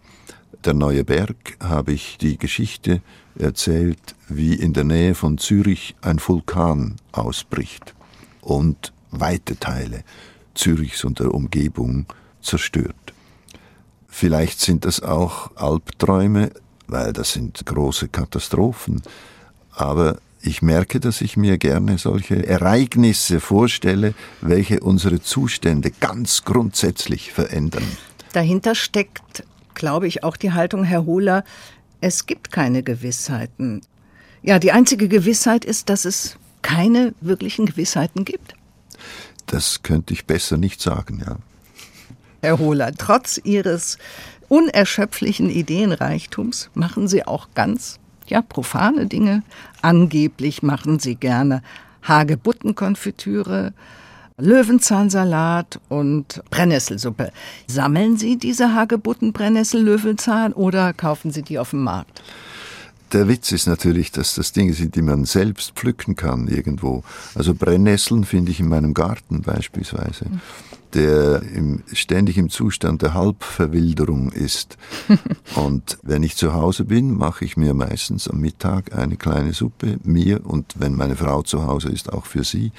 Der 0.64 0.72
neue 0.72 1.04
Berg, 1.04 1.58
habe 1.62 1.92
ich 1.92 2.16
die 2.16 2.38
Geschichte 2.38 3.02
erzählt, 3.38 4.14
wie 4.28 4.54
in 4.54 4.72
der 4.72 4.84
Nähe 4.84 5.14
von 5.14 5.36
Zürich 5.36 5.94
ein 6.00 6.18
Vulkan 6.18 6.96
ausbricht 7.12 7.94
und 8.40 8.94
weite 9.10 9.58
Teile 9.58 10.04
Zürichs 10.54 11.04
und 11.04 11.18
der 11.18 11.34
Umgebung 11.34 12.06
zerstört. 12.40 13.12
Vielleicht 14.08 14.58
sind 14.58 14.86
das 14.86 15.02
auch 15.02 15.54
Albträume, 15.54 16.50
weil 16.86 17.12
das 17.12 17.32
sind 17.32 17.66
große 17.66 18.08
Katastrophen, 18.08 19.02
aber 19.72 20.18
ich 20.40 20.62
merke, 20.62 20.98
dass 20.98 21.20
ich 21.20 21.36
mir 21.36 21.58
gerne 21.58 21.98
solche 21.98 22.46
Ereignisse 22.46 23.40
vorstelle, 23.40 24.14
welche 24.40 24.80
unsere 24.80 25.20
Zustände 25.20 25.90
ganz 25.90 26.44
grundsätzlich 26.44 27.32
verändern. 27.32 27.86
Dahinter 28.32 28.74
steckt, 28.74 29.44
glaube 29.74 30.06
ich, 30.06 30.24
auch 30.24 30.36
die 30.36 30.52
Haltung, 30.52 30.84
Herr 30.84 31.04
Hohler, 31.04 31.44
es 32.00 32.26
gibt 32.26 32.52
keine 32.52 32.82
Gewissheiten. 32.82 33.80
Ja, 34.42 34.58
die 34.58 34.72
einzige 34.72 35.08
Gewissheit 35.08 35.64
ist, 35.64 35.88
dass 35.88 36.04
es 36.04 36.36
keine 36.62 37.14
wirklichen 37.20 37.66
Gewissheiten 37.66 38.24
gibt. 38.24 38.54
Das 39.46 39.82
könnte 39.82 40.14
ich 40.14 40.26
besser 40.26 40.56
nicht 40.56 40.80
sagen, 40.80 41.22
ja. 41.26 41.36
Herr 42.42 42.58
Hohler, 42.58 42.92
trotz 42.92 43.40
Ihres 43.42 43.98
unerschöpflichen 44.48 45.48
Ideenreichtums 45.48 46.70
machen 46.74 47.08
Sie 47.08 47.26
auch 47.26 47.48
ganz 47.54 47.98
ja, 48.26 48.42
profane 48.42 49.06
Dinge. 49.06 49.42
Angeblich 49.82 50.62
machen 50.62 50.98
sie 50.98 51.14
gerne 51.14 51.62
Hagebuttenkonfitüre, 52.02 53.72
Löwenzahnsalat 54.36 55.80
und 55.88 56.42
Brennnesselsuppe. 56.50 57.30
Sammeln 57.68 58.16
Sie 58.16 58.36
diese 58.36 58.74
Hagebutten, 58.74 59.32
Brennnessel, 59.32 59.82
Löwenzahn 59.82 60.52
oder 60.52 60.92
kaufen 60.92 61.30
Sie 61.30 61.42
die 61.42 61.58
auf 61.58 61.70
dem 61.70 61.84
Markt? 61.84 62.22
Der 63.12 63.28
Witz 63.28 63.52
ist 63.52 63.68
natürlich, 63.68 64.10
dass 64.10 64.34
das 64.34 64.50
Dinge 64.50 64.72
sind, 64.72 64.96
die 64.96 65.02
man 65.02 65.24
selbst 65.24 65.74
pflücken 65.76 66.16
kann 66.16 66.48
irgendwo. 66.48 67.04
Also 67.36 67.54
Brennnesseln 67.54 68.24
finde 68.24 68.50
ich 68.50 68.58
in 68.58 68.68
meinem 68.68 68.92
Garten 68.92 69.42
beispielsweise. 69.42 70.26
Der 70.94 71.42
im, 71.42 71.84
ständig 71.92 72.36
im 72.36 72.50
Zustand 72.50 73.02
der 73.02 73.14
Halbverwilderung 73.14 74.32
ist. 74.32 74.78
und 75.54 75.98
wenn 76.02 76.24
ich 76.24 76.34
zu 76.34 76.54
Hause 76.54 76.84
bin, 76.84 77.14
mache 77.14 77.44
ich 77.44 77.56
mir 77.56 77.72
meistens 77.72 78.26
am 78.26 78.40
Mittag 78.40 78.92
eine 78.96 79.16
kleine 79.16 79.52
Suppe, 79.52 79.98
mir 80.02 80.44
und 80.44 80.74
wenn 80.76 80.96
meine 80.96 81.14
Frau 81.14 81.42
zu 81.42 81.68
Hause 81.68 81.90
ist, 81.90 82.12
auch 82.12 82.26
für 82.26 82.42
sie, 82.42 82.72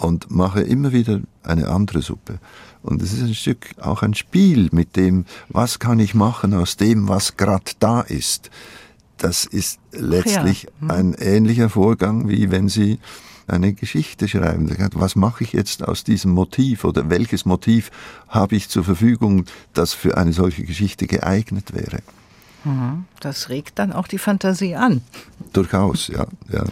und 0.00 0.30
mache 0.30 0.62
immer 0.62 0.92
wieder 0.92 1.20
eine 1.42 1.68
andere 1.68 2.02
Suppe. 2.02 2.38
Und 2.82 3.02
es 3.02 3.12
ist 3.12 3.22
ein 3.22 3.34
Stück 3.34 3.70
auch 3.80 4.02
ein 4.02 4.14
Spiel 4.14 4.68
mit 4.72 4.96
dem, 4.96 5.26
was 5.48 5.78
kann 5.78 5.98
ich 5.98 6.14
machen 6.14 6.54
aus 6.54 6.76
dem, 6.76 7.08
was 7.08 7.36
gerade 7.36 7.72
da 7.78 8.00
ist. 8.00 8.50
Das 9.18 9.44
ist 9.44 9.78
letztlich 9.92 10.62
ja. 10.62 10.70
mhm. 10.80 10.90
ein 10.90 11.14
ähnlicher 11.14 11.68
Vorgang, 11.68 12.28
wie 12.28 12.50
wenn 12.50 12.68
Sie 12.68 12.98
eine 13.46 13.74
Geschichte 13.74 14.28
schreiben. 14.28 14.74
Was 14.94 15.16
mache 15.16 15.44
ich 15.44 15.52
jetzt 15.52 15.86
aus 15.86 16.04
diesem 16.04 16.30
Motiv 16.30 16.84
oder 16.84 17.10
welches 17.10 17.44
Motiv 17.44 17.90
habe 18.28 18.56
ich 18.56 18.68
zur 18.68 18.84
Verfügung, 18.84 19.44
das 19.74 19.92
für 19.92 20.16
eine 20.16 20.32
solche 20.32 20.64
Geschichte 20.64 21.06
geeignet 21.06 21.74
wäre? 21.74 21.98
Mhm. 22.64 23.04
Das 23.20 23.48
regt 23.48 23.78
dann 23.78 23.92
auch 23.92 24.06
die 24.06 24.18
Fantasie 24.18 24.76
an. 24.76 25.02
Durchaus, 25.52 26.08
ja. 26.08 26.26
ja. 26.50 26.64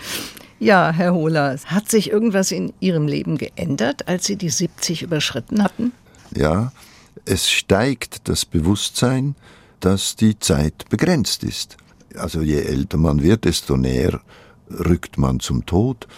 Ja, 0.61 0.91
Herr 0.91 1.15
Hohler, 1.15 1.57
hat 1.67 1.89
sich 1.89 2.11
irgendwas 2.11 2.51
in 2.51 2.73
Ihrem 2.81 3.07
Leben 3.07 3.39
geändert, 3.39 4.09
als 4.09 4.25
Sie 4.25 4.37
die 4.37 4.51
70 4.51 5.03
überschritten 5.03 5.63
hatten? 5.63 5.93
Ja, 6.35 6.73
es 7.25 7.49
steigt 7.49 8.29
das 8.29 8.45
Bewusstsein, 8.45 9.37
dass 9.81 10.17
die 10.17 10.39
Zeit 10.39 10.89
begrenzt 10.89 11.45
ist. 11.45 11.77
Also 12.17 12.43
je 12.43 12.61
älter 12.61 12.97
man 12.97 13.23
wird, 13.23 13.45
desto 13.45 13.77
näher 13.77 14.21
rückt 14.71 15.17
man 15.17 15.39
zum 15.39 15.65
Tod. 15.65 16.09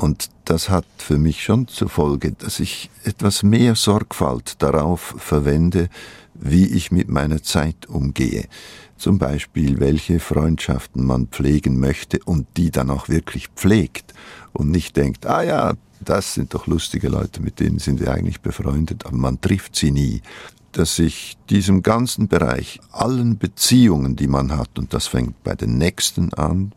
Und 0.00 0.30
das 0.46 0.70
hat 0.70 0.86
für 0.96 1.18
mich 1.18 1.44
schon 1.44 1.68
zur 1.68 1.90
Folge, 1.90 2.32
dass 2.32 2.58
ich 2.58 2.88
etwas 3.04 3.42
mehr 3.42 3.74
Sorgfalt 3.74 4.54
darauf 4.62 5.14
verwende, 5.18 5.90
wie 6.32 6.64
ich 6.64 6.90
mit 6.90 7.10
meiner 7.10 7.42
Zeit 7.42 7.84
umgehe. 7.86 8.46
Zum 8.96 9.18
Beispiel, 9.18 9.78
welche 9.78 10.18
Freundschaften 10.18 11.04
man 11.04 11.26
pflegen 11.26 11.78
möchte 11.78 12.18
und 12.24 12.46
die 12.56 12.70
dann 12.70 12.88
auch 12.88 13.10
wirklich 13.10 13.48
pflegt 13.48 14.14
und 14.54 14.70
nicht 14.70 14.96
denkt, 14.96 15.26
ah 15.26 15.42
ja, 15.42 15.74
das 16.02 16.32
sind 16.32 16.54
doch 16.54 16.66
lustige 16.66 17.10
Leute, 17.10 17.42
mit 17.42 17.60
denen 17.60 17.78
sind 17.78 18.00
wir 18.00 18.10
eigentlich 18.10 18.40
befreundet, 18.40 19.04
aber 19.04 19.18
man 19.18 19.38
trifft 19.42 19.76
sie 19.76 19.90
nie. 19.90 20.22
Dass 20.72 20.98
ich 20.98 21.36
diesem 21.50 21.82
ganzen 21.82 22.26
Bereich, 22.26 22.80
allen 22.90 23.36
Beziehungen, 23.36 24.16
die 24.16 24.28
man 24.28 24.56
hat, 24.56 24.78
und 24.78 24.94
das 24.94 25.08
fängt 25.08 25.44
bei 25.44 25.54
den 25.54 25.76
Nächsten 25.76 26.32
an, 26.32 26.72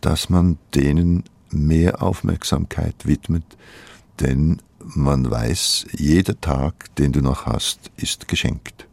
dass 0.00 0.28
man 0.28 0.58
denen 0.76 1.24
mehr 1.50 2.02
Aufmerksamkeit 2.02 2.94
widmet, 3.04 3.44
denn 4.20 4.60
man 4.84 5.30
weiß, 5.30 5.86
jeder 5.92 6.40
Tag, 6.40 6.94
den 6.96 7.12
du 7.12 7.20
noch 7.20 7.46
hast, 7.46 7.90
ist 7.96 8.28
geschenkt. 8.28 8.86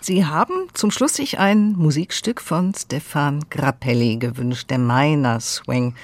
Sie 0.00 0.26
haben 0.26 0.68
zum 0.74 0.90
Schluss 0.90 1.14
sich 1.14 1.38
ein 1.38 1.72
Musikstück 1.72 2.40
von 2.40 2.74
Stefan 2.74 3.44
Grappelli 3.50 4.16
gewünscht, 4.16 4.68
der 4.70 4.78
Miner 4.78 5.38
Swing. 5.40 5.94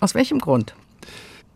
Aus 0.00 0.14
welchem 0.14 0.40
Grund? 0.40 0.74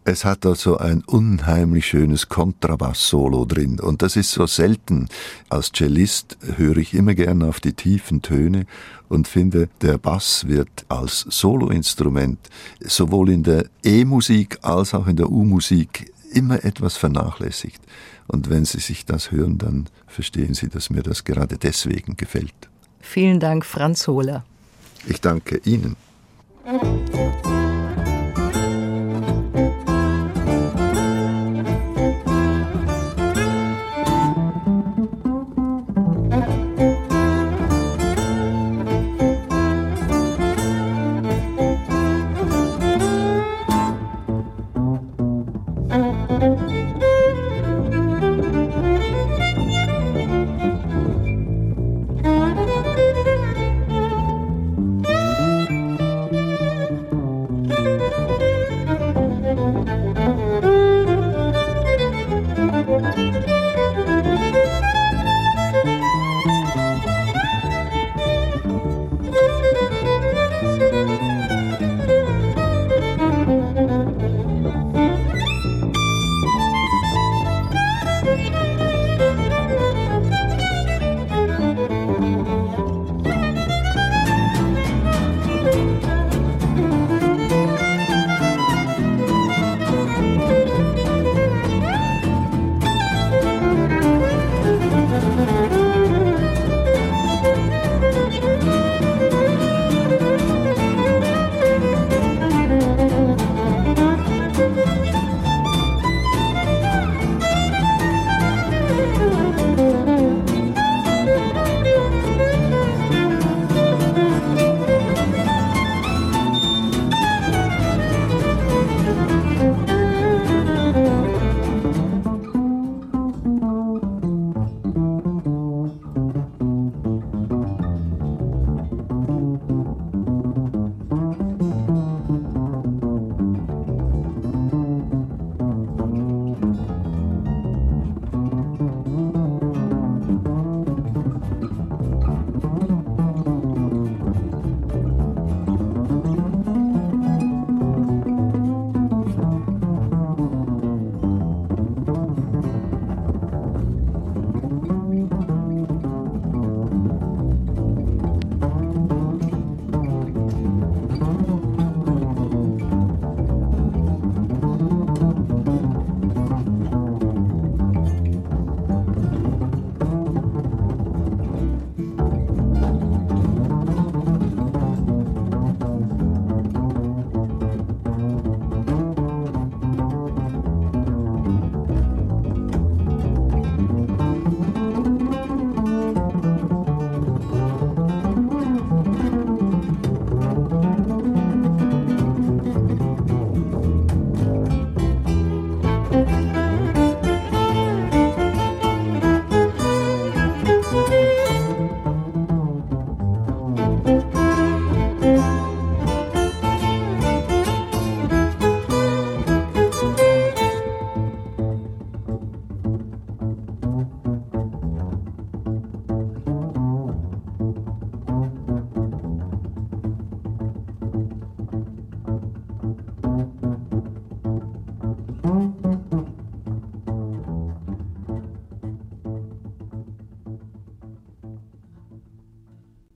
Es 0.07 0.27
hat 0.27 0.45
also 0.45 0.77
ein 0.77 1.03
unheimlich 1.07 1.87
schönes 1.87 2.29
Kontrabass-Solo 2.29 3.47
drin 3.47 3.81
und 3.81 4.03
das 4.03 4.17
ist 4.17 4.33
so 4.33 4.47
selten. 4.47 5.09
Als 5.49 5.73
Cellist 5.73 6.37
höre 6.57 6.77
ich 6.77 6.93
immer 6.93 7.15
gerne 7.15 7.47
auf 7.47 7.59
die 7.59 7.73
tiefen 7.73 8.21
Töne 8.21 8.67
und 9.09 9.27
finde, 9.29 9.71
der 9.81 9.97
Bass 9.97 10.47
wird 10.47 10.85
als 10.89 11.21
Soloinstrument 11.31 12.39
sowohl 12.81 13.31
in 13.31 13.45
der 13.45 13.65
E-Musik 13.83 14.59
als 14.61 14.93
auch 14.93 15.07
in 15.07 15.17
der 15.17 15.31
U-Musik 15.31 16.13
immer 16.33 16.63
etwas 16.65 16.99
vernachlässigt. 16.99 17.81
Und 18.27 18.51
wenn 18.51 18.67
Sie 18.67 18.81
sich 18.81 19.07
das 19.07 19.31
hören, 19.31 19.57
dann 19.57 19.87
verstehen 20.07 20.53
Sie, 20.53 20.69
dass 20.69 20.91
mir 20.91 21.03
das 21.03 21.25
gerade 21.25 21.57
deswegen 21.57 22.17
gefällt. 22.19 22.53
Vielen 23.01 23.41
Dank, 23.41 23.65
Franz 23.65 24.07
Hohler. 24.07 24.45
Ich 25.07 25.21
danke 25.23 25.61
Ihnen. 25.65 25.97